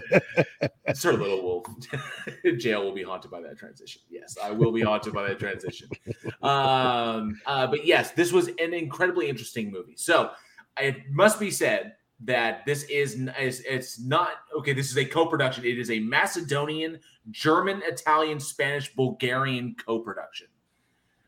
[0.94, 1.66] Sir Little will
[2.56, 4.02] jail will be haunted by that transition.
[4.10, 5.88] Yes, I will be haunted by that transition.
[6.42, 9.94] Um, uh, but yes, this was an incredibly interesting movie.
[9.94, 10.32] So
[10.76, 11.94] it must be said
[12.24, 14.72] that this is, n- is it's not okay.
[14.72, 15.64] This is a co-production.
[15.64, 16.98] It is a Macedonian,
[17.30, 20.48] German, Italian, Spanish, Bulgarian co-production.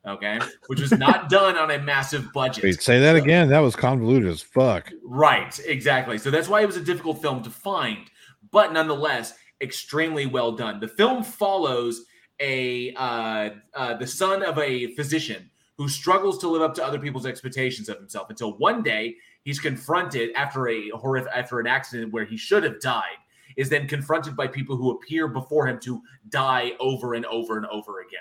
[0.06, 2.64] Okay, which was not done on a massive budget.
[2.64, 3.48] Wait, say that again.
[3.48, 4.90] That was convoluted as fuck.
[5.04, 6.16] Right, exactly.
[6.16, 8.10] So that's why it was a difficult film to find,
[8.50, 10.80] but nonetheless, extremely well done.
[10.80, 12.06] The film follows
[12.40, 16.98] a uh, uh, the son of a physician who struggles to live up to other
[16.98, 22.12] people's expectations of himself until one day he's confronted after a horrific after an accident
[22.12, 23.16] where he should have died
[23.56, 27.66] is then confronted by people who appear before him to die over and over and
[27.66, 28.20] over again.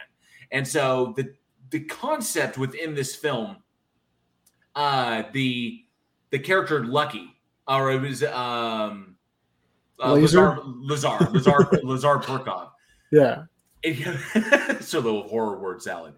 [0.52, 1.34] And so the
[1.70, 3.58] the concept within this film
[4.76, 5.84] uh, the
[6.32, 7.36] the character Lucky,
[7.68, 9.16] or it was um,
[10.02, 10.14] uh?
[10.14, 12.70] Lazar, Lazar, Lazar, Lazar Perkov.
[13.12, 13.44] Yeah.
[13.82, 16.14] It's a little horror word salad.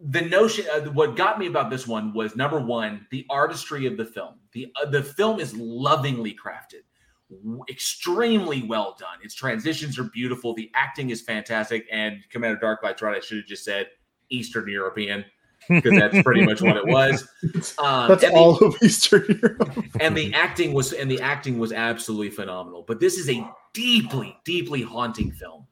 [0.00, 3.96] The notion, uh, what got me about this one was number one, the artistry of
[3.96, 4.34] the film.
[4.52, 6.82] the uh, The film is lovingly crafted,
[7.30, 9.18] w- extremely well done.
[9.22, 10.52] Its transitions are beautiful.
[10.54, 11.86] The acting is fantastic.
[11.90, 13.16] And Commander Darklight's right.
[13.16, 13.86] I should have just said
[14.34, 15.24] Eastern European
[15.68, 17.26] because that's pretty much what it was.
[17.78, 19.84] Um, That's and the- all of Eastern Europe.
[20.00, 22.84] and the acting was and the acting was absolutely phenomenal.
[22.86, 25.66] But this is a deeply deeply haunting film.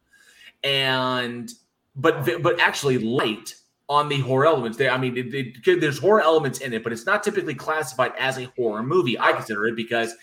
[0.65, 1.53] And
[1.97, 3.55] but but actually light
[3.89, 4.79] on the horror elements.
[4.79, 8.13] There i mean it, it, there's horror elements in it but it's not typically classified
[8.19, 9.19] as a horror movie.
[9.19, 10.15] I consider it because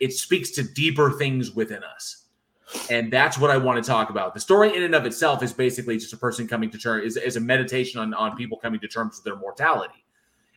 [0.00, 2.21] it speaks to deeper things within us
[2.90, 4.34] and that's what i want to talk about.
[4.34, 7.16] The story in and of itself is basically just a person coming to terms is,
[7.16, 10.04] is a meditation on, on people coming to terms with their mortality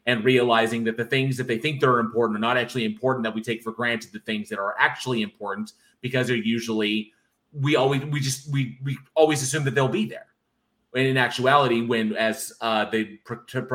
[0.06, 3.34] and realizing that the things that they think they're important are not actually important that
[3.34, 7.12] we take for granted the things that are actually important because they're usually
[7.54, 10.28] we always we just we we always assume that they'll be there.
[10.94, 13.20] And in actuality when as uh the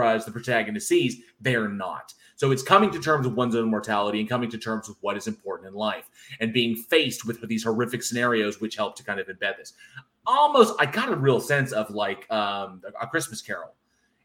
[0.02, 4.18] as the protagonist sees they're not so it's coming to terms with one's own mortality
[4.18, 6.08] and coming to terms with what is important in life
[6.40, 9.74] and being faced with, with these horrific scenarios which help to kind of embed this.
[10.26, 13.74] Almost i got a real sense of like um a christmas carol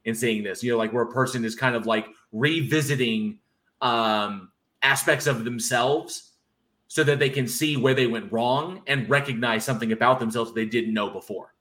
[0.06, 3.38] in seeing this you know like where a person is kind of like revisiting
[3.82, 4.50] um
[4.82, 6.36] aspects of themselves
[6.88, 10.66] so that they can see where they went wrong and recognize something about themselves they
[10.66, 11.54] didn't know before.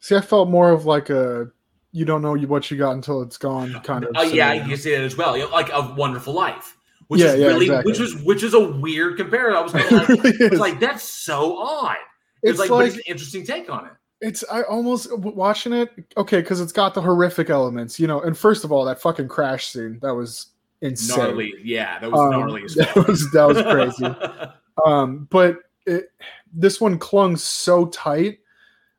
[0.00, 1.50] See, I felt more of like a
[1.92, 4.10] you don't know what you got until it's gone kind of.
[4.16, 6.76] oh yeah you can see that as well like a wonderful life
[7.08, 7.92] which Yeah, is yeah, really exactly.
[7.92, 11.58] which was which is a weird comparison i was like, I was like that's so
[11.58, 11.96] odd
[12.42, 15.90] it's, It's like, like- it's an interesting take on it It's I almost watching it.
[16.16, 18.20] Okay, because it's got the horrific elements, you know.
[18.20, 20.46] And first of all, that fucking crash scene that was
[20.80, 21.18] insane.
[21.18, 24.14] gnarly yeah that was Um, gnarly as that was that was crazy.
[24.86, 26.12] um, but it,
[26.52, 28.38] this one clung so tight.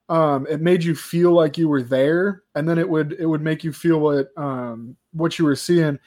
[0.09, 3.41] Um, it made you feel like you were there, and then it would it would
[3.41, 5.97] make you feel what um what you were seeing.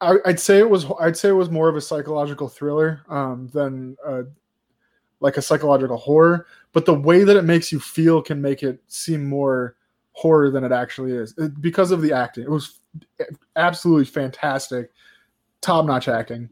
[0.00, 3.48] I, I'd say it was I'd say it was more of a psychological thriller um,
[3.52, 4.22] than uh,
[5.20, 6.46] like a psychological horror.
[6.72, 9.76] But the way that it makes you feel can make it seem more
[10.12, 12.44] horror than it actually is It- because of the acting.
[12.44, 12.80] It was
[13.56, 14.90] absolutely fantastic,
[15.60, 16.50] top notch acting,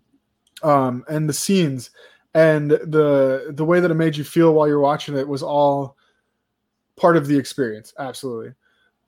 [0.63, 1.91] um, and the scenes
[2.35, 5.97] and the the way that it made you feel while you're watching it was all
[6.97, 7.93] part of the experience.
[7.99, 8.53] Absolutely.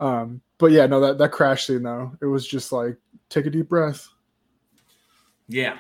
[0.00, 2.96] Um, but yeah, no, that that crash scene though, it was just like
[3.28, 4.08] take a deep breath.
[5.48, 5.76] Yeah,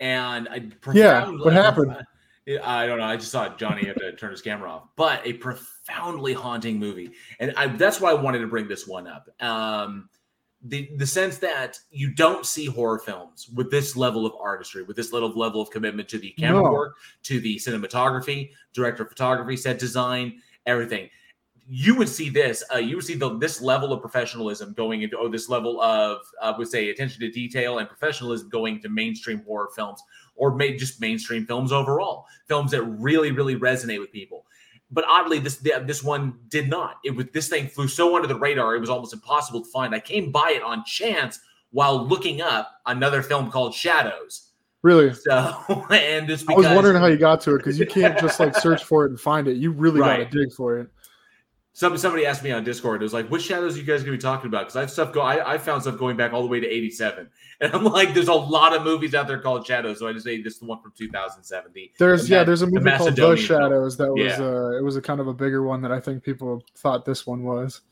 [0.00, 1.96] and I Yeah, what happened?
[2.64, 3.04] I don't know.
[3.04, 7.10] I just saw Johnny have to turn his camera off, but a profoundly haunting movie,
[7.40, 9.28] and I, that's why I wanted to bring this one up.
[9.42, 10.08] Um,
[10.62, 14.96] the the sense that you don't see horror films with this level of artistry, with
[14.96, 16.72] this little level of commitment to the camera No.
[16.72, 21.10] work, to the cinematography, director of photography, set design, everything.
[21.70, 22.64] You would see this.
[22.72, 26.20] Uh, you would see the, this level of professionalism going into, oh, this level of,
[26.42, 30.02] I would say, attention to detail and professionalism going to mainstream horror films
[30.34, 34.46] or may, just mainstream films overall, films that really, really resonate with people.
[34.90, 36.96] But oddly, this this one did not.
[37.04, 39.94] It was this thing flew so under the radar, it was almost impossible to find.
[39.94, 41.40] I came by it on chance
[41.72, 44.52] while looking up another film called Shadows.
[44.82, 48.18] Really, So, and just I was wondering how you got to it because you can't
[48.18, 49.56] just like search for it and find it.
[49.56, 50.22] You really Right.
[50.22, 50.88] got to dig for it.
[51.78, 54.16] Some, somebody asked me on Discord, it was like, which shadows are you guys gonna
[54.16, 54.62] be talking about?
[54.62, 56.66] Because I have stuff go I, I found stuff going back all the way to
[56.66, 57.30] 87.
[57.60, 59.98] And I'm like, there's a lot of movies out there called Shadows.
[60.00, 61.70] So I just say this is the one from 2007.
[61.72, 64.44] The, There's the yeah, there's a the movie called The Shadows that was Yeah.
[64.44, 67.26] uh it was a kind of a bigger one that I think people thought this
[67.28, 67.82] one was.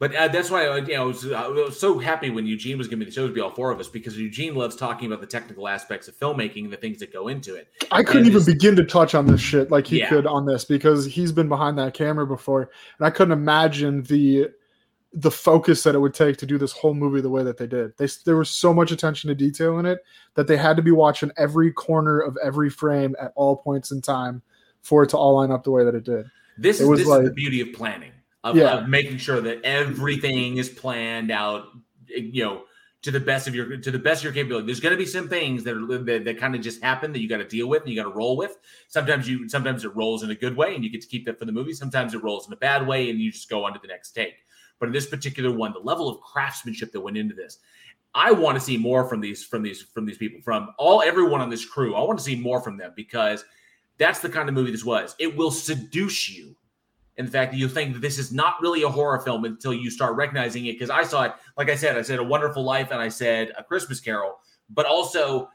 [0.00, 2.78] But uh, that's why I, you know, I was, I was so happy when Eugene
[2.78, 5.06] was giving me the show to be all four of us because Eugene loves talking
[5.06, 7.68] about the technical aspects of filmmaking and the things that go into it.
[7.92, 10.08] I couldn't And even begin to touch on this shit like he Yeah.
[10.08, 14.48] could on this because he's been behind that camera before, and I couldn't imagine the
[15.12, 17.66] the focus that it would take to do this whole movie the way that they
[17.66, 17.92] did.
[17.98, 19.98] They there was so much attention to detail in it
[20.34, 24.00] that they had to be watching every corner of every frame at all points in
[24.00, 24.40] time
[24.82, 26.24] for it to all line up the way that it did.
[26.56, 28.12] This It is was this is like- the beauty of planning,
[28.44, 28.78] of, Yeah.
[28.78, 31.68] of making sure that everything is planned out,
[32.08, 32.64] you know,
[33.02, 34.66] to the best of your to the best of your capability.
[34.66, 37.20] There's going to be some things that are that, that kind of just happen that
[37.20, 38.58] you got to deal with and you got to roll with.
[38.88, 41.38] Sometimes you sometimes it rolls in a good way and you get to keep that
[41.38, 41.72] for the movie.
[41.72, 44.12] Sometimes it rolls in a bad way and you just go on to the next
[44.12, 44.34] take.
[44.78, 47.58] But in this particular one, the level of craftsmanship that went into this,
[48.14, 51.40] I want to see more from these from these from these people from all everyone
[51.40, 51.94] on this crew.
[51.94, 53.44] I want to see more from them because
[53.96, 55.16] that's the kind of movie this was.
[55.18, 56.54] It will seduce you
[57.26, 59.90] the fact that you think that this is not really a horror film until you
[59.90, 60.72] start recognizing it.
[60.72, 63.52] Because I saw it, like I said, I said A Wonderful Life and I said
[63.58, 64.38] A Christmas Carol,
[64.70, 65.48] but also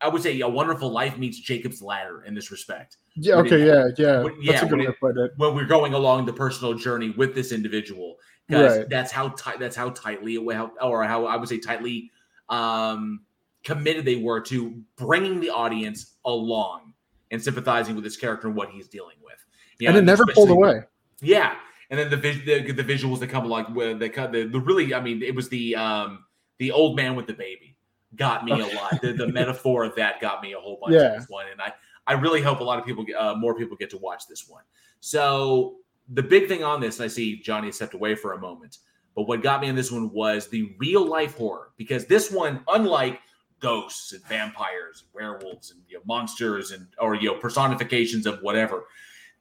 [0.00, 2.96] I would say A Wonderful Life meets Jacob's Ladder in this respect.
[3.16, 3.36] Yeah.
[3.36, 3.62] When Okay.
[3.62, 3.86] it- Yeah.
[4.06, 4.22] Yeah.
[4.22, 5.32] when- That's yeah, a good when way it- to put it.
[5.36, 8.16] when we're going along the personal journey with this individual
[8.46, 8.88] because Right.
[8.90, 12.10] that's how tight that's how tightly how, or how I would say tightly
[12.50, 13.20] um
[13.62, 16.92] committed they were to bringing the audience along
[17.30, 19.38] and sympathizing with this character and what he's dealing with.
[19.78, 20.82] You and it never pulled away.
[21.24, 21.56] Yeah,
[21.90, 25.00] and then the, the the visuals that come along with the cut the, really I
[25.00, 26.24] mean it was the um
[26.58, 27.76] the old man with the baby
[28.16, 29.00] got me a lot.
[29.02, 31.14] The, the metaphor of that got me a whole bunch Yeah.
[31.14, 31.72] of this one, and I
[32.06, 34.46] I really hope a lot of people get- uh, more people get to watch this
[34.48, 34.62] one.
[35.00, 35.76] So
[36.10, 38.78] the big thing on this, I see Johnny stepped away for a moment,
[39.16, 42.62] but what got me in this one was the real life horror because this one,
[42.68, 43.20] unlike
[43.60, 48.38] ghosts and vampires and werewolves and you know, monsters and or you know personifications of
[48.42, 48.84] whatever,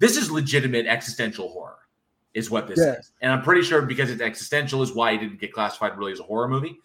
[0.03, 1.79] this is legitimate existential horror,
[2.33, 2.95] is what this Yeah.
[2.99, 6.11] is, and I'm pretty sure because it's existential is why it didn't get classified really
[6.11, 6.77] as a horror movie,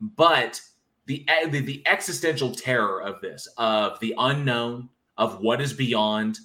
[0.00, 0.58] but
[1.04, 4.88] the the, the existential terror of this, of the unknown,
[5.18, 6.38] of what is beyond,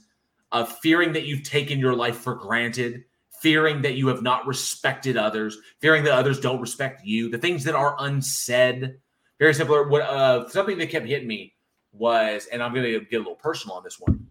[0.51, 3.05] of fearing that you've taken your life for granted,
[3.41, 7.63] fearing that you have not respected others, fearing that others don't respect you, the things
[7.63, 8.99] that are unsaid.
[9.39, 9.81] Very simple.
[9.87, 11.53] What uh, something that kept hitting me
[11.93, 14.27] was, and I'm going to get a little personal on this one.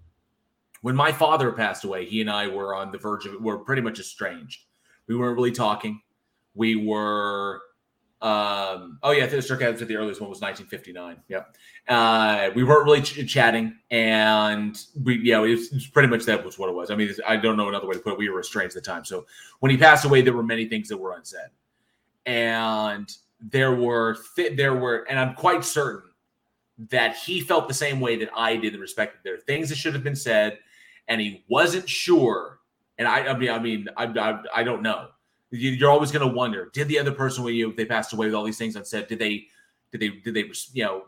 [0.87, 3.83] When my father passed away, he and I were on the verge of we're pretty
[3.83, 4.67] much estranged.
[5.09, 6.01] We weren't really talking.
[6.55, 7.61] We were
[8.23, 11.17] um, oh yeah, the Circadians at the earliest one was 1959.
[11.27, 11.57] Yep.
[11.89, 16.25] Uh, we weren't really ch- chatting, and we, yeah, it was, it was pretty much
[16.27, 16.93] that was what it was.
[16.93, 18.19] I mean, I don't know another way to put it.
[18.21, 19.05] We were estranged at the time.
[19.05, 19.27] So
[19.59, 21.51] when he passed away, there were many things that were unsaid,
[22.27, 26.13] and there were th- there were, and I'm quite certain
[26.91, 29.69] that he felt the same way that I did in respect that there are things
[29.71, 30.59] that should have been said,
[31.09, 32.59] and he wasn't sure.
[32.99, 35.09] And I, I mean, I mean, I, I, I don't know.
[35.51, 38.27] You- you're always going to wonder did the other person with you they passed away
[38.27, 39.47] with all these things unsaid did they
[39.93, 41.05] did they did they you know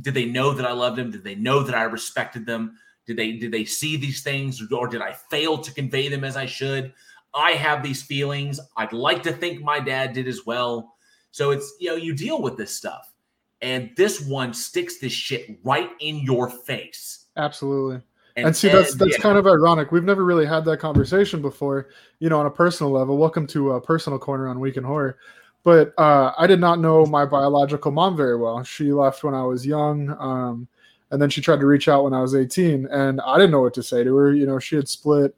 [0.00, 1.10] did they know that i loved them?
[1.10, 2.78] Did they know that i respected them?
[3.06, 6.36] Did they did they see these things or did i fail to convey them as
[6.36, 6.94] i should?
[7.34, 8.58] I have these feelings.
[8.76, 10.96] I'd like to think my dad did as well.
[11.30, 13.12] So it's you know you deal with this stuff
[13.60, 17.26] and this one sticks this shit right in your face.
[17.36, 18.00] Absolutely.
[18.36, 19.22] And, see, that's that's yeah.
[19.22, 19.92] kind of ironic.
[19.92, 21.88] We've never really had that conversation before,
[22.18, 23.18] you know, on a personal level.
[23.18, 25.18] Welcome to a personal corner on Week in Horror.
[25.64, 28.62] But uh, I did not know my biological mom very well.
[28.64, 30.66] She left when I was young, um,
[31.10, 33.60] and then she tried to reach out when I was 18, and I didn't know
[33.60, 34.32] what to say to her.
[34.32, 35.36] You know, she had split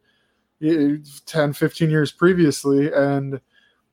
[0.63, 0.97] eh,
[1.27, 3.41] 10, 15 years previously, and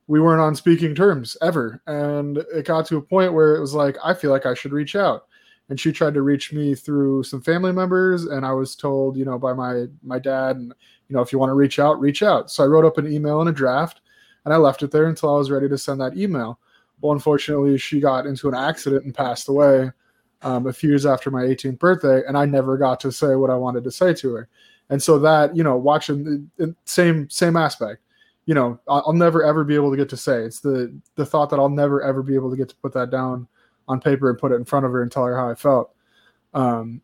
[0.06, 1.82] we weren't on speaking terms ever.
[1.86, 4.72] And it got to a point where it was like, I feel like I should
[4.72, 5.26] reach out
[5.68, 9.24] and she tried to reach me through some family members and i was told you
[9.24, 10.74] know by my my dad and
[11.08, 12.50] you know if you want to reach out reach out.
[12.50, 14.00] So i wrote up an email and a draft
[14.44, 16.58] and i left it there until i was ready to send that email.
[17.00, 19.90] Well unfortunately she got into an accident and passed away
[20.42, 23.50] um, a few years after my 18th birthday and i never got to say what
[23.50, 24.48] i wanted to say to her.
[24.90, 28.02] And so that you know watching the, same same aspect.
[28.44, 30.42] You know I'll never ever be able to get to say.
[30.42, 33.10] It's the the thought that i'll never ever be able to get to put that
[33.10, 33.46] down
[33.88, 35.94] on paper and put it in front of her and tell her how I felt.
[36.54, 37.00] Um,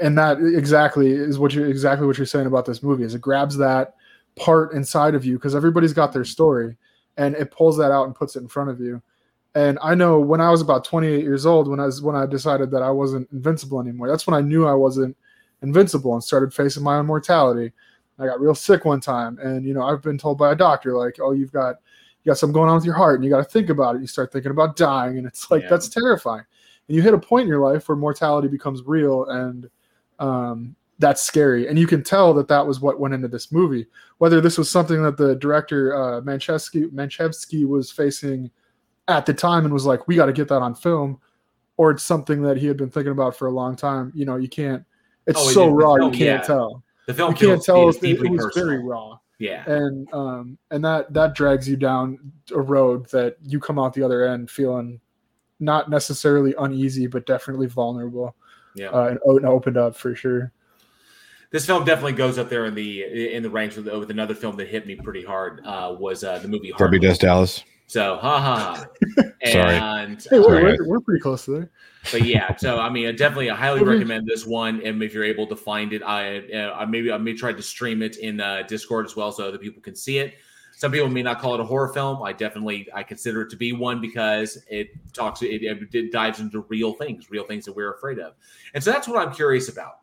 [0.00, 3.20] and that exactly is what you exactly what you're saying about this movie is it
[3.22, 3.94] grabs that
[4.36, 6.76] part inside of you because everybody's got their story
[7.16, 9.02] and it pulls that out and puts it in front of you.
[9.54, 12.26] And I know when I was about 28 years old, when I was when I
[12.26, 15.16] decided that I wasn't invincible anymore, that's when I knew I wasn't
[15.62, 17.72] invincible and started facing my own mortality.
[18.20, 20.96] I got real sick one time, and you know I've been told by a doctor
[20.96, 21.76] like, "Oh, you've got
[22.28, 24.02] you got something going on with your heart and you got to think about it.
[24.02, 25.70] You start thinking about dying, and it's like Yeah.
[25.70, 26.44] that's terrifying.
[26.86, 29.70] And you hit a point in your life where mortality becomes real, and
[30.18, 31.68] um, that's scary.
[31.68, 33.86] And you can tell that that was what went into this movie.
[34.18, 38.50] Whether this was something that the director uh, Manchevski Manchevski was facing
[39.06, 41.18] at the time and was like, "We got to get that on film,"
[41.78, 44.12] or it's something that he had been thinking about for a long time.
[44.14, 44.84] You know, you can't.
[45.26, 46.46] It's Oh, so raw, film, you can't yeah.
[46.46, 46.82] tell.
[47.06, 47.88] The film you can't tell.
[47.88, 52.18] it, it was very raw yeah and um and that that drags you down
[52.52, 55.00] a road that you come out the other end feeling
[55.60, 58.34] not necessarily uneasy but definitely vulnerable
[58.74, 60.52] yeah uh, and, and opened up for sure
[61.50, 64.56] this film definitely goes up there in the in the ranks with, with another film
[64.56, 67.18] that hit me pretty hard uh, was uh, the movie Barbie Harmless.
[67.18, 67.64] Does Dallas.
[67.88, 68.86] So, ha ha.
[69.16, 69.22] ha.
[69.44, 69.76] Sorry.
[69.76, 71.70] And hey we're, Sorry, we're, we're pretty close to there
[72.10, 74.80] but yeah, so I mean, I definitely, I highly recommend this one.
[74.82, 77.62] And if you're able to find it, I, uh, I maybe I may try to
[77.62, 80.34] stream it in uh, Discord as well, so other people can see it.
[80.76, 82.22] Some people may not call it a horror film.
[82.22, 85.62] I definitely I consider it to be one because it talks, it,
[85.92, 88.34] it dives into real things, real things that we're afraid of,
[88.74, 90.00] and so that's what I'm curious about,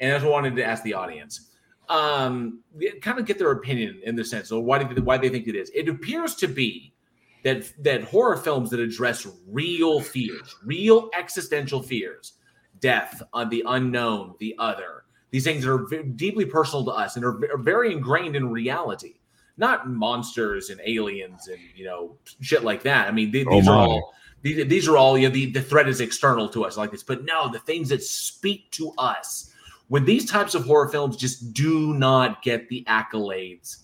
[0.00, 1.48] and that's what I wanted to ask the audience.
[1.88, 2.60] um,
[3.00, 5.56] kind of get their opinion in the sense of why they, why they think it
[5.56, 5.70] is.
[5.74, 6.92] It appears to be
[7.44, 12.34] that that horror films that address real fears, real existential fears,
[12.80, 17.16] death, on the unknown, the other, these things that are v- deeply personal to us
[17.16, 19.14] and are, are very ingrained in reality.
[19.56, 23.08] Not monsters and aliens and you know shit like that.
[23.08, 24.12] I mean, th- Oh, these are all
[24.42, 27.02] these, these are all you know, the the threat is external to us like this.
[27.02, 29.52] But no, the things that speak to us
[29.88, 33.78] when these types of horror films just do not get the accolades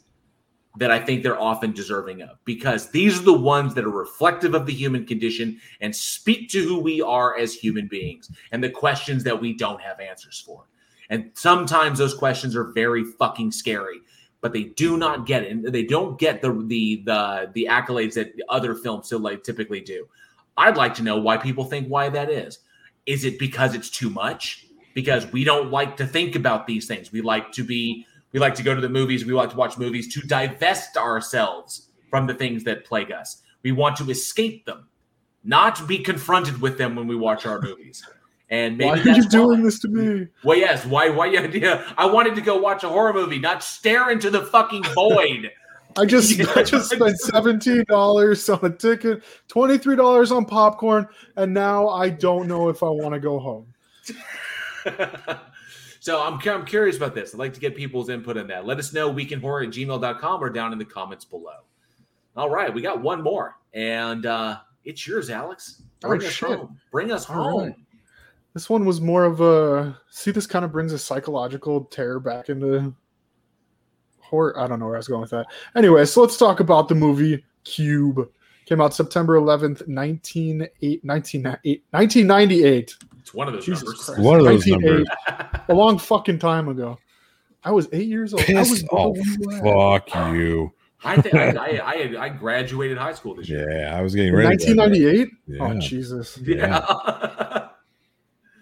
[0.76, 4.54] that I think they're often deserving of because these are the ones that are reflective
[4.54, 8.70] of the human condition and speak to who we are as human beings and the
[8.70, 10.64] questions that we don't have answers for.
[11.10, 14.00] And sometimes those questions are very fucking scary,
[14.40, 15.52] but they do not get it.
[15.52, 19.80] And they don't get the the the the accolades that other films so like typically
[19.80, 20.08] do.
[20.56, 22.60] I'd like to know why people think why that is.
[23.06, 24.66] Is it because it's too much?
[24.94, 27.12] Because we don't like to think about these things.
[27.12, 29.78] We like to be we like to go to the movies, we like to watch
[29.78, 33.42] movies to divest ourselves from the things that plague us.
[33.62, 34.88] We want to escape them,
[35.44, 38.04] not be confronted with them when we watch our movies.
[38.50, 39.64] And maybe Why are you doing why.
[39.64, 40.26] this to me?
[40.42, 40.84] Well, yes.
[40.84, 41.08] Why?
[41.10, 41.26] Why?
[41.26, 45.50] Yeah, I wanted to go watch a horror movie, not stare into the fucking void.
[45.96, 51.06] I just I just spent seventeen dollars on a ticket, twenty three dollars on popcorn,
[51.36, 53.72] and now I don't know if I want to go home.
[56.04, 57.32] so I'm, I'm curious about this.
[57.32, 58.66] I'd like to get people's input on that.
[58.66, 61.64] Let us know weekinhorror at gmail.com or down in the comments below.
[62.36, 65.80] All right, we got one more, and uh, it's yours, Alex.
[66.04, 66.50] Oh, Bring us shit.
[66.50, 66.78] home.
[66.92, 67.62] Bring us All home.
[67.68, 67.74] right.
[68.52, 70.30] This one was more of a see.
[70.30, 72.94] This kind of brings a psychological terror back into
[74.18, 74.60] horror.
[74.60, 75.46] I don't know where I was going with that.
[75.74, 78.28] Anyway, so let's talk about the movie Cube.
[78.66, 82.94] Came out September 11th, 1998, 1998.
[83.24, 84.04] It's one of those Jesus numbers.
[84.04, 84.20] Christ.
[84.20, 85.64] One of those 1980.
[85.70, 86.98] A long fucking time ago.
[87.64, 88.44] I was eight years old.
[88.50, 89.16] I was Piss born off.
[89.16, 89.60] you.
[89.62, 90.72] Fuck you.
[91.02, 93.70] I, think I, I, I, graduated high school this year.
[93.70, 94.48] Yeah, I was getting ready.
[94.48, 95.30] 1998?
[95.46, 95.62] Yeah.
[95.62, 96.38] Oh, Jesus.
[96.44, 96.84] Yeah.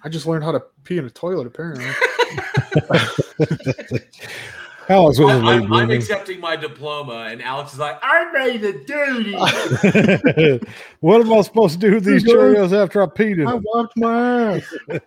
[0.04, 1.86] I just learned how to pee in a toilet, apparently.
[4.88, 8.30] Alex was a I'm, late I'm, I'm accepting my diploma, and Alex is like, I
[8.32, 9.32] made a duty.
[11.00, 13.52] what am I supposed to do with these You Cheerios after I peed in I
[13.52, 13.64] them?
[13.64, 14.74] wiped my ass.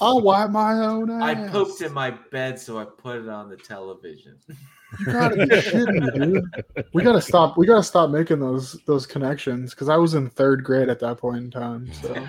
[0.00, 1.22] I wiped my own ass.
[1.22, 4.38] I pooped in my bed, so I put it on the television.
[4.98, 6.86] You gotta be shitting me, dude.
[6.92, 7.56] We gotta stop.
[7.56, 11.18] We gotta stop making those those connections because I was in third grade at that
[11.18, 11.90] point in time.
[11.94, 12.28] So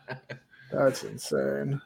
[0.72, 1.80] that's insane.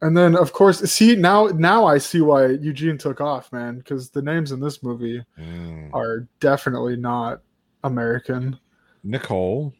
[0.00, 3.78] And then, of course, see now now I see why Eugene took off, man.
[3.78, 5.92] Because the names in this movie Mm.
[5.92, 7.40] are definitely not
[7.82, 8.58] American.
[9.02, 9.74] Nicole,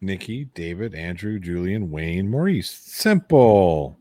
[0.00, 2.70] Nikki, David, Andrew, Julian, Wayne, Maurice.
[2.70, 3.96] Simple.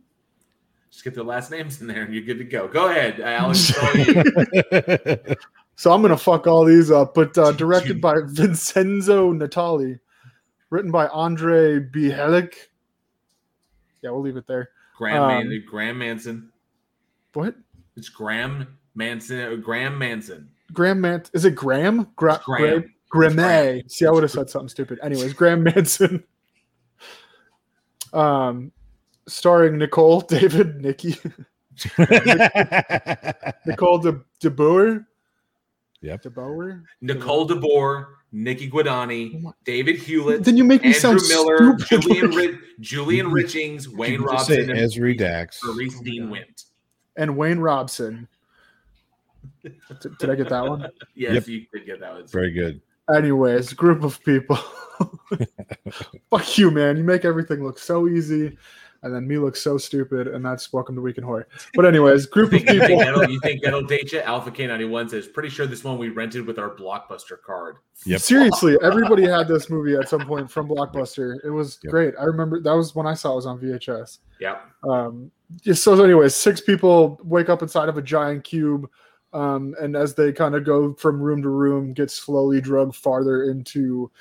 [0.90, 2.68] Just get their last names in there, and you're good to go.
[2.68, 3.72] Go ahead, Alex.
[3.74, 5.36] it's all you.
[5.76, 7.14] So I'm gonna fuck all these up.
[7.14, 10.00] But uh, directed by Vincenzo Natali,
[10.72, 12.54] written by Andre Bijelic.
[14.02, 14.70] Yeah, we'll leave it there.
[15.00, 16.52] Graeme, Um, Man- Graeme Manson.
[17.34, 17.56] What?
[17.96, 19.40] It's Graeme Manson.
[19.40, 20.50] uh, Graeme Manson.
[20.74, 21.24] Graeme Man?
[21.34, 22.06] Is it Graeme?
[22.18, 22.94] Gra- It's Graeme.
[23.10, 23.30] Gra-
[23.78, 25.00] It's See, I would have said something stupid.
[25.02, 26.24] Anyways, Graeme Manson.
[28.12, 28.72] Um,
[29.28, 31.12] starring Nicole, David, Nikki,
[33.68, 35.06] Nicole De DeBoer.
[36.02, 36.24] Yep.
[36.24, 36.84] DeBoer.
[37.02, 42.02] Nicole DeBoer, Nikki Guadagni, oh David Hewlett, Then you make me Andrew sound Miller, stupid.
[42.04, 45.60] Julian, Ri- Julian Richings, Wayne You say Robson, and Esri Dax.
[45.64, 46.64] Maurice oh Dean Wint.
[47.18, 48.28] and Wayne Robson.
[49.64, 50.88] Did, did I get that one?
[51.16, 51.48] Yes, Yep.
[51.48, 52.28] you did get that one.
[52.28, 52.82] Very good.
[53.14, 54.56] Anyways, group of people.
[56.30, 56.98] Fuck you, man.
[56.98, 58.58] You make everything look so easy,
[59.04, 61.48] and then me look so stupid, and that's welcome to Week in Horror.
[61.74, 63.00] But anyways, You group of think, you, think people.
[63.00, 64.20] that'll, you think that'll date you?
[64.22, 67.78] Alpha K91 says, pretty sure this one we rented with our Blockbuster card.
[68.06, 68.20] Yep.
[68.22, 71.38] Seriously, everybody had this movie at some point from Blockbuster.
[71.44, 71.92] It was Yep.
[71.92, 72.14] great.
[72.20, 74.20] I remember that was when I saw it was on VHS.
[74.40, 74.58] Yeah.
[74.88, 75.32] Um,
[75.74, 78.90] so, anyways, six people wake up inside of a giant cube,
[79.34, 83.44] um, and as they kind of go from room to room, get slowly drugged farther
[83.52, 84.12] into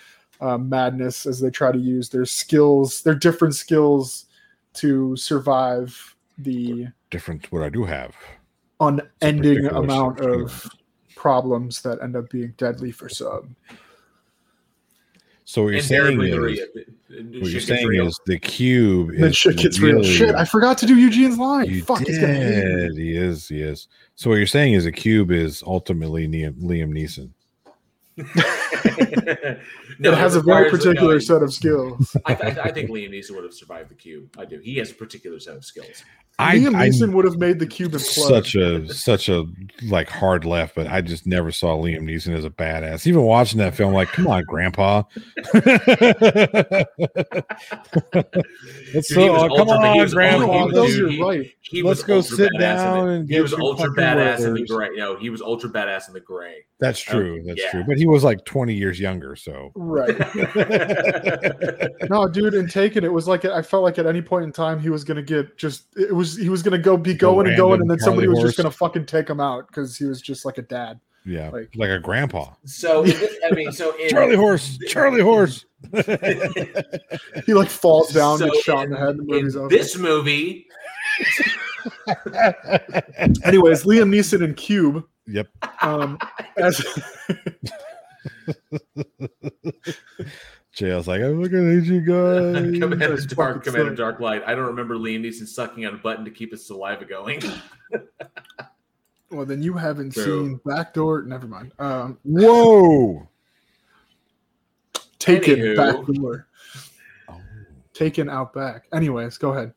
[0.41, 4.27] um, madness as they try to use their skills, their different skills
[4.75, 8.15] to survive the Different what I do have.
[8.81, 10.69] unending amount of
[11.17, 13.57] problems that end up being deadly for some.
[15.45, 16.67] So what you're saying is the re-
[17.41, 18.07] what you're saying real.
[18.07, 20.03] is the cube And then shit gets real.
[20.03, 21.71] Shit, I forgot to do Eugene's line.
[21.71, 22.97] You Fuck, he's gonna did.
[22.99, 23.49] He is.
[23.49, 23.89] He is.
[24.15, 27.31] So what you're saying is a cube is ultimately Liam, Liam Neeson.
[30.01, 32.17] No, it has a very particular it- set of skills.
[32.25, 34.29] I, I, I think Liam Neeson would have survived the cube.
[34.39, 34.61] I do.
[34.61, 36.05] He has a particular set of skills.
[36.39, 38.29] I, Liam I Neeson would have made the cube implode.
[38.29, 39.45] such a such a
[39.89, 43.09] like hard left, but I just never saw Liam Neeson as a badass.
[43.09, 45.03] Even watching that film, like, come on, Grandpa.
[48.95, 50.47] It's Dude, so, was oh, come ultra- he on, was Grandpa.
[50.47, 51.53] ultra- he was- dude, you're right.
[51.61, 54.89] He Let's go sit down and he was ultra badass in the gray.
[54.95, 56.65] No, he was ultra badass in the gray.
[56.81, 57.43] That's oh, true.
[57.45, 57.71] That's yeah.
[57.71, 57.85] true.
[57.87, 60.17] But he was like 20 years younger, so Right.
[62.11, 64.81] no, dude, in Taken, it was like I felt like at any point in time
[64.81, 67.81] he was gonna get just it was he was gonna go be going and going,
[67.81, 70.45] and then somebody Charlie was just gonna fucking take him out because he was just
[70.45, 71.01] like a dad.
[71.27, 72.53] yeah, Like- like, a grandpa.
[72.65, 75.65] So I mean, so in, Charlie horse, Charlie horse.
[77.47, 79.97] He like falls down, So gets shot in in- the head, and the in this
[79.97, 80.67] movie,
[83.45, 85.05] Anyways, Liam Neeson in Cube.
[85.27, 85.49] Yep.
[85.83, 86.19] Um,
[86.57, 86.83] as
[90.73, 92.55] Jay, I was like, I'm looking at you guys.
[92.79, 93.99] Commander That's Dark, fucking Commander sick.
[93.99, 94.43] Dark Light.
[94.47, 97.43] I don't remember Liam Neeson sucking on a button to keep his saliva going.
[99.31, 100.47] well, then you haven't True.
[100.47, 101.23] seen Backdoor.
[101.23, 101.73] Never mind.
[101.79, 103.29] Um, Whoa.
[105.19, 105.77] Taken Anywho.
[105.77, 106.47] Backdoor.
[107.29, 107.41] Oh.
[107.93, 108.87] Taken out back.
[108.93, 109.75] Anyways, go ahead.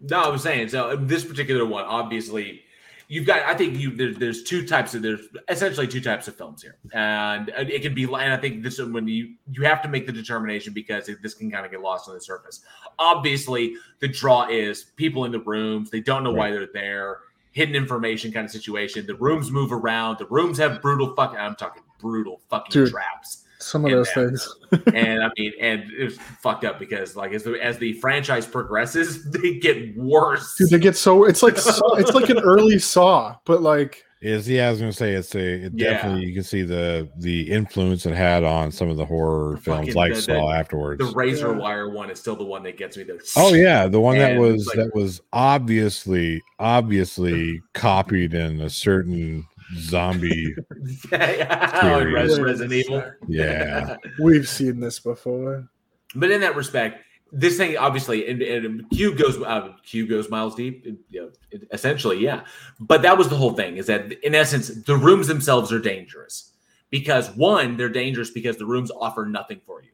[0.00, 0.96] No, I was saying so.
[0.96, 2.62] This particular one, obviously,
[3.12, 3.42] you've got.
[3.42, 6.76] I think you there, there's two types of there's essentially two types of films here,
[6.94, 8.04] and it can be.
[8.04, 11.34] And I think this when you you have to make the determination because it, this
[11.34, 12.62] can kind of get lost on the surface.
[12.98, 15.90] Obviously, the draw is people in the rooms.
[15.90, 17.18] They don't know why they're there.
[17.52, 19.06] Hidden information kind of situation.
[19.06, 20.18] The rooms move around.
[20.18, 21.38] The rooms have brutal fucking.
[21.38, 22.90] I'm talking brutal fucking Dude.
[22.90, 24.28] traps Some of in those there.
[24.28, 24.54] things.
[24.94, 29.30] and I mean, and it's fucked up because like as the as the franchise progresses,
[29.30, 30.54] they get worse.
[30.58, 34.48] Dude, they get so it's like Saw- it's like an early Saw, but like Is
[34.48, 35.90] yeah, I was gonna say it's a it Yeah.
[35.94, 39.80] definitely you can see the the influence it had on some of the horror films
[39.88, 40.98] Fucking like the- Saw the- afterwards.
[41.06, 41.58] The razor Yeah.
[41.58, 43.02] wire one is still the one that gets me.
[43.02, 48.70] The Oh yeah, the one that was like- that was obviously obviously copied in a
[48.70, 49.46] certain
[49.76, 50.54] zombie.
[51.12, 53.04] yeah, in Res- Resident Evil.
[53.28, 53.96] Yeah.
[54.20, 55.68] we've seen this before.
[56.14, 60.54] But in that respect, this thing obviously, and, and Cube goes, uh, Cube goes miles
[60.54, 60.86] deep.
[60.86, 62.42] it- you know, it- essentially, yeah.
[62.80, 63.76] But that was the whole thing.
[63.78, 66.52] Is that in essence, the rooms themselves are dangerous
[66.90, 69.88] because one, they're dangerous because the rooms offer nothing for you.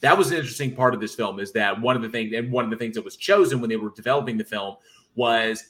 [0.00, 1.38] That was an interesting part of this film.
[1.38, 3.68] Is that one of the things, and one of the things that was chosen when
[3.70, 4.76] they were developing the film
[5.14, 5.62] was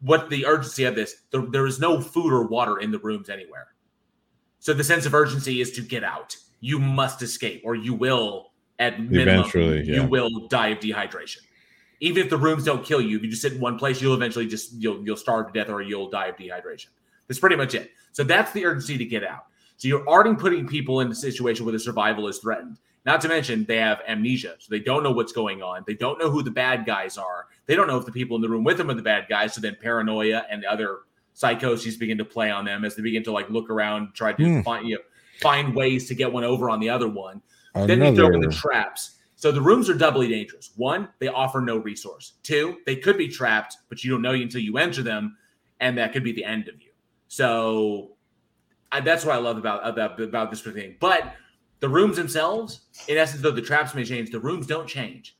[0.00, 1.16] what the urgency of this.
[1.30, 3.68] There, there is no food or water in the rooms anywhere.
[4.58, 6.36] So the sense of urgency is to get out.
[6.60, 10.02] You must escape, or you will, at minimum, Eventually, yeah.
[10.02, 11.38] you will die of dehydration.
[12.00, 14.14] Even if the rooms don't kill you, if you just sit in one place, you'll
[14.14, 16.88] eventually just you'll you'll starve to death, or you'll die of dehydration.
[17.28, 17.90] That's pretty much it.
[18.12, 19.46] So that's the urgency to get out.
[19.76, 22.78] So you're already putting people in a situation where the survival is threatened.
[23.06, 25.84] Not to mention they have amnesia, so they don't know what's going on.
[25.86, 27.46] They don't know who the bad guys are.
[27.66, 29.54] They don't know if the people in the room with them are the bad guys.
[29.54, 31.00] So then paranoia and the other
[31.32, 34.44] psychoses begin to play on them as they begin to like look around, try to
[34.44, 34.60] Hmm.
[34.62, 35.00] find you know,
[35.40, 37.40] find ways to get one over on the other one.
[37.74, 39.16] Then you throw in the traps.
[39.36, 40.72] So the rooms are doubly dangerous.
[40.76, 42.34] One, they offer no resource.
[42.42, 45.38] Two, they could be trapped, but you don't know until you enter them,
[45.78, 46.90] and that could be the end of you.
[47.28, 48.16] So
[48.92, 50.96] I, that's what I love about about about this thing.
[51.00, 51.32] But
[51.80, 55.36] the rooms themselves, in essence, though the traps may change, the rooms don't change.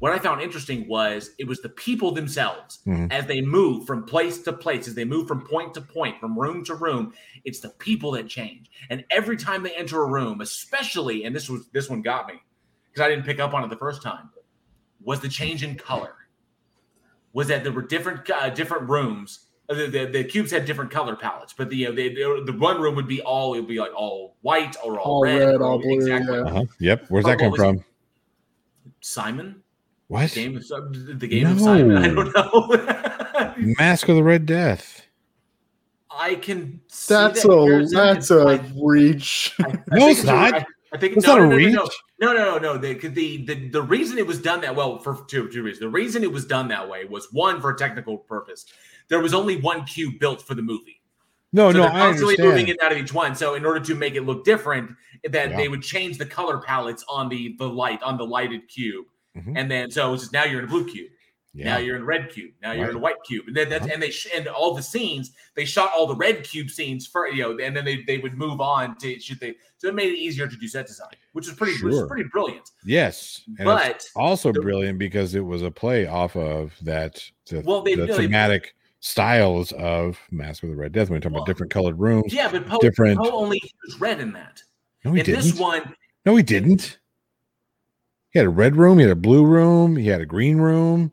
[0.00, 3.12] What I found interesting was it was the people themselves Mhm.
[3.12, 6.38] as they move from place to place, as they move from point to point, from
[6.38, 7.12] room to room.
[7.44, 11.50] It's the people that change, and every time they enter a room, especially, and this
[11.50, 12.40] was this one got me
[12.90, 14.30] because I didn't pick up on it the first time,
[15.02, 16.14] was the change in color.
[17.34, 19.49] Was that there were different uh, different rooms.
[19.70, 22.58] Uh, The, the, the cubes had different color palettes, but the, uh, the the the
[22.58, 25.46] one room would be all it would be like all white or all, All red,
[25.46, 26.36] red, all blue, exactly.
[26.38, 26.42] yeah.
[26.44, 26.64] uh-huh.
[26.80, 27.04] Yep.
[27.08, 27.84] Where's But that come what was- from?
[29.00, 29.62] Simon,
[30.08, 30.32] What?
[30.32, 30.64] game of
[31.20, 31.96] the game of Simon.
[31.96, 33.74] I don't know.
[33.78, 35.06] Mask of the Red Death.
[36.10, 36.80] I can.
[36.88, 37.96] See That's that a comparison.
[37.96, 39.54] that's a like- reach.
[39.60, 40.54] I No, it's not.
[40.54, 41.74] I, I think That's no, not a no, no, reach.
[41.74, 41.86] No,
[42.20, 42.78] no, no, no, no.
[42.78, 45.80] The, the the the reason it was done that well for two two reasons.
[45.80, 48.66] The reason it was done that way was one for a technical purpose.
[49.10, 51.02] There was only one cube built for the movie.
[51.52, 53.34] No, so no, they're constantly moving it out of each one.
[53.34, 54.92] So in order to make it look different,
[55.24, 55.56] that Yeah.
[55.56, 59.06] they would change the color palettes on the the light on the lighted cube,
[59.36, 59.54] Mhm.
[59.56, 61.10] and then so it's just now you're in a blue cube.
[61.52, 62.52] Now you're in red cube.
[62.62, 63.94] Now you're in a white cube, and then that's Uh-huh.
[63.94, 67.26] and they sh- and all the scenes they shot all the red cube scenes for
[67.26, 70.12] you know, and then they, they would move on to shoot the so it made
[70.12, 72.70] it easier to do set design, which is pretty which is pretty brilliant.
[72.84, 73.42] Yes.
[73.58, 77.82] And But also the- brilliant because it was a play off of that the, Well,
[77.82, 81.42] they- the no, thematic styles of Mask of the Red Death when we talk Well,
[81.42, 82.32] about different colored rooms.
[82.32, 84.62] yeah, but Poe, different- Poe only used red in that.
[85.04, 85.42] No, he in didn't.
[85.44, 85.94] this one,
[86.26, 86.98] No, he didn't.
[88.30, 88.98] He had a red room.
[88.98, 89.96] He had a blue room.
[89.96, 91.10] He had a green room.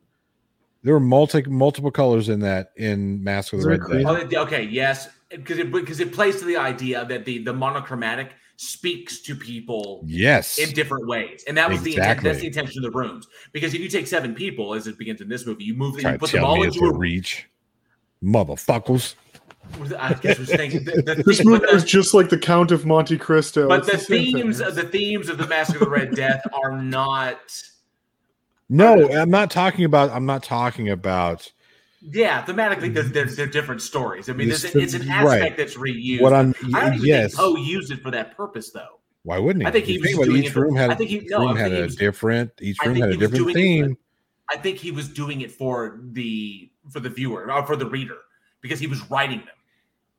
[0.83, 4.33] There were multi multiple colors in that in Mask of Is the Red Death.
[4.35, 8.33] oh, okay, yes, because it because it plays to the idea that the the monochromatic
[8.57, 10.57] speaks to people Yes.
[10.59, 13.27] in different ways, and that was the intent, that's the intention of the rooms.
[13.53, 16.13] Because if you take seven people, as it begins in this movie, you move Try
[16.13, 17.47] you put them all into a a reach.
[18.23, 19.15] Motherfuckers.
[19.99, 22.71] I guess I was thinking the, the, This movie but is just like the Count
[22.71, 23.67] of Monte Cristo.
[23.67, 24.35] but It's the same thing.
[24.35, 27.39] themes of the themes of the Mask of the Red Death are not.
[28.69, 30.09] No, I'm not talking about.
[30.11, 31.51] I'm not talking about
[32.01, 34.29] Yeah, thematically, they're, they're, they're different stories.
[34.29, 35.41] I mean, This- it's an right.
[35.41, 36.21] aspect that's reused.
[36.21, 36.53] what I'm.
[36.73, 37.35] I don't even yes.
[37.35, 38.99] think Poe used it for that purpose, though.
[39.23, 39.67] Why wouldn't he?
[39.67, 40.89] I think he You was doing each it for- room had.
[40.91, 42.51] I think he- each no, room had think he a different.
[42.61, 43.97] Each room had a different doing for- theme.
[44.49, 48.17] I think he was doing it for the for the viewer or for the reader
[48.61, 49.55] because he was writing them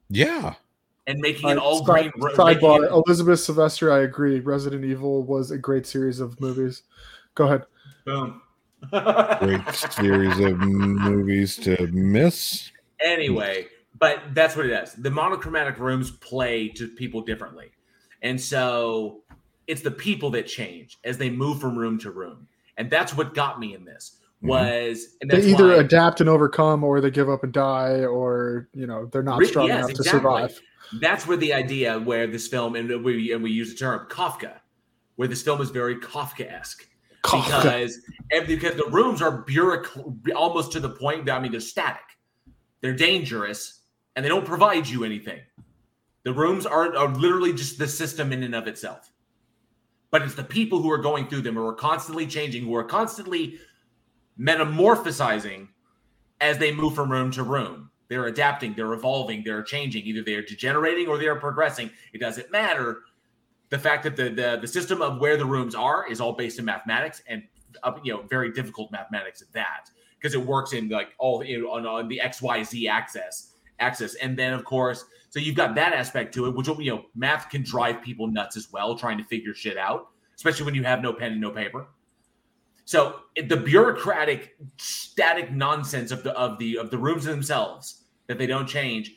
[0.08, 0.54] Yeah.
[1.06, 2.34] and making All it all side- green.
[2.36, 3.92] sidebar: it- Elizabeth Sylvester.
[3.92, 4.40] I agree.
[4.40, 6.82] Resident Evil was a great series of movies.
[7.34, 7.64] Go ahead.
[8.04, 8.42] Boom.
[9.40, 12.70] Great series of movies to miss.
[13.04, 13.66] anyway,
[13.98, 14.92] but that's what it is.
[14.92, 17.72] The monochromatic rooms play to people differently.
[18.22, 19.22] And so
[19.66, 22.46] it's the people that change as they move from room to room.
[22.76, 24.48] And that's what got me in this Mm-hmm.
[24.48, 28.68] was and They either why- adapt and overcome, or they give up and die, or
[28.72, 30.60] you know they're not strong yes, enough to survive.
[31.00, 34.60] That's where the idea where this film and we and we use the term Kafka,
[35.16, 36.88] where this film is very Kafka-esque.
[37.24, 37.62] Kafka.
[37.62, 37.98] Because
[38.30, 42.00] and because the rooms are bureauc- almost to the point that I mean they're static.
[42.80, 43.80] They're dangerous
[44.14, 45.40] and they don't provide you anything.
[46.22, 49.10] The rooms are, are literally just the system in and of itself.
[50.10, 52.84] But it's the people who are going through them who are constantly changing, who are
[52.84, 53.58] constantly
[54.38, 55.68] metamorphosizing
[56.40, 57.90] as they move from room to room.
[58.08, 60.04] They're adapting, they're evolving, they're changing.
[60.06, 61.90] Either they're degenerating or they are progressing.
[62.12, 63.02] It doesn't matter.
[63.68, 66.58] The fact that the, the the system of where the rooms are is all based
[66.58, 67.42] in mathematics and
[67.82, 71.62] uh, you know very difficult mathematics at that because it works in like all you
[71.62, 75.54] know, on, on the X Y Z axis axis and then of course so you've
[75.54, 78.96] got that aspect to it which you know math can drive people nuts as well
[78.96, 81.86] trying to figure shit out especially when you have no pen and no paper
[82.88, 88.46] so the bureaucratic, static nonsense of the of the of the rooms themselves that they
[88.46, 89.14] don't change,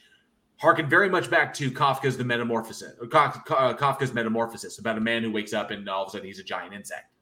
[0.57, 3.31] harken very much back to Kafka's The Metamorphosis, or uh,
[3.73, 6.43] Kafka's Metamorphosis, about a man who wakes up and all of a sudden he's a
[6.43, 7.13] giant insect.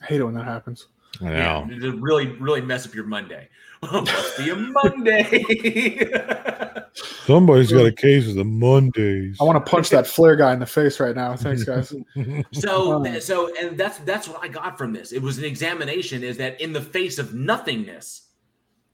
[0.00, 0.86] I hate it when that happens.
[1.20, 1.68] I know.
[1.68, 3.50] Yeah, to really really mess up your Monday.
[3.92, 6.04] Must be a Monday.
[7.26, 9.36] Somebody's got a case of the Mondays.
[9.40, 11.34] I want to punch that flare guy in the face right now.
[11.36, 11.92] Thanks, guys.
[12.52, 15.12] So, so, and that's that's what I got from this.
[15.12, 16.22] It was an examination.
[16.22, 18.28] Is that in the face of nothingness,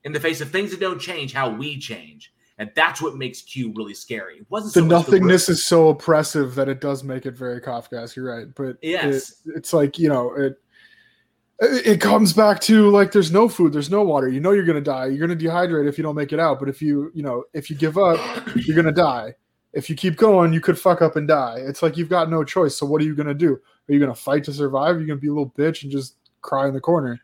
[0.04, 3.42] in the face of things that don't change, how we change, and that's what makes
[3.42, 4.36] Cube really scary.
[4.38, 7.60] It wasn't the so much nothingness is so oppressive that it does make it very
[7.60, 8.16] Kafkaesque.
[8.16, 9.42] You're right, but Yes.
[9.46, 10.56] it, it's like you know it.
[11.62, 14.28] It comes back to like there's no food, there's no water.
[14.28, 15.06] You know you're gonna die.
[15.06, 16.58] You're gonna dehydrate if you don't make it out.
[16.58, 18.18] But if you you know if you give up,
[18.56, 19.34] you're gonna die.
[19.72, 21.58] If you keep going, you could fuck up and die.
[21.58, 22.76] It's like you've got no choice.
[22.76, 23.60] So what are you gonna do?
[23.88, 24.96] Are you gonna fight to survive?
[24.96, 27.20] Are you gonna be a little bitch and just cry in the corner?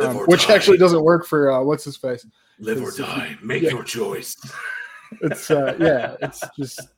[0.00, 0.54] Um, which die.
[0.54, 2.26] actually doesn't work for uh, what's his face.
[2.58, 3.38] live or die.
[3.42, 3.70] Make yeah.
[3.70, 4.36] your choice.
[5.22, 6.88] it's uh yeah it's just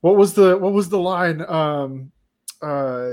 [0.00, 2.10] what was the what was the line um
[2.62, 3.12] uh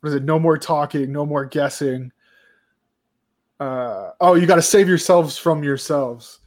[0.00, 0.24] what is it?
[0.24, 2.12] No more talking no more guessing.
[3.60, 6.40] Uh oh you got to save yourselves from yourselves.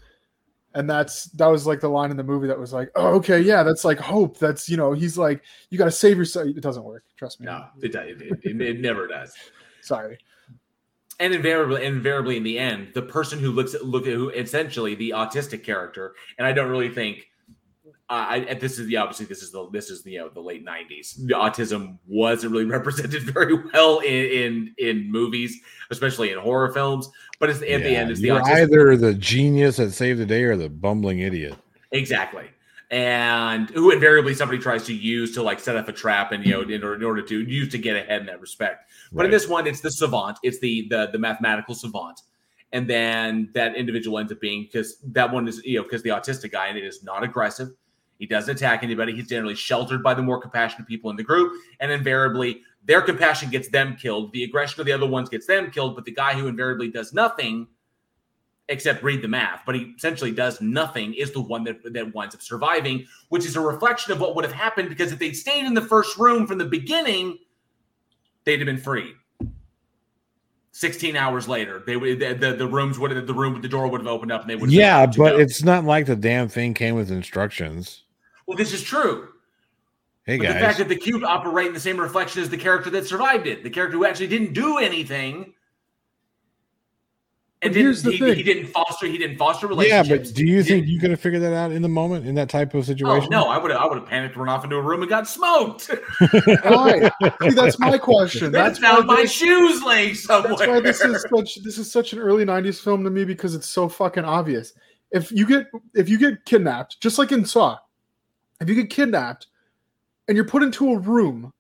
[0.75, 3.39] And that's that was like the line in the movie that was like oh okay
[3.39, 4.37] yeah that's like hope.
[4.37, 6.47] That's you know he's like you got to save yourself.
[6.47, 7.47] It doesn't work trust me.
[7.47, 9.33] No, it, it, it, it, it never does.
[9.81, 10.19] sorry.
[11.19, 14.95] And invariably, invariably, in the end, the person who looks at look at who essentially
[14.95, 17.28] the autistic character, and I don't really think.
[18.09, 20.39] Uh, I, this is the obviously this is the this is the you know the
[20.39, 21.15] late '90s.
[21.27, 25.59] The autism wasn't really represented very well in in, in movies,
[25.91, 27.07] especially in horror films.
[27.39, 30.43] But it's, at the end, it's the you're either the genius that saved the day
[30.43, 31.55] or the bumbling idiot.
[31.91, 32.49] Exactly.
[32.89, 36.53] And who invariably somebody tries to use to like set up a trap and you
[36.53, 38.89] know in order, in order to use to get ahead in that respect.
[39.11, 42.21] But in this one, it's the savant, it's the the the mathematical savant,
[42.71, 46.09] and then that individual ends up being because that one is you know because the
[46.09, 47.69] autistic guy and it is not aggressive.
[48.19, 49.15] He doesn't attack anybody.
[49.15, 53.49] He's generally sheltered by the more compassionate people in the group, and invariably their compassion
[53.49, 54.31] gets them killed.
[54.33, 55.95] The aggression of the other ones gets them killed.
[55.95, 57.67] But the guy who invariably does nothing
[58.69, 62.35] except read the math, but he essentially does nothing, is the one that, that winds
[62.35, 65.65] up surviving, which is a reflection of what would have happened because if they'd stayed
[65.65, 67.39] in the first room from the beginning,
[68.43, 69.13] they'd have been free.
[70.71, 73.87] 16 hours later, they would the, the, the rooms would have the room the door
[73.87, 76.47] would have opened up and they would have Yeah, but it's not like the damn
[76.47, 78.03] thing came with instructions.
[78.49, 79.29] Well, this is true.
[80.25, 82.89] Hey But the fact that the cube operate in the same reflection as the character
[82.89, 85.53] that survived it, the character who actually didn't do anything,
[87.61, 88.35] and But here's the he, thing.
[88.35, 90.07] he didn't foster he didn't foster relationships.
[90.09, 91.89] yeah, but do you He think didn't- you could have figured that out in the
[91.89, 93.29] moment in that type of Oh situation?
[93.31, 95.27] no, I would have I would have panicked, run off into a room, and got
[95.27, 95.89] smoked.
[96.63, 97.11] Why?
[97.41, 98.51] See, that's my question.
[98.51, 100.55] That's That's found why my this- shoes laying somewhere.
[100.55, 103.55] That's why this is such this is such an early '90s film to me because
[103.55, 104.73] it's so fucking obvious.
[105.11, 107.77] If you get if you get kidnapped, just like in Saw,
[108.59, 109.47] if you get kidnapped
[110.27, 111.53] and you're put into a room,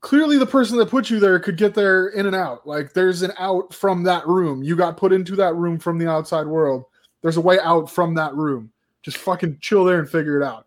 [0.00, 2.66] clearly the person that put you there could get there in and out.
[2.66, 4.62] Like there's an out from that room.
[4.62, 6.84] You got put into that room from the outside world.
[7.22, 8.70] There's a way out from that room.
[9.02, 10.66] Just fucking chill there and figure it out.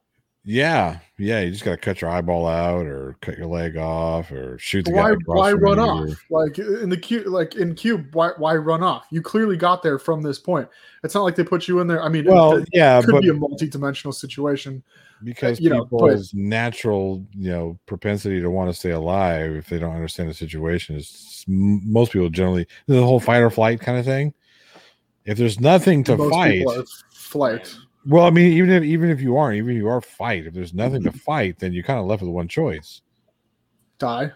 [0.49, 1.41] Yeah, yeah.
[1.41, 4.85] You just got to cut your eyeball out, or cut your leg off, or shoot
[4.85, 5.17] the why guy.
[5.25, 9.21] why run off like in the cube like in cube why why run off you
[9.21, 10.69] clearly got there from this point
[11.03, 13.11] it's not like they put you in there i mean Well, it, it yeah, could
[13.11, 14.81] but be a multi-dimensional situation
[15.21, 19.79] because you know, people's natural, you know, propensity to want to stay alive if they
[19.79, 24.05] don't understand the situation is most people generally the whole fight or flight kind of
[24.05, 24.33] thing.
[25.25, 26.65] If there's nothing to Most fight,
[27.11, 27.75] flight
[28.07, 30.53] well, I mean, even if even if you aren't, even if you are fight, if
[30.53, 31.19] there's nothing to mm-hmm.
[31.19, 33.01] fight, then you're kind of left with one choice:
[33.99, 34.31] die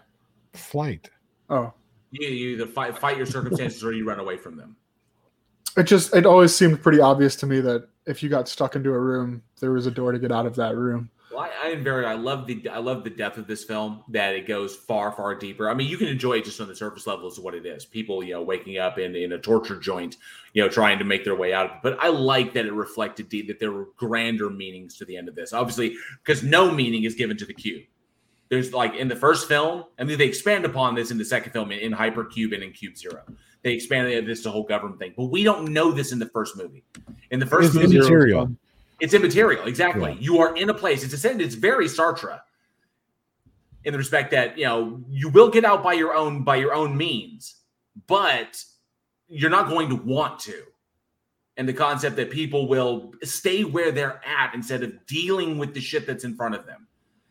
[0.54, 1.10] flight.
[1.50, 1.72] oh.
[2.14, 4.76] You, you either fight fight your circumstances or you run away from them.
[5.78, 8.90] it just it always seemed pretty obvious to me that if you got stuck into
[8.92, 11.70] a room there was a door to get out of that room Well, I, I
[11.70, 12.04] am very.
[12.04, 12.68] I love the.
[12.68, 14.02] I love the depth of this film.
[14.08, 15.70] That it goes far, far deeper.
[15.70, 17.84] I mean, you can enjoy it just on the surface level is what it is.
[17.84, 20.16] People, you know, waking up in in a torture joint,
[20.52, 21.66] you know, trying to make their way out.
[21.66, 21.78] of it.
[21.82, 25.28] But I like that it reflected deep that there were grander meanings to the end
[25.28, 25.52] of this.
[25.52, 27.84] Obviously, because no meaning is given to the cube.
[28.48, 31.52] There's like in the first film, and then they expand upon this in the second
[31.52, 33.22] film in, in Hypercube and in Cube Zero.
[33.62, 36.56] They expanded this to whole government thing, but we don't know this in the first
[36.56, 36.84] movie.
[37.30, 38.54] In the first It's movie, immaterial.
[39.02, 40.12] It's immaterial, exactly.
[40.12, 40.18] Yeah.
[40.20, 41.02] You are in a place.
[41.02, 42.38] It's a It's very Sartre
[43.84, 46.72] in the respect that you know you will get out by your own by your
[46.72, 47.56] own means,
[48.06, 48.64] but
[49.28, 50.62] you're not going to want to.
[51.56, 55.80] And the concept that people will stay where they're at instead of dealing with the
[55.80, 56.86] shit that's in front of them.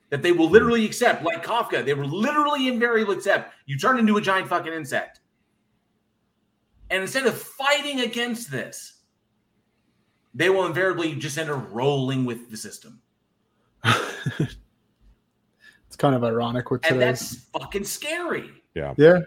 [0.10, 0.54] That they will mm-hmm.
[0.54, 3.54] literally accept, like Kafka, they were literally invariably accept.
[3.66, 5.22] You turn into a giant fucking insect.
[6.90, 9.01] And instead of fighting against this,
[10.34, 13.02] they will invariably just end up rolling with the system.
[13.84, 14.56] it's
[15.98, 18.50] kind of ironic with And today's that's fucking scary.
[18.74, 18.94] Yeah.
[18.98, 19.20] yeah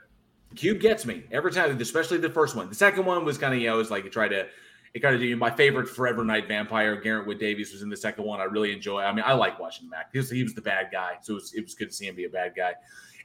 [0.54, 2.68] Cube gets me every time, especially the first one.
[2.68, 4.46] The second one was kind of, you know, it was like it tried to,
[4.94, 7.00] it kind of do my favorite Forever Knight Vampire.
[7.02, 8.40] Geraint Wyn Davies was in the second one.
[8.40, 9.02] I really enjoy.
[9.02, 10.10] I mean, I like watching Mac.
[10.12, 12.06] He was, he was the bad guy, so it was, it was good to see
[12.06, 12.74] him be a bad guy.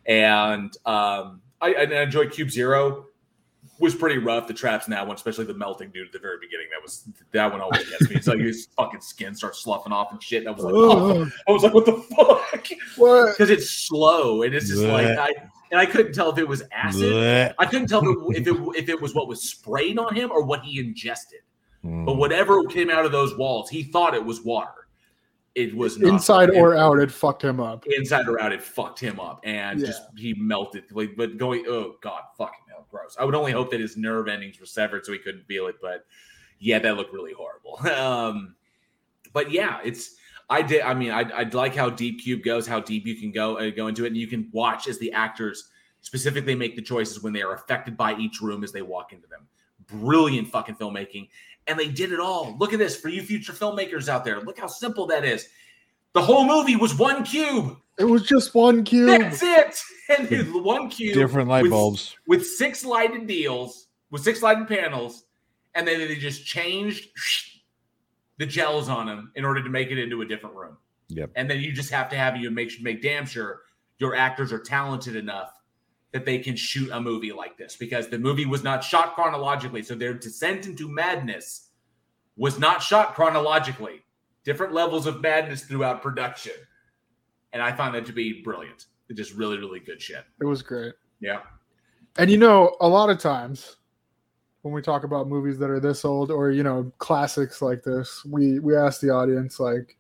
[0.07, 3.06] And um, I, I enjoyed Cube Zero.
[3.80, 4.47] Was pretty rough.
[4.47, 6.68] The traps in that one, especially the melting dude at the very beginning.
[6.72, 8.15] That was that one always gets me.
[8.15, 10.39] It's like his fucking skin starts sloughing off and shit.
[10.39, 11.30] And I was like, oh.
[11.47, 12.68] I was like, what the fuck?
[12.97, 15.34] what because it's slow and it's just like I
[15.72, 17.03] and I couldn't tell if it was acid.
[17.03, 17.53] Blech.
[17.57, 18.01] I couldn't tell
[18.31, 21.39] if it if it was what was sprayed on him or what he ingested.
[21.85, 22.06] Mm.
[22.06, 24.72] But whatever came out of those walls, he thought it was water.
[25.56, 29.19] It was inside or out it fucked him up inside or out, it fucked him
[29.19, 29.88] up and Yeah.
[29.88, 30.85] just he melted.
[30.91, 33.15] Like, but going, oh god, fucking gross.
[33.19, 35.75] I would only hope that his nerve endings were severed so he couldn't feel it.
[35.81, 36.05] But
[36.59, 37.79] yeah, that looked really horrible.
[38.01, 38.55] um,
[39.33, 40.15] but yeah, it's
[40.49, 40.81] I did.
[40.81, 43.69] I mean, I I like how deep Cube goes, how deep you can go uh,
[43.69, 45.69] go into it, and you can watch as the actors
[46.01, 49.27] specifically make the choices when they are affected by each room as they walk into
[49.27, 49.47] them.
[49.87, 51.29] Brilliant fucking filmmaking,
[51.67, 52.55] and they did it all.
[52.57, 54.41] Look at this for you future filmmakers out there.
[54.41, 55.47] Look how simple that is.
[56.14, 57.77] The whole movie was one cube.
[57.98, 59.80] it was just one cube That's it.
[60.10, 62.15] And the one cube, Different light with- bulbs.
[62.27, 65.26] with six lighted deals, with six lighted panels,
[65.76, 67.10] and then they just changed
[68.40, 70.77] the gels on them in order to make it into a different room.
[71.10, 71.31] Yep.
[71.36, 73.61] And then you just have to have you make make damn sure
[73.99, 75.52] your actors are talented enough
[76.11, 79.84] that they can shoot a movie like this because the movie was not shot chronologically.
[79.84, 81.69] So their descent into madness
[82.36, 84.02] was not shot chronologically.
[84.43, 86.53] Different levels of madness throughout production.
[87.53, 88.85] And I find that to be brilliant.
[89.09, 90.23] It's just really, really good shit.
[90.39, 91.41] it was great Yeah.
[92.17, 93.77] And you know, a lot of times
[94.61, 98.23] when we talk about movies that are this old or you know classics like this,
[98.25, 99.97] we we ask the audience like,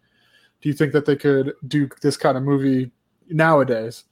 [0.61, 2.91] do you think that they could do this kind of movie
[3.29, 4.03] nowadays?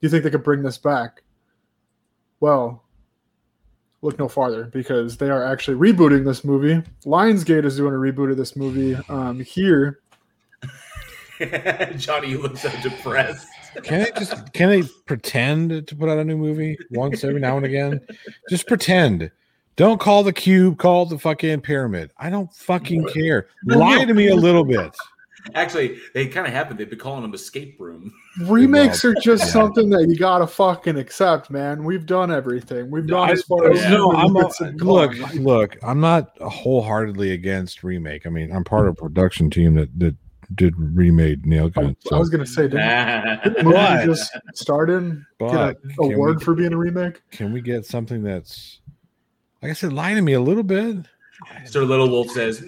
[0.00, 1.22] Do you think they could bring this back?
[2.40, 2.82] Well,
[4.02, 6.82] look no farther because they are actually rebooting this movie.
[7.04, 10.00] Lionsgate is doing a reboot of this movie um, here.
[11.96, 13.46] Johnny, you look so depressed.
[13.82, 17.56] Can they just can they pretend to put out a new movie once every now
[17.56, 18.00] and again?
[18.48, 19.30] Just pretend.
[19.76, 22.10] Don't call the cube, call the fucking pyramid.
[22.18, 23.46] I don't fucking care.
[23.64, 24.94] Lie to me a little bit.
[25.54, 26.78] Actually, they kind of happened.
[26.78, 28.12] They've been calling them escape room.
[28.42, 29.50] Remakes Well, are just yeah.
[29.52, 31.82] something that you gotta fucking accept, man.
[31.84, 32.90] We've done everything.
[32.90, 34.50] We've gone I- as far as no, I'm a,
[34.84, 35.76] look, look.
[35.82, 38.26] I'm not wholeheartedly against remake.
[38.26, 40.14] I mean, I'm part of a production team that that
[40.56, 41.96] did remade Nail I, Gun.
[42.12, 46.08] I was gonna say, didn't yeah, the movie But- just started but get can an
[46.08, 47.22] we award for being a remake?
[47.30, 48.80] can we get something that's,
[49.62, 51.06] like I said, lie to me a little bit?
[51.64, 52.62] Sir Little Wolf says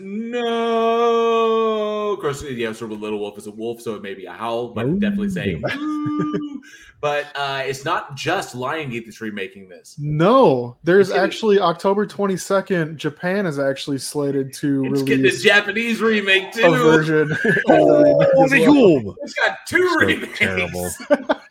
[1.13, 2.13] no.
[2.13, 4.69] Of course, yeah, Sir Little Wolf is a wolf, so it may be a howl,
[4.69, 5.63] but definitely saying.
[7.01, 9.97] But uh, it's not just Lionsgate that's remaking this.
[9.99, 12.95] No, there's It's getting- actually October 22nd.
[12.95, 16.71] Japan is actually slated to It's getting a Japanese remake a too.
[16.71, 17.37] version.
[17.69, 18.67] Oh, remake as the
[19.05, 19.17] well.
[19.23, 20.39] It's got two So remakes.
[20.39, 20.91] terrible.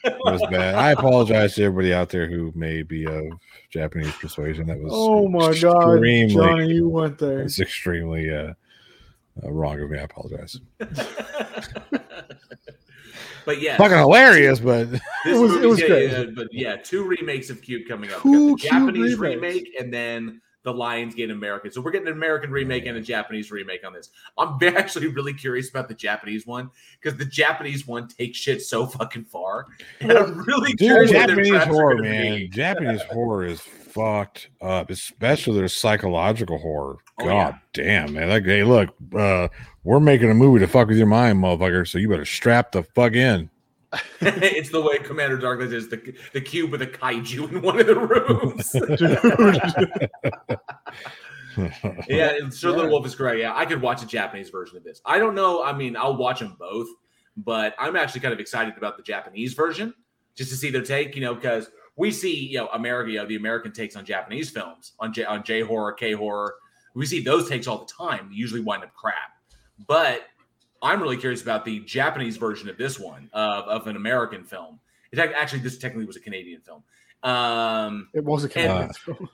[0.05, 0.75] It was bad.
[0.75, 3.25] I apologize to everybody out there who may be of
[3.71, 4.67] Japanese persuasion.
[4.67, 6.27] That was Oh my god, Johnny,
[6.73, 7.41] you went there.
[7.41, 8.53] It's extremely uh,
[9.43, 9.97] uh, wrong of me.
[9.97, 10.59] I apologize.
[13.45, 16.27] but yeah, Fucking hilarious, but This It was- it was getting- great.
[16.29, 18.21] uh, but yeah, two remakes of Cube coming up.
[18.21, 19.65] Two the Japanese remakes.
[19.65, 21.71] remake and then the Lionsgate American.
[21.71, 24.09] So we're getting an American remake and a Japanese remake on this.
[24.37, 26.69] I'm actually really curious about the Japanese one
[27.01, 29.67] because the Japanese one takes shit so fucking far.
[29.99, 32.47] And I'm really dude, curious Japanese horror, man, be.
[32.47, 36.97] Japanese horror is fucked up, especially their psychological horror.
[37.19, 38.29] Oh, God damn, man!
[38.29, 39.47] Like, hey, look, uh,
[39.83, 41.87] we're making a movie to fuck with your mind, motherfucker.
[41.87, 43.49] So you better strap the fuck in.
[44.21, 47.87] it's the way Commander Darkness is the the cube with a kaiju in one of
[47.87, 48.73] the rooms.
[52.07, 53.39] yeah, and Sir Little Wolf is correct.
[53.39, 55.01] Yeah, I could watch a Japanese version of this.
[55.05, 55.63] I don't know.
[55.63, 56.87] I mean, I'll watch them both,
[57.35, 59.93] but I'm actually kind of excited about the Japanese version
[60.35, 61.15] just to see their take.
[61.15, 64.49] You know, because we see you know America, you know, the American takes on Japanese
[64.49, 66.55] films on J on J horror, K horror.
[66.93, 68.29] We see those takes all the time.
[68.29, 69.31] They usually wind up crap,
[69.85, 70.27] but
[70.81, 74.79] I'm really curious about the Japanese version of this one of, of an American film.
[75.11, 76.83] It ac- actually this technically was a Canadian film.
[77.23, 79.29] Um, It was a Canadian Uh, film.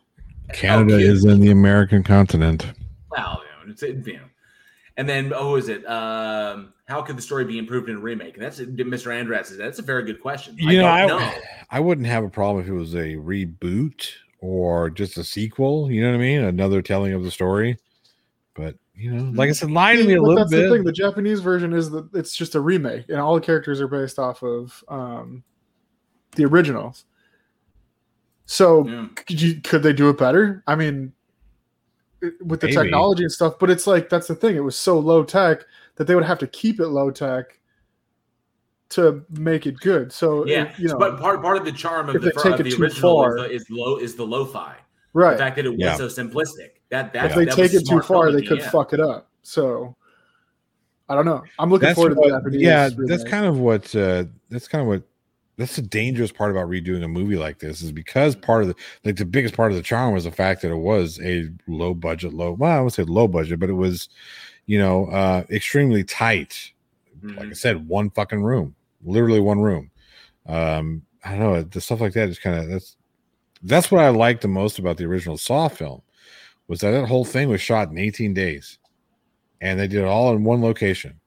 [0.53, 2.65] Canada Oh, is in the American continent.
[3.11, 4.19] Well, you know, it's it, you know.
[4.97, 5.85] And then, oh, is it?
[5.87, 8.33] Um, how could the story be improved in a remake?
[8.35, 9.11] And that's Mr.
[9.11, 9.47] Andratz.
[9.47, 10.55] says, That's a very good question.
[10.57, 11.33] You know, I I, don't know.
[11.69, 14.09] I wouldn't have a problem if it was a reboot
[14.39, 15.91] or just a sequel.
[15.91, 16.41] You know what I mean?
[16.41, 17.77] Another telling of the story.
[18.55, 20.83] But you know, like I said, lie to me a But little that's the thing.
[20.83, 24.17] The Japanese version is that it's just a remake, and all the characters are based
[24.17, 25.43] off of um,
[26.35, 27.05] the originals.
[28.45, 29.07] So Yeah.
[29.15, 30.63] could, you, could they do it better?
[30.65, 31.13] I mean,
[32.41, 32.75] with the Maybe.
[32.77, 34.55] technology and stuff, but it's like that's the thing.
[34.55, 35.65] It was so low tech
[35.97, 37.59] that they would have to keep it low tech
[38.89, 40.11] to make it good.
[40.11, 42.61] So Yeah, if, you know, but part part of the charm of the, take of
[42.61, 44.77] it the too original far- is, the, is low is the lo-fi.
[45.13, 45.33] right?
[45.33, 45.95] The fact that it was Yeah.
[45.97, 46.69] so simplistic.
[46.89, 48.69] That that if they that take it too far, they could yeah.
[48.69, 49.29] fuck it up.
[49.43, 49.95] So
[51.09, 51.43] I don't know.
[51.59, 52.61] I'm looking That's forward to what- the Japanese.
[52.61, 55.03] yeah, that's kind of what uh, that's kind of what
[55.57, 58.75] that's the dangerous part about redoing a movie like this is because part of the
[59.03, 61.93] like the biggest part of the charm was the fact that it was a low
[61.93, 64.09] budget, low well, I would say low budget, but it was
[64.65, 66.71] you know uh extremely tight.
[67.21, 67.37] Mhm.
[67.37, 69.89] Like I said, one fucking room, literally one room.
[70.45, 72.95] Um, I don't know the stuff like that is kind of that's
[73.63, 76.01] that's what I liked the most about the original Saw film
[76.67, 78.77] was that that whole thing was shot in 18 days,
[79.61, 81.19] and they did it all in one location.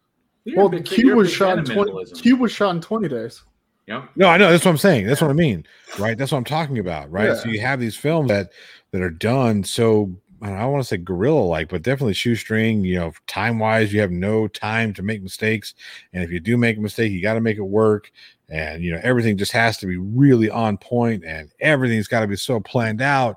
[0.56, 1.90] Well, a the big- cube was shot in twenty.
[1.92, 2.22] minimalism.
[2.22, 3.42] Cube was shot in twenty days.
[3.86, 4.10] Yep.
[4.16, 5.06] No, I know that's what I'm saying.
[5.06, 5.66] That's what I mean,
[5.98, 6.16] right?
[6.16, 7.36] That's what I'm talking about, right?
[7.36, 8.50] So you have these films that
[8.92, 10.10] that are done so
[10.42, 12.84] I don't, I don't want to say gorilla like, but definitely shoestring.
[12.84, 15.74] You know, time wise, you have no time to make mistakes,
[16.12, 18.10] and if you do make a mistake, you got to make it work.
[18.48, 22.26] And you know, everything just has to be really on point, and everything's got to
[22.26, 23.36] be so planned out.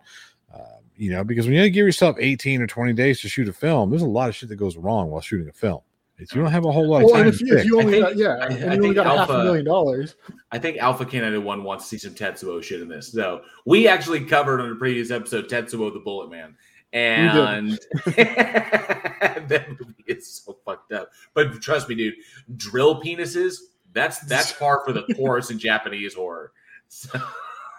[0.98, 3.90] You know, because when you give yourself 18 or 20 days to shoot a film,
[3.90, 5.82] there's a lot of shit that goes wrong while shooting a film.
[6.20, 7.66] If you don't have a whole lot of Well, time and if to you, if
[7.66, 9.32] you only think- got yeah, I- and I you only think got a half a
[9.34, 10.16] Alpha- million dollars.
[10.52, 13.12] I think Alpha Canada One wants to see some Tetsuo shit in this.
[13.12, 16.56] So we actually covered on a previous episode Tetsuo the Bullet Man,
[16.94, 21.10] and that movie is so fucked up.
[21.34, 22.16] But trust me, dude,
[22.56, 23.58] drill penises.
[23.94, 26.52] That's that's par for the course in Japanese horror.
[26.88, 27.20] So-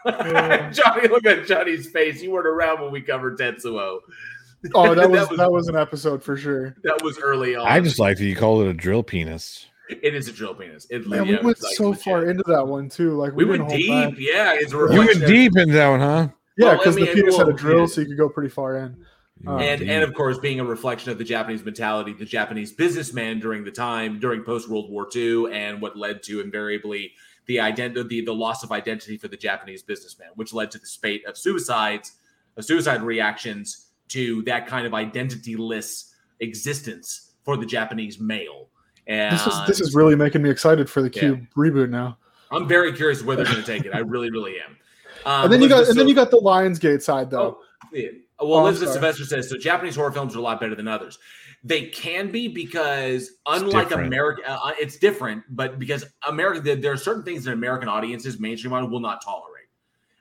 [0.72, 2.22] Johnny, look at Johnny's face.
[2.22, 4.00] You weren't around when we covered Tetsuo.
[4.74, 6.76] Oh, that was was that was an episode for sure.
[6.84, 7.66] that was early on.
[7.66, 9.66] I just like that you called it a drill penis.
[9.88, 10.86] it is a drill penis.
[10.90, 12.02] It, Man, yeah, we went like so legit.
[12.04, 13.12] far into that one too.
[13.16, 13.88] Like We didn't went deep.
[13.90, 14.14] back.
[14.18, 16.28] Yeah, it's a You went deep in that one, huh?
[16.56, 17.86] Yeah, Well, I because mean, the penis had a drill, yeah.
[17.86, 18.96] so you could go pretty far in.
[19.46, 19.90] Um, and Deep.
[19.90, 23.70] and of course being a reflection of the Japanese mentality, the Japanese businessman during the
[23.72, 27.12] time during post World War II, and what led to invariably
[27.46, 30.86] the identity, the, the loss of identity for the Japanese businessman, which led to the
[30.86, 32.12] spate of suicides,
[32.56, 36.10] of suicide reactions to that kind of identityless
[36.40, 38.68] existence for the Japanese male.
[39.06, 42.16] And This is this is really making me excited for the Cube reboot now.
[42.50, 43.94] I'm very curious where they're going to take it.
[43.94, 44.76] I really, really am.
[45.26, 47.58] Um, and then you got and then you got the Lionsgate side though.
[47.92, 48.08] Yeah.
[48.40, 48.92] Oh, Well, I'm Elizabeth.
[48.94, 49.56] Sylvester says so.
[49.56, 51.18] Japanese horror films are a lot better than others.
[51.62, 54.08] They can be because, unlike different.
[54.08, 55.44] American, uh, it's different.
[55.50, 59.50] But because America, there, are certain things that American audiences, mainstream audience, will not tolerate.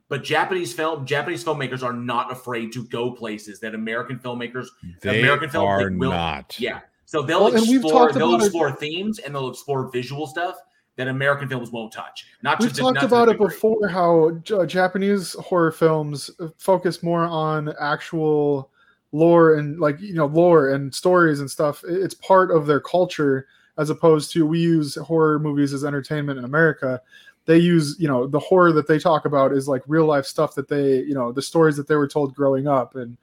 [0.10, 4.68] But Japanese film, Japanese filmmakers are not afraid to go places that American filmmakers,
[5.02, 6.56] They American like, will, not.
[6.60, 10.56] Yeah, so they'll Well, explore, they'll it- explore themes and they'll explore visual stuff
[10.95, 12.28] that American films won't touch.
[12.44, 13.48] Not We've talked not about it degree.
[13.48, 18.70] before how J- Japanese horror films focus more on actual
[19.11, 21.84] lore and like you know lore and stories and stuff.
[21.88, 23.48] It's part of their culture
[23.78, 27.02] as opposed to we use horror movies as entertainment in America.
[27.45, 30.53] They use you know the horror that they talk about is like real life stuff
[30.56, 33.18] that they you know the stories that they were told growing up and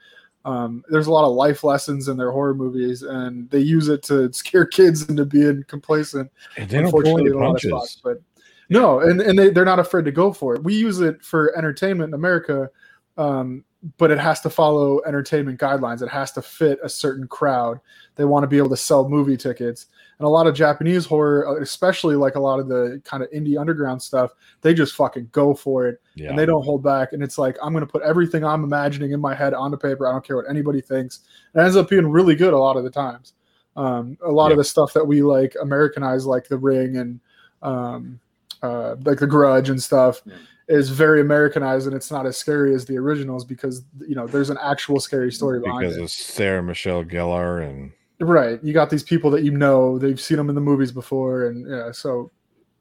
[0.44, 4.02] um, there's a lot of life lessons in their horror movies and they use it
[4.04, 7.52] to scare kids into being complacent And they don't pull any unfortunately, a lot of
[7.52, 7.70] punches.
[7.70, 8.22] spots, but
[8.70, 10.62] no, and, and they, they're not afraid to go for it.
[10.62, 12.70] We use it for entertainment in America,
[13.18, 13.64] um,
[13.98, 16.02] but it has to follow entertainment guidelines.
[16.02, 17.80] It has to fit a certain crowd.
[18.14, 19.86] They want to be able to sell movie tickets.
[20.20, 23.30] And a lot of Japanese horror, uh, especially like a lot of the kind of
[23.30, 26.28] indie underground stuff, they just fucking go for it Yeah.
[26.28, 27.14] and they don't hold back.
[27.14, 30.06] And it's like, I'm going to put everything I'm imagining in my head onto paper.
[30.06, 31.20] I don't care what anybody thinks.
[31.54, 33.32] And it ends up being really good a lot of the times.
[33.76, 37.18] Um, a lot of the stuff that we like Americanize, like The Ring and
[37.62, 38.20] um,
[38.62, 40.22] uh, like The Grudge and stuff,
[40.68, 44.50] is very Americanized and it's not as scary as the originals because you know there's
[44.50, 46.02] an actual scary story behind because it.
[46.02, 47.90] of Sarah Michelle Gellar and
[48.20, 48.62] Right.
[48.62, 51.46] You got these people that you know, they've seen them in the movies before.
[51.46, 52.30] And yeah, so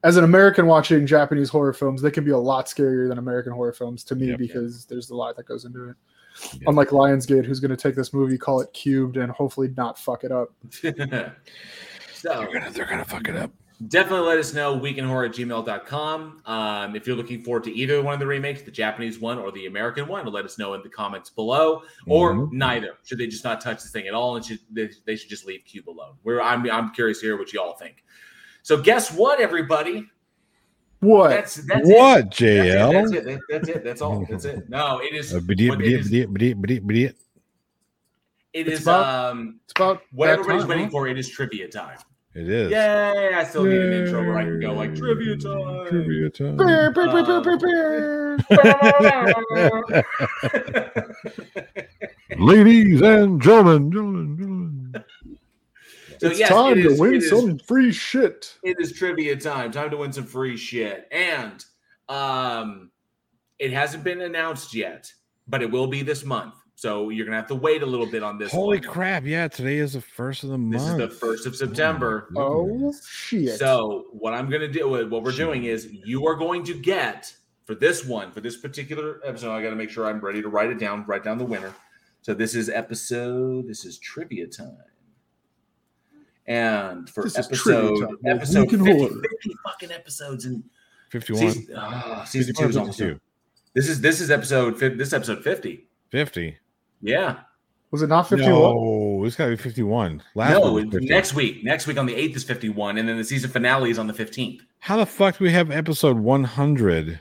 [0.03, 3.53] as an American watching Japanese horror films, they can be a lot scarier than American
[3.53, 5.95] horror films to me because there's a lot that goes into it.
[6.68, 10.24] Unlike Lionsgate, who's going to take this movie, call it cubed, and hopefully not fuck
[10.24, 10.49] it up.
[10.72, 13.52] so they're gonna, they're gonna fuck it up.
[13.88, 16.42] Definitely let us know, weekinhorror at gmail.com.
[16.46, 19.54] Um, if you're looking forward to either one of the remakes, the Japanese one or
[19.54, 22.52] the American one, let us know in the comments below, or Mhm.
[22.52, 22.98] neither.
[23.06, 25.46] Should they just not touch this thing at all and should they, they should just
[25.46, 26.16] leave Cube alone?
[26.26, 28.04] We're, I'm, I'm curious to hear what you all think.
[28.64, 30.06] So, guess what, everybody?
[31.00, 31.30] What?
[31.30, 32.30] That's, that's What, it.
[32.32, 32.92] JL?
[32.92, 33.24] That's it.
[33.24, 33.42] That's it.
[33.50, 33.84] That's it.
[33.86, 34.26] That's all.
[34.30, 34.68] That's it.
[34.70, 35.34] No, it is.
[35.34, 36.12] Uh, it is-.
[38.52, 40.92] It It's is about- um It's about what everybody's time, waiting huh?
[40.92, 41.08] for.
[41.08, 41.98] It is trivia time.
[42.36, 42.72] It is.
[42.72, 43.32] Yay!
[43.34, 45.88] I still need an intro where I can go like trivia time.
[45.88, 46.58] Trivia time.
[46.58, 48.38] Bear, bear, bear.
[52.38, 55.04] Ladies and gentlemen, gentlemen, gentlemen.
[56.20, 58.58] So it's yes, time it to win it is- some free shit.
[58.64, 59.72] It is trivia time.
[59.72, 61.08] Time to win some free shit.
[61.12, 61.64] And
[62.10, 62.92] um
[63.58, 65.12] it hasn't been announced yet,
[65.48, 66.56] but it will be this month.
[66.80, 68.54] So you're gonna have to wait a little bit on this.
[68.54, 68.88] Holy one.
[68.88, 69.26] crap!
[69.26, 70.82] Yeah, today is the first of the month.
[70.82, 72.30] This is the first of September.
[72.38, 73.60] Oh, shit.
[73.60, 77.36] So what I'm gonna do, what we're doing is you are going to get
[77.66, 79.54] for this one, for this particular episode.
[79.54, 81.04] I got to make sure I'm ready to write it down.
[81.06, 81.76] Write down the winner.
[82.22, 83.68] So this is episode.
[83.68, 84.78] This is trivia time.
[86.48, 88.18] And for This is trivia episode.
[88.24, 90.64] Well, episode we can 50, 50 fucking episodes and
[91.10, 91.52] 51.
[91.52, 93.20] season, ah, season 51 two is almost 52.
[93.76, 95.90] This is this is episode this is episode 50.
[96.12, 96.58] 50.
[97.02, 97.40] Yeah.
[97.92, 98.52] Was it not 51?
[98.52, 100.22] No, it's got to be 51.
[100.36, 101.08] Last no, one was 50.
[101.08, 101.64] next week.
[101.64, 104.14] Next week on the 8th is 51, and then the season finale is on the
[104.14, 104.60] 15th.
[104.80, 107.20] How the fuck do we have episode 100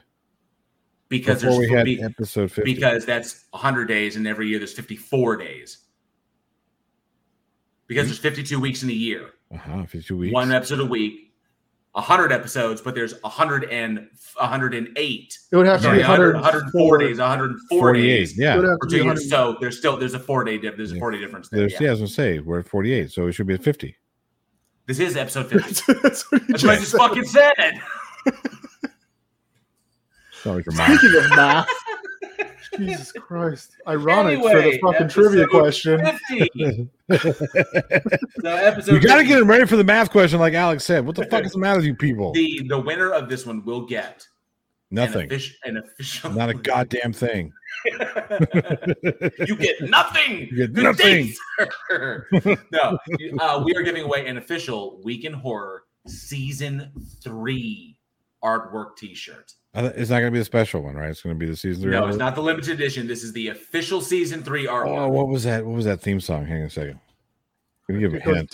[1.08, 2.74] Because there's we had be- episode 50?
[2.74, 5.78] because that's 100 days and every year there's 54 days
[7.86, 10.34] because there's 52 weeks in a year uh-huh, 52 weeks.
[10.34, 11.27] one episode a week
[11.98, 16.98] 100 episodes but there's 100 and 108 It would have to be 100, 104 104
[16.98, 18.54] days 104 48, days yeah.
[18.54, 20.94] It would have to be so there's still there's a four day dip there's a
[20.94, 21.00] Yeah.
[21.00, 21.78] four day difference there There's, yeah.
[21.82, 21.88] yeah.
[21.88, 23.96] I was going to say, we're at 48, so it should be at 50.
[24.86, 27.52] this is episode 50 That's what you that's what i just fucking said
[30.32, 30.96] It's not like your mom.
[30.98, 31.68] Speaking of math,
[32.78, 33.76] Jesus Christ!
[33.88, 36.04] Ironic for the fucking trivia question.
[36.04, 36.88] 50
[38.82, 41.04] so you got to get him ready for the math question, like Alex said.
[41.06, 42.32] What the fuck is the matter with you people?
[42.32, 44.26] the the winner of this one will get
[44.90, 45.30] an, Nothing.
[45.64, 47.52] an official Not a goddamn thing.
[47.84, 50.48] you get nothing.
[50.50, 51.26] You get Good nothing.
[51.26, 51.34] day,
[51.88, 52.26] sir.
[52.72, 52.98] no,
[53.40, 56.90] uh, we are giving away an official Week in Horror Season
[57.22, 57.98] Three
[58.42, 59.34] artwork T-shirt.
[59.34, 61.10] I th- It's not going to be the special one, right?
[61.10, 61.92] It's going to be the season three.
[61.92, 63.06] No, it's not the limited edition.
[63.06, 64.98] This is the official Season Three artwork.
[64.98, 65.64] Oh, what was that?
[65.64, 66.46] What was that theme song?
[66.46, 66.98] Hang on a second.
[67.88, 68.50] Gonna give a It goes hint.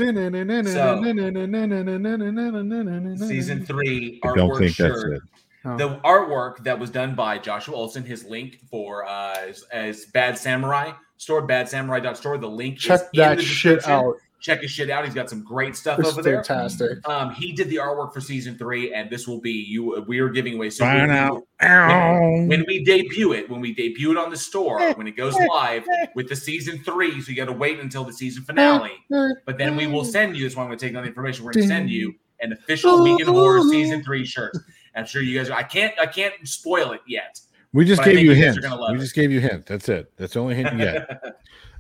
[3.28, 5.15] Season Three I artwork don't think that's shirt.
[5.15, 5.23] it.
[5.65, 5.77] Oh.
[5.78, 10.36] The artwork that was done by Joshua Olsen, his link for uh, as, as Bad
[10.36, 12.39] Samurai store, badsamurai.store.
[12.39, 14.16] The link Check that shit out.
[14.45, 15.07] Check his shit out.
[15.07, 16.45] He's got some great stuff It's over there.
[16.45, 17.09] fantastic.
[17.09, 20.05] Um, he did the artwork for season three, and this will be you.
[20.07, 20.69] We are giving away.
[20.69, 21.43] So Find out.
[21.61, 25.35] when, when we debut it, when we debut it on the store, when it goes
[25.49, 25.85] live
[26.15, 28.93] with the season three, so you got to wait until the season finale.
[29.09, 30.45] But then we will send you.
[30.45, 31.43] This one I'm going to take down the information.
[31.47, 34.55] We're going to send you an official Week in Horror season three shirt.
[34.95, 35.49] I'm sure you guys.
[35.51, 35.95] I can't.
[35.99, 37.41] I can't spoil it yet.
[37.73, 38.59] We just But gave you a hint.
[38.59, 39.01] are gonna We it.
[39.01, 39.65] just gave you a hint.
[39.66, 40.12] That's it.
[40.19, 41.09] That's the only hint you get.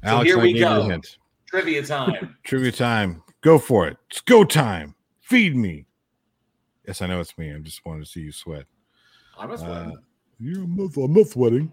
[0.04, 1.00] So Alex here and I we gave you a go.
[1.54, 1.64] Hint.
[1.64, 2.36] Trivia time.
[2.44, 3.22] Trivia time.
[3.42, 3.96] Go for it.
[4.10, 4.94] It's go time.
[5.20, 5.86] Feed me.
[6.86, 7.50] Yes, I know it's me.
[7.50, 8.64] I'm just wanting to see you sweat.
[9.38, 9.98] I'm a Uh, sweating.
[10.38, 11.72] you're I'm not, I'm not sweating.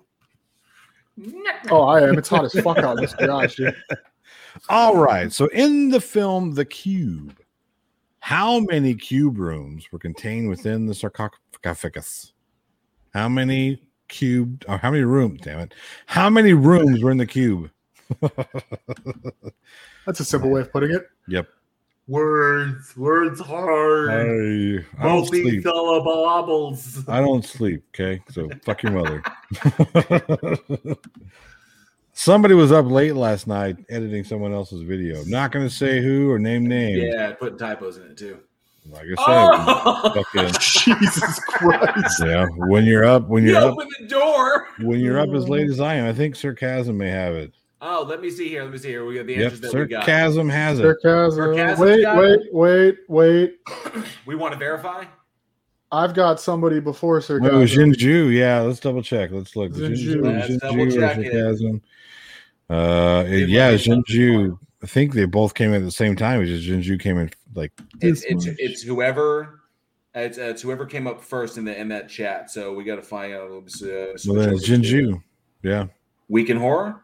[1.70, 2.18] Oh, I am.
[2.18, 3.76] It's hot as fuck out in this garage, dude.
[4.70, 5.32] All right.
[5.32, 7.38] So in the film The Cube,
[8.20, 12.34] how many cube rooms were contained within the sarcophagus?
[13.14, 15.42] How many cubed or how many rooms?
[15.42, 15.74] Damn it.
[16.06, 17.70] How many rooms were in the cube?
[20.06, 21.08] That's a simple way of putting it.
[21.28, 21.48] Yep.
[22.08, 22.98] Words.
[22.98, 24.10] Words hard.
[24.10, 25.64] I, I don't sleep.
[25.64, 27.08] Multi-syllables.
[27.08, 27.84] I don't sleep.
[27.94, 28.22] Okay.
[28.32, 29.24] So fuck your mother.
[32.14, 35.24] Somebody was up late last night editing someone else's video.
[35.26, 37.02] Not going to say who or name names.
[37.04, 38.40] Yeah, putting typos in it too.
[38.90, 40.24] Like I said, Oh!
[40.34, 42.22] fucking, Jesus Christ.
[42.26, 42.48] yeah.
[42.48, 44.68] When you're up, when You you're up, open the door.
[44.82, 47.54] when you're up as late as I am, I think sarcasm may have it.
[47.84, 48.64] Oh, let me see here.
[48.64, 49.04] Let me see here.
[49.06, 50.06] We got the Yep, answers that we got.
[50.06, 50.84] sarcasm has it.
[50.84, 51.38] Sarcasm.
[51.56, 53.56] Sarcasm's Wait, got wait, wait, wait.
[54.28, 55.04] We want to verify.
[55.92, 57.56] I've got somebody before Well, sarcasm.
[57.56, 58.34] it was Jinju.
[58.34, 59.32] Yeah, let's double check.
[59.32, 59.72] Let's look.
[59.74, 59.98] Jinju.
[59.98, 61.34] Jinju, Let's Jinju double or check it.
[61.34, 61.82] sarcasm.
[62.70, 64.58] Uh, it- Did yeah, let Jinju.
[64.84, 66.42] I think they both came in at the same time.
[66.42, 69.62] It's just Jinju came in like It's it's, it's whoever.
[70.14, 72.52] It's, uh, it's whoever came up first in the in that chat.
[72.52, 73.50] So we got to find out.
[73.50, 75.22] Uh, well, then it's Jinju.
[75.64, 75.88] Yeah.
[76.30, 77.02] Week in horror,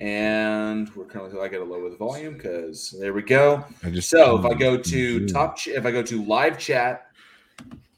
[0.00, 1.34] and we're kind of.
[1.38, 3.64] I got to lower the volume because there we go.
[3.90, 7.06] Just So if I go to top, ch- if I go to live chat,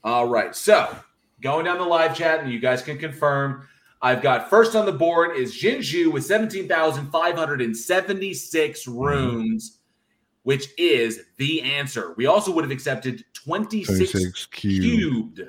[0.04, 0.54] all right.
[0.54, 0.94] So
[1.40, 3.66] going down the live chat, and you guys can confirm.
[4.04, 8.34] I've got first on the board is Jinju with seventeen thousand five hundred and seventy
[8.34, 8.98] six Mm-hmm.
[8.98, 9.78] rooms,
[10.42, 12.14] which is the answer.
[12.16, 14.82] We also would have accepted twenty six 26 cube.
[14.82, 15.42] cubed,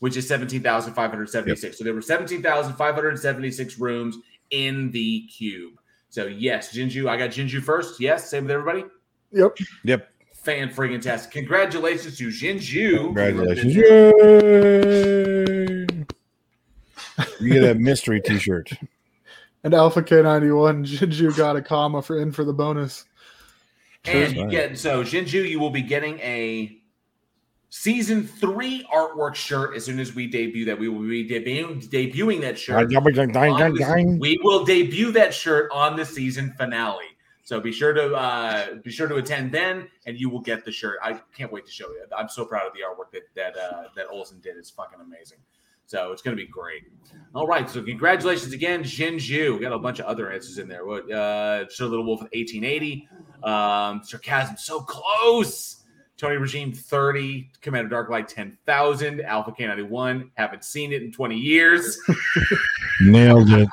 [0.00, 1.78] which is 17,576.
[1.78, 4.18] So there were 17,576 rooms
[4.50, 5.74] in the cube.
[6.08, 8.00] So yes, Jinju, I got Jinju first.
[8.00, 8.84] Yes, same with everybody.
[9.32, 9.58] Yep.
[9.84, 10.08] Yep.
[10.34, 11.30] Fan friggin' test.
[11.30, 13.14] Congratulations to Jinju.
[13.14, 13.76] Congratulations.
[13.76, 15.86] Yay!
[17.40, 18.70] You get a mystery T-shirt.
[19.64, 23.04] And Alpha K91, Jinju got a comma for in for the bonus.
[24.04, 26.78] And you get so Jinju, you will be getting a
[27.80, 30.78] season three artwork shirt as soon as we debut that.
[30.78, 32.76] We will be debuting, debuting that shirt.
[33.76, 33.84] the-
[34.18, 37.04] we will debut that shirt on the season finale.
[37.44, 40.72] So be sure to uh, be sure to attend then, and you will get the
[40.72, 40.98] shirt.
[41.00, 42.04] I can't wait to show you.
[42.16, 44.56] I'm so proud of the artwork that that uh, that Olsen did.
[44.56, 45.38] It's fucking amazing.
[45.86, 46.82] So it's going to be great.
[47.36, 47.70] All right.
[47.70, 49.54] So congratulations again, Jinju.
[49.54, 50.84] We got a bunch of other answers in there.
[50.84, 51.08] What?
[51.08, 53.08] Uh, Sir Little Wolf with 1880.
[53.44, 55.84] Um, Sarcasm so close.
[56.16, 57.50] Tony Regime 30.
[57.60, 59.20] Commander Darklight 10,000.
[59.20, 60.30] Alpha K91.
[60.34, 61.98] Haven't seen it in 20 years.
[63.02, 63.68] Nailed it.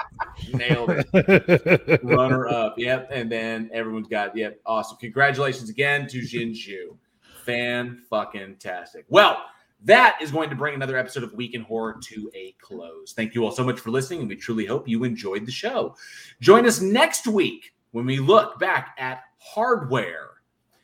[0.53, 1.99] Nailed it.
[2.03, 2.77] runner up.
[2.77, 3.09] Yep.
[3.11, 4.59] And then everyone's got, yep.
[4.65, 4.97] Awesome.
[4.97, 6.97] Congratulations again to Jinju.
[7.45, 9.05] Fan fucking tastic.
[9.09, 9.43] Well,
[9.85, 13.13] that is going to bring another episode of Week in Horror to a close.
[13.13, 15.95] Thank you all so much for listening, and we truly hope you enjoyed the show.
[16.39, 20.29] Join us next week when we look back at hardware,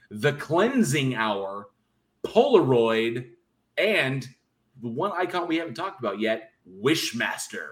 [0.10, 1.70] the cleansing hour,
[2.24, 3.30] Polaroid,
[3.78, 4.28] and
[4.82, 7.70] the one icon we haven't talked about yet, Wishmaster.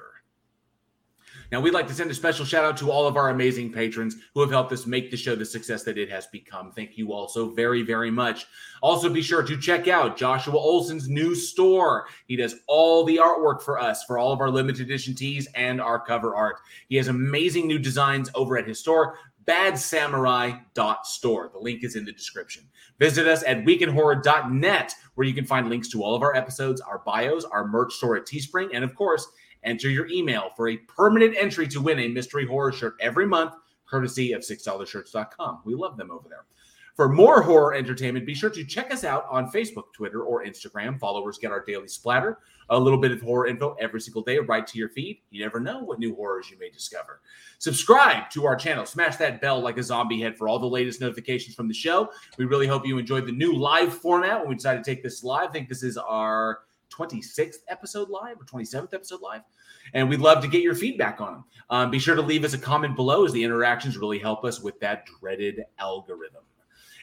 [1.49, 4.18] Now, we'd like to send a special shout out to all of our amazing patrons
[4.34, 6.73] who have helped us make the show the success that it has become.
[6.73, 8.47] Thank you all so very, very much.
[8.81, 12.07] Also, be sure to check out Joshua Olsen's new store.
[12.27, 15.80] He does all the artwork for us for all of our limited edition tees and
[15.80, 16.57] our cover art.
[16.89, 19.18] He has amazing new designs over at his store,
[19.48, 21.49] badsamurai.store.
[21.53, 22.64] The link is in the description.
[22.99, 27.02] Visit us at weekinhorror.net, where you can find links to all of our episodes, our
[27.06, 29.28] bios, our merch store at Teespring, and of course,
[29.64, 33.53] enter your email for a permanent entry to win a mystery horror shirt every month,
[33.86, 35.61] courtesy of $6shirts.com.
[35.65, 36.45] We love them over there.
[36.98, 40.99] For more horror entertainment, be sure to check us out on Facebook, Twitter, or Instagram.
[40.99, 42.40] Followers get our daily splatter,
[42.72, 45.22] a little bit of horror info every single day right to your feed.
[45.30, 47.22] You never know what new horrors you may discover.
[47.60, 50.99] Subscribe to our channel, smash that bell like a zombie head for all the latest
[50.99, 52.10] notifications from the show.
[52.40, 55.24] We really hope you enjoyed the new live format when we decided to take this
[55.24, 55.49] live.
[55.49, 59.41] I think this is our 26th episode live or 27th episode live.
[59.94, 61.44] And we'd love to get your feedback on them.
[61.69, 64.61] Um, be sure to leave us a comment below as the interactions really help us
[64.61, 66.41] with that dreaded algorithm.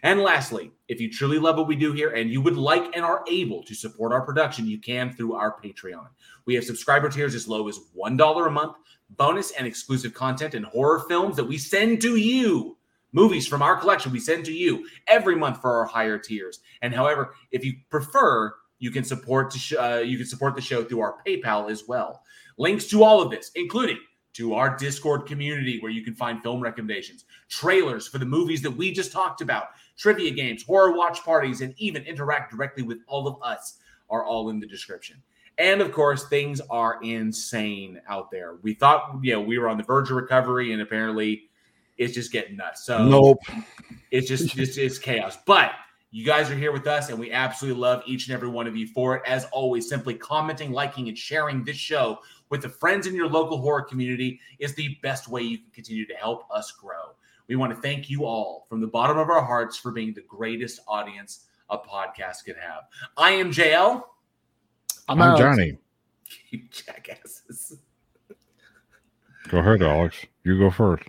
[0.04, 3.02] And lastly, if you truly love what we do here and you would like and
[3.02, 6.08] are able to support our production, you can through our Patreon.
[6.44, 8.76] We have subscriber tiers as low as $1 a month,
[9.08, 12.76] bonus and exclusive content and horror films that we send to you.
[13.12, 16.60] Movies from our collection we send to you every month for our higher tiers.
[16.82, 20.60] And however, if you prefer, you can support the sh- uh, you can support the
[20.60, 22.22] show through our PayPal as well.
[22.58, 23.98] Links to all of this, including
[24.34, 28.70] to our Discord community where you can find film recommendations, trailers for the movies that
[28.70, 33.26] we just talked about, trivia games, horror watch parties, and even interact directly with all
[33.26, 33.78] of us
[34.10, 35.22] are all in the description.
[35.58, 38.56] And of course, things are insane out there.
[38.62, 41.48] We thought, you know, we were on the verge of recovery, and apparently
[41.96, 42.84] it's just getting nuts.
[42.84, 43.38] So Nope.
[44.10, 45.38] it's just it's, it's chaos.
[45.46, 45.72] But
[46.10, 48.76] you guys are here with us, and we absolutely love each and every one of
[48.76, 49.22] you for it.
[49.26, 52.18] As always, simply commenting, liking, and sharing this show
[52.50, 56.06] with the friends in your local horror community is the best way you can continue
[56.06, 57.14] to help us grow.
[57.48, 60.22] We want to thank you all from the bottom of our hearts for being the
[60.22, 62.84] greatest audience a podcast could have.
[63.16, 64.02] I am JL.
[65.08, 65.40] I'm, Alex.
[65.40, 65.78] Johnny.
[66.50, 67.76] You jackasses.
[69.48, 70.16] Go ahead, Alex.
[70.42, 71.04] You go first.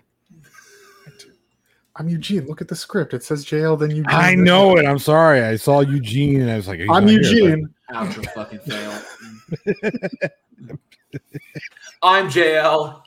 [1.95, 2.45] I'm Eugene.
[2.47, 3.13] Look at the script.
[3.13, 4.05] It says JL, then Eugene.
[4.09, 4.85] I know it.
[4.85, 5.41] I'm sorry.
[5.41, 8.25] I saw Eugene and I was like, I'm not here, but- Eugene.
[8.35, 9.01] Fucking fail.
[12.03, 13.01] I'm JL.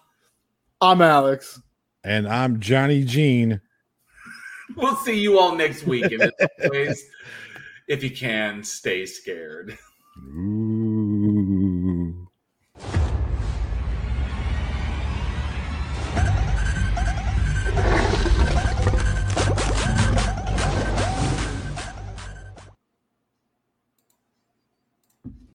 [0.80, 1.60] I'm Alex.
[2.04, 3.60] And I'm Johnny Jean.
[4.76, 6.10] We'll see you all next week.
[6.12, 6.32] And
[6.64, 7.04] always,
[7.88, 9.76] if you can, stay scared.
[10.18, 11.67] Ooh.